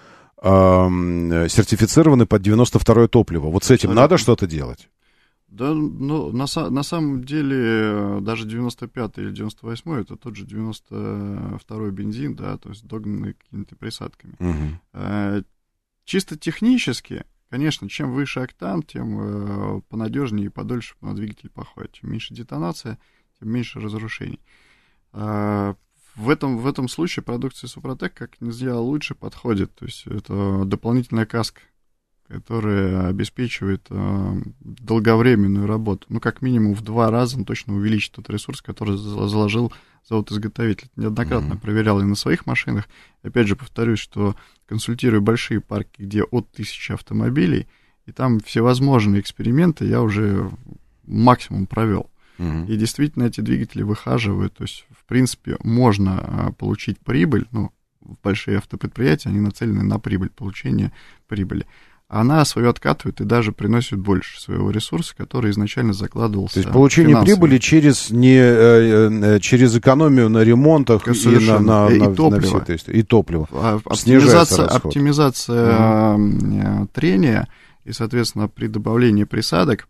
[0.42, 0.48] э,
[1.48, 3.46] сертифицированы под 92-е топливо.
[3.48, 4.00] Вот с этим Абсолютно.
[4.02, 4.88] надо что-то делать?
[5.48, 12.34] Да, ну, на, на самом деле, даже 95 или 98 это тот же 92-й бензин,
[12.34, 14.34] да, то есть догнанный какими-то присадками.
[14.38, 14.80] Мгм.
[14.94, 15.42] Э,
[16.04, 21.92] Чисто технически, конечно, чем выше октан, тем э, понадежнее и подольше на двигатель походит.
[21.92, 22.98] Чем меньше детонация,
[23.38, 24.40] тем меньше разрушений.
[25.12, 25.74] Э,
[26.14, 29.74] в этом, в этом случае продукция Супротек как нельзя лучше подходит.
[29.74, 31.60] То есть это дополнительная каска,
[32.32, 36.06] которая обеспечивает э, долговременную работу.
[36.08, 39.72] Ну, как минимум в два раза он точно увеличит тот ресурс, который за- заложил
[40.08, 40.88] завод-изготовитель.
[40.96, 41.58] Неоднократно Мгм.
[41.58, 42.88] проверял и на своих машинах.
[43.22, 44.34] Опять же, повторюсь, что
[44.66, 47.66] консультирую большие парки, где от тысячи автомобилей,
[48.06, 50.50] и там всевозможные эксперименты я уже
[51.06, 52.10] максимум провел.
[52.38, 52.64] Мгм.
[52.64, 54.54] И действительно эти двигатели выхаживают.
[54.54, 57.46] То есть, в принципе, можно а, получить прибыль.
[57.52, 57.70] Ну,
[58.22, 60.90] большие автопредприятия, они нацелены на прибыль, получение
[61.28, 61.66] прибыли.
[62.14, 66.56] Она свою откатывает и даже приносит больше своего ресурса, который изначально закладывался.
[66.56, 71.88] То есть получение прибыли через, не, э, э, через экономию на ремонтах и на, на,
[71.90, 72.62] И на- на топливо.
[72.66, 73.48] все и топливо.
[73.50, 77.48] А, Оптимизация, оптимизация э, трения
[77.86, 79.88] и, соответственно, при добавлении присадок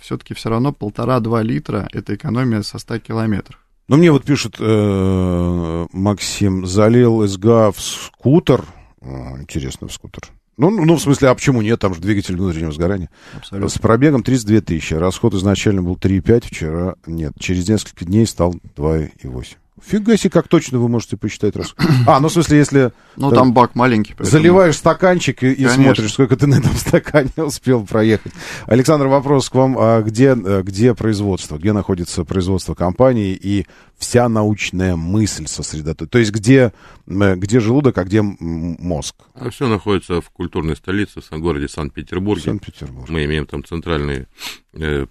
[0.00, 3.58] все-таки все равно полтора-два литра это экономия со 100 километров.
[3.88, 8.64] Ну, мне вот пишет э, Максим, залил СГА в скутер.
[9.02, 10.22] Интересно, в скутер.
[10.58, 11.78] Ну, ну, ну, в смысле, а почему нет?
[11.80, 13.08] Там же двигатель внутреннего сгорания.
[13.36, 13.68] Абсолютно.
[13.68, 14.94] С пробегом 32 тысячи.
[14.94, 17.32] Расход изначально был 3,5, вчера нет.
[17.38, 19.56] Через несколько дней стал 2,8.
[19.86, 21.86] Фига себе, как точно вы можете посчитать расход.
[22.04, 24.12] А, ну, в смысле, если Ну, там бак маленький.
[24.14, 28.32] поэтому- заливаешь стаканчик и, и смотришь, сколько ты на этом стакане успел проехать.
[28.66, 29.76] Александр, вопрос к вам.
[29.78, 31.58] А где, э, где производство?
[31.58, 33.66] Где находится производство компании и
[33.98, 36.08] вся научная мысль сосредоточена?
[36.08, 36.72] То есть где,
[37.06, 39.16] где желудок, а где мозг?
[39.34, 42.42] А все находится в культурной столице, в городе Санкт-Петербурге.
[42.42, 43.08] Санкт-Петербург.
[43.08, 44.26] Мы имеем там центральный
[44.72, 45.06] э,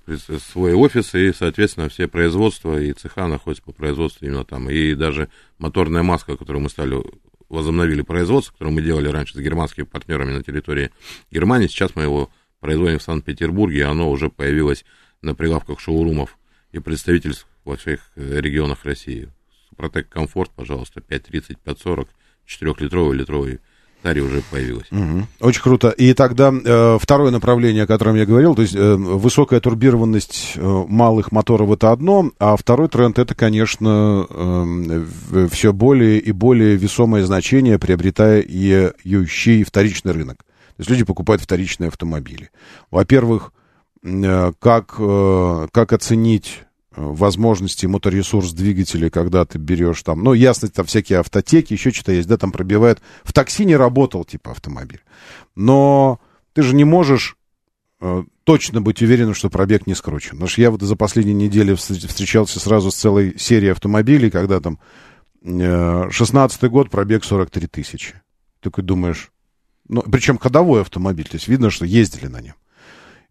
[0.51, 4.69] свой офис, и, соответственно, все производства и цеха находятся по производству именно там.
[4.69, 6.95] И даже моторная маска, которую мы стали
[7.49, 10.91] возобновили производство, которое мы делали раньше с германскими партнерами на территории
[11.31, 14.83] Германии, сейчас мы его производим в Санкт-Петербурге, и оно уже появилось
[15.21, 16.37] на прилавках шоурумов
[16.71, 19.29] и представительств во всех э, регионах России.
[19.69, 22.07] Супротек Комфорт, пожалуйста, 530, 540,
[22.47, 23.59] 4-литровый, литровый
[24.01, 24.85] Тари уже появилась.
[24.91, 25.27] Мгм.
[25.39, 25.89] Очень круто.
[25.89, 30.85] И тогда э, второе направление, о котором я говорил, то есть э, высокая турбированность э,
[30.87, 34.25] малых моторов это одно, а второй тренд это, конечно,
[35.51, 40.37] все более и более весомое значение приобретающий вторичный рынок.
[40.77, 42.51] То есть люди покупают вторичные автомобили.
[42.91, 43.51] Во-первых,
[44.03, 46.66] э, как, э, как оценить э,
[46.97, 52.27] возможности моторесурс двигателя, когда ты берешь там, ну, ясно, там всякие автотеки, еще что-то есть,
[52.27, 53.01] да, там пробивают.
[53.23, 55.01] В такси не работал, типа, автомобиль.
[55.55, 56.19] Но
[56.53, 57.37] ты же не можешь
[58.01, 60.31] э, точно быть уверенным, что пробег не скручен.
[60.31, 64.59] Потому что я вот за последние недели встр- встречался сразу с целой серией автомобилей, когда
[64.59, 64.79] там
[65.43, 68.15] э, 16 год, пробег 43 тысячи.
[68.59, 69.31] Такой думаешь,
[69.87, 72.55] ну, причем ходовой автомобиль, то есть видно, что ездили на нем.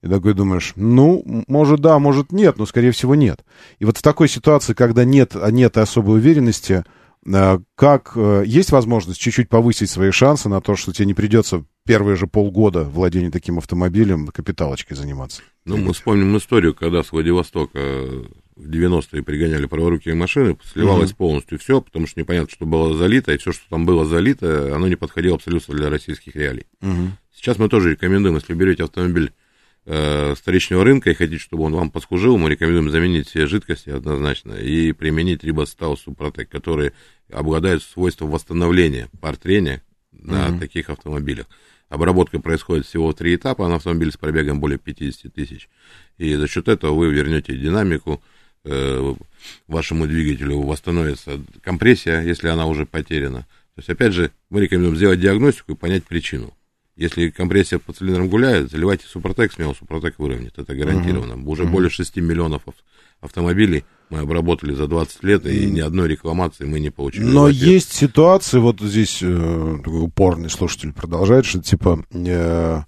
[0.02, 3.44] И такой думаешь, ну, может да, может нет, но скорее всего нет.
[3.78, 6.84] И вот в такой ситуации, когда нет, а нет особой уверенности,
[7.26, 11.64] э, как э, есть возможность чуть-чуть повысить свои шансы на то, что тебе не придется
[11.86, 15.42] первые же полгода владения таким автомобилем капиталочкой заниматься?
[15.64, 17.78] Ну, мы вспомним историю, когда с Владивостока
[18.56, 23.38] в 90-е пригоняли праворукие машины, сливалось полностью все, потому что непонятно, что было залито, и
[23.38, 26.66] все, что там было залито, оно не подходило абсолютно для российских реалий.
[27.34, 29.32] Сейчас мы тоже рекомендуем, если берете автомобиль
[29.86, 34.52] э, вторичного рынка и хотите, чтобы он вам послужил, мы рекомендуем заменить все жидкости однозначно
[34.52, 36.92] и применить Рибостал Супротек, которые
[37.32, 39.82] обладают свойством восстановления пар трения
[40.12, 41.46] на таких автомобилях.
[41.88, 45.68] Обработка происходит всего три этапа на автомобиле с пробегом более 50 тысяч.
[46.18, 48.22] И за счет этого вы вернете динамику,
[48.64, 49.14] э,
[49.68, 53.46] вашему двигателю восстановится компрессия, если она уже потеряна.
[53.76, 56.56] То есть, опять же, мы рекомендуем сделать диагностику и понять причину.
[56.96, 61.36] Если компрессия по цилиндрам гуляет, заливайте Супротек, смело Супротек выровняет, это гарантированно.
[61.48, 62.74] Уже более 6 миллионов ав-
[63.20, 67.24] автомобилей мы обработали за 20 лет, и ни одной рекламации мы не получили.
[67.24, 67.60] Но ответ.
[67.62, 72.80] есть ситуации, вот здесь э, такой упорный слушатель продолжает, что типа э,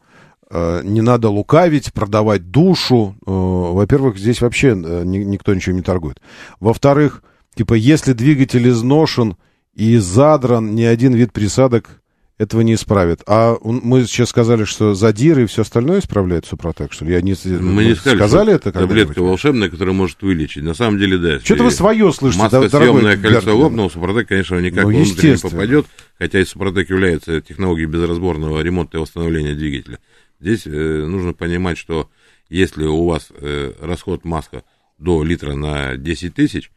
[0.50, 3.14] э, не надо лукавить, продавать душу.
[3.26, 6.20] Э, во-первых, здесь вообще э, ни- никто ничего не торгует.
[6.60, 7.22] Во-вторых,
[7.54, 9.36] типа, если двигатель изношен
[9.74, 12.00] и задран, ни один вид присадок
[12.38, 13.22] этого не исправит.
[13.26, 17.12] А он- мы сейчас сказали, что задиры и все остальное исправляет Супротек, что ли?
[17.12, 20.62] Я не, Мы не сказали, сказали что это таблетка волшебная, которая может вылечить.
[20.62, 21.40] На самом деле, да.
[21.40, 25.86] Что-то вы свое слышите, дорогой Маслосъемное кольцо лопнуло, Супротек, конечно, никак Ну, внутрь не попадет,
[26.18, 29.98] хотя и Супротек является технологией безразборного ремонта и восстановления двигателя.
[30.40, 30.70] Здесь э,
[31.06, 32.08] нужно понимать, что
[32.48, 34.62] если у вас э, расход масла
[34.98, 36.70] до литра на 10 тысяч,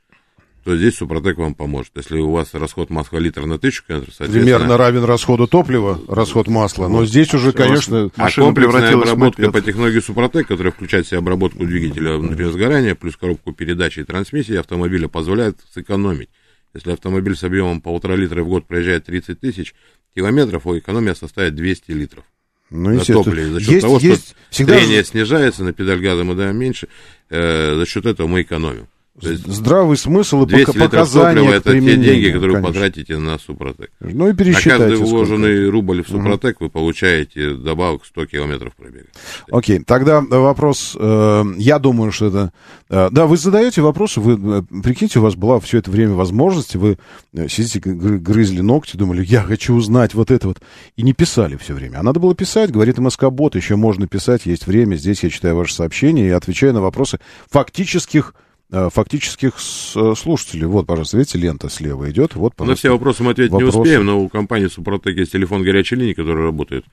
[0.64, 1.92] то здесь Супротек вам поможет.
[1.96, 4.58] Если у вас расход масла литра на 1000 километров, соответственно...
[4.58, 6.88] Примерно равен расходу топлива, расход масла.
[6.88, 11.20] Но здесь уже, конечно, А Машина превратилась обработка по технологии Супротек, которая включает в себя
[11.20, 16.30] обработку двигателя внутреннего сгорания, плюс коробку передач и трансмиссии автомобиля, позволяет сэкономить.
[16.74, 19.74] Если автомобиль с объемом полтора литра в год проезжает 30 тысяч
[20.16, 22.24] километров, его экономия составит 200 литров.
[22.70, 23.50] Ну, на топливе.
[23.50, 26.88] За счет Есть- того, есть что всегда трение снижается, на педаль газа мы даем меньше,
[27.30, 28.88] э, за счет этого мы экономим.
[29.22, 32.68] Здравый смысл и 200 пока- литров показания топлива к это те деньги, которые вы конечно.
[32.74, 33.92] потратите на Супротек.
[34.00, 34.70] Ну и На пересчитайте.
[34.80, 35.10] каждый сколько.
[35.12, 39.06] вложенный рубль в Супротек вы получаете добавок 100 километров пробега.
[39.52, 42.52] Окей, тогда вопрос, э, я думаю, что это...
[42.90, 46.76] э, да, вы задаете вопросы, вы, э, прикиньте, у вас была все это время возможность,
[46.76, 46.98] вы
[47.34, 50.60] э, сидите, гры- грызли ногти, думали, я хочу узнать вот это вот,
[50.96, 51.98] и не писали все время.
[52.00, 55.74] А надо было писать, говорит МСК-бот, еще можно писать, есть время, здесь я читаю ваши
[55.74, 57.20] сообщения и отвечаю на вопросы
[57.50, 58.34] фактических
[58.72, 60.66] фактических с- э, слушателей.
[60.66, 62.36] Вот, пожалуйста, видите, лента слева идет.
[62.36, 63.78] Вот, На все вопросы мы ответить Вопросы.
[63.78, 66.86] не успеем, но у компании Супротек есть телефон горячей линии, который работает.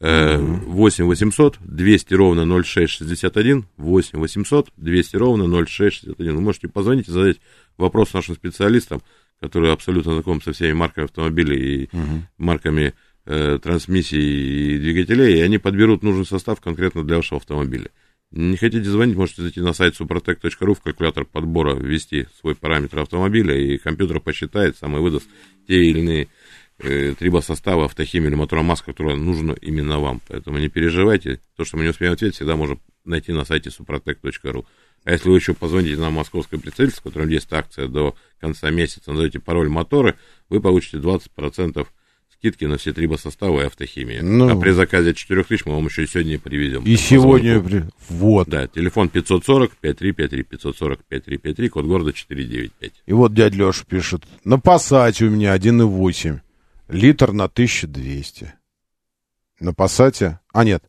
[0.00, 6.36] Э, 8 800 200 ровно 0661, 8 800 200 ровно 0661.
[6.36, 7.38] Вы можете позвонить и задать
[7.78, 9.02] вопрос нашим специалистам,
[9.40, 11.90] которые абсолютно знакомы со всеми марками автомобилей и
[12.38, 12.94] марками
[13.26, 17.88] э, трансмиссий и двигателей, и они подберут нужный состав конкретно для вашего автомобиля.
[18.36, 23.56] Не хотите звонить, можете зайти на сайт suprotec.ru, в калькулятор подбора ввести свой параметр автомобиля,
[23.56, 25.28] и компьютер посчитает, сам выдаст
[25.68, 26.28] те или иные
[26.80, 30.20] э, трибосоставы, автохимии или моторомасс, которая нужна именно вам.
[30.26, 31.38] Поэтому не переживайте.
[31.56, 34.64] То, что мы не успеем ответить, всегда можно найти на сайте suprotec.ru.
[35.04, 39.12] А если вы еще позвоните на московское представительство, в котором есть акция до конца месяца,
[39.12, 40.16] назовете пароль моторы,
[40.48, 41.86] вы получите 20%
[42.44, 44.18] скидки на все трибосоставы и автохимии.
[44.20, 44.50] Ну.
[44.50, 46.82] а при заказе 4000 мы вам еще и сегодня привезем.
[46.84, 47.58] И сегодня...
[47.60, 48.48] при- Вот.
[48.48, 52.92] Да, телефон 540 5353 540 5353, код города 495.
[53.06, 54.24] И вот дядя Леша пишет.
[54.44, 56.40] На Пассате у меня 1,8.
[56.88, 58.52] Литр на 1200.
[59.60, 60.40] На Пассате...
[60.52, 60.84] А, нет.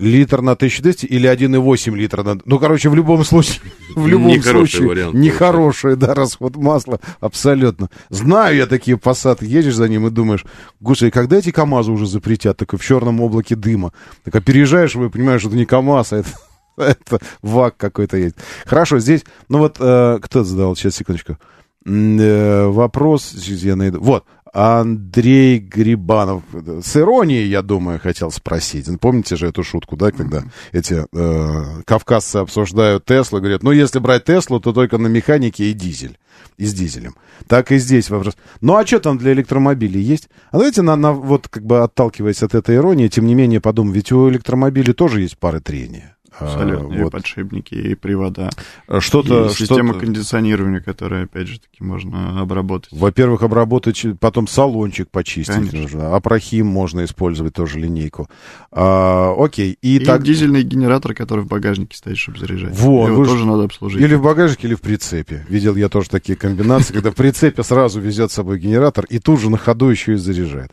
[0.00, 2.38] Литр на 1200 или 1,8 литра на...
[2.44, 3.60] Ну, короче, в любом случае...
[3.94, 4.88] В любом Нехороший случае...
[4.88, 7.00] вариант Нехороший, да, расход масла.
[7.18, 7.90] Абсолютно.
[8.08, 9.46] Знаю я такие Пассаты.
[9.46, 10.44] Едешь за ним и думаешь,
[10.78, 12.56] господи, когда эти КАМАЗы уже запретят?
[12.56, 13.92] Так и в черном облаке дыма.
[14.24, 16.28] Так а переезжаешь его и понимаешь, что это не КАМАЗ, а это...
[16.76, 18.36] Это ВАК какой-то есть.
[18.64, 21.36] Хорошо, здесь, ну вот, э, кто задал, сейчас, секундочку.
[21.84, 24.00] Э, вопрос, я найду.
[24.00, 26.42] Вот, Андрей Грибанов.
[26.82, 28.88] С иронией, я думаю, хотел спросить.
[29.00, 34.24] Помните же эту шутку, да, когда эти э, кавказцы обсуждают Теслу, говорят, ну, если брать
[34.24, 36.18] Теслу, то только на механике и дизель.
[36.56, 37.14] И с дизелем.
[37.46, 38.36] Так и здесь вопрос.
[38.60, 40.28] Ну, а что там для электромобилей есть?
[40.50, 43.94] А давайте, на, на, вот как бы отталкиваясь от этой иронии, тем не менее подумаем,
[43.94, 46.16] ведь у электромобилей тоже есть пары трения.
[46.40, 46.94] Абсолютно.
[46.94, 47.12] А, И вот.
[47.12, 48.50] подшипники, и привода.
[48.98, 52.90] Что-то, и система что-то- кондиционирования, которая, опять же таки, можно обработать.
[52.92, 55.80] Во-первых, обработать, потом салончик почистить Конечно.
[55.80, 56.16] нужно.
[56.16, 58.28] Апрохим можно использовать тоже линейку.
[58.72, 59.76] А, окей.
[59.82, 60.22] И, И, так...
[60.22, 62.74] дизельный генератор, который в багажнике стоит, чтобы заряжать.
[62.78, 64.00] Вот, Его вы тоже надо обслужить.
[64.00, 65.44] Или в багажнике, или в прицепе.
[65.48, 69.40] Видел я тоже такие комбинации, когда в прицепе сразу везет с собой генератор и тут
[69.40, 70.70] же на ходу еще и заряжает.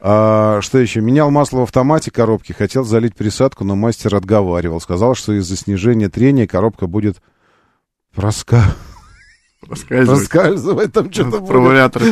[0.00, 1.00] А, что еще?
[1.00, 4.80] Менял масло в автомате коробки, хотел залить присадку, но мастер отговаривал.
[4.80, 7.20] Сказал, что из-за снижения трения коробка будет
[8.14, 8.62] проска...
[9.60, 10.20] Проскальзывать.
[10.20, 10.92] проскальзывать.
[10.92, 11.46] Там что-то В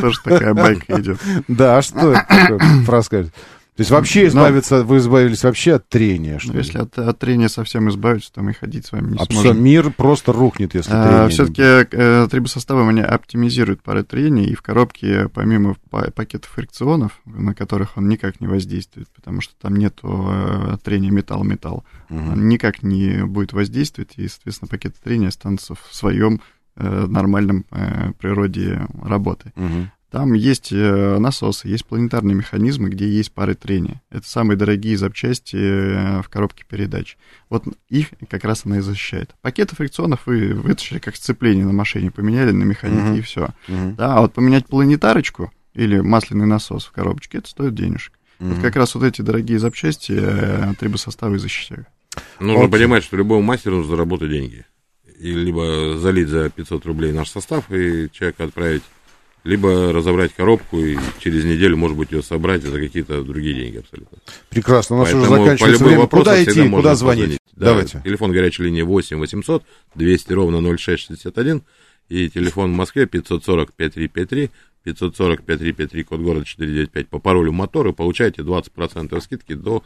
[0.01, 1.19] тоже такая байка идет.
[1.49, 3.35] Да, а что это такое проскальзывать?
[3.75, 6.59] То есть вообще Ну, избавиться, вы избавились вообще от трения, что Ну, ли?
[6.59, 9.35] если от, от трения совсем избавиться, то мы ходить с вами не Абсолютно.
[9.43, 9.65] сможем.
[9.65, 11.63] Мир просто рухнет, если А, трения не Все-таки
[11.97, 17.97] э, трибосоставы они оптимизируют пары трения, и в коробке, помимо па- пакетов фрикционов, на которых
[17.97, 19.99] он никак не воздействует, потому что там нет
[20.83, 22.33] трения металл-металл, Мгм.
[22.33, 26.41] он никак не будет воздействовать, и, соответственно, пакеты трения останутся в своем
[26.77, 29.53] э, нормальном э, природе работы.
[29.57, 29.91] Мгм.
[30.13, 34.03] Там есть э, насосы, есть планетарные механизмы, где есть пары трения.
[34.11, 37.17] Это самые дорогие запчасти э, в коробке передач.
[37.49, 39.31] Вот их как раз она и защищает.
[39.41, 43.15] Пакеты фрикционов вы вытащили как сцепление на машине, поменяли на механике Мгм.
[43.15, 43.49] и все.
[43.69, 43.95] Мгм.
[43.97, 48.13] Да, а вот поменять планетарочку или масляный насос в коробочке, это стоит денежек.
[48.39, 48.61] Вот Мгм.
[48.63, 51.87] как раз вот эти дорогие запчасти э, трибосоставы и защищают.
[52.39, 52.73] Нужно Окей.
[52.73, 54.67] понимать, что любому мастеру нужно заработать деньги.
[55.19, 58.83] И либо залить за 500 рублей наш состав и человека отправить,
[59.45, 64.19] либо разобрать коробку и через неделю, может быть, ее собрать за какие-то другие деньги абсолютно.
[64.51, 66.09] Прекрасно, у нас уже Поэтому по заканчивается любым время.
[66.09, 67.23] Куда идти, куда звонить?
[67.25, 67.39] позвонить.
[67.57, 68.03] Да, Давайте.
[68.05, 69.63] Телефон горячей линии 8 800
[69.95, 71.63] 200 ровно 0661
[72.09, 74.51] и телефон в Москве 540 5353
[74.85, 79.83] 540 5353, код города 495 по паролю мотор и получаете 20% скидки до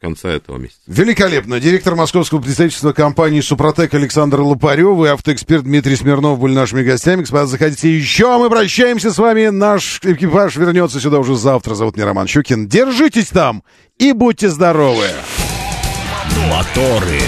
[0.00, 0.80] конца этого месяца.
[0.86, 1.60] Великолепно.
[1.60, 7.20] Директор московского представительства компании «Супротек» Александр Лопарев и автоэксперт Дмитрий Смирнов были нашими гостями.
[7.20, 9.48] Господа, заходите еще, мы прощаемся с вами.
[9.48, 11.74] Наш экипаж вернется сюда уже завтра.
[11.74, 12.66] Зовут меня Роман Щукин.
[12.66, 13.62] Держитесь там
[13.98, 15.06] и будьте здоровы.
[16.48, 17.20] Моторы.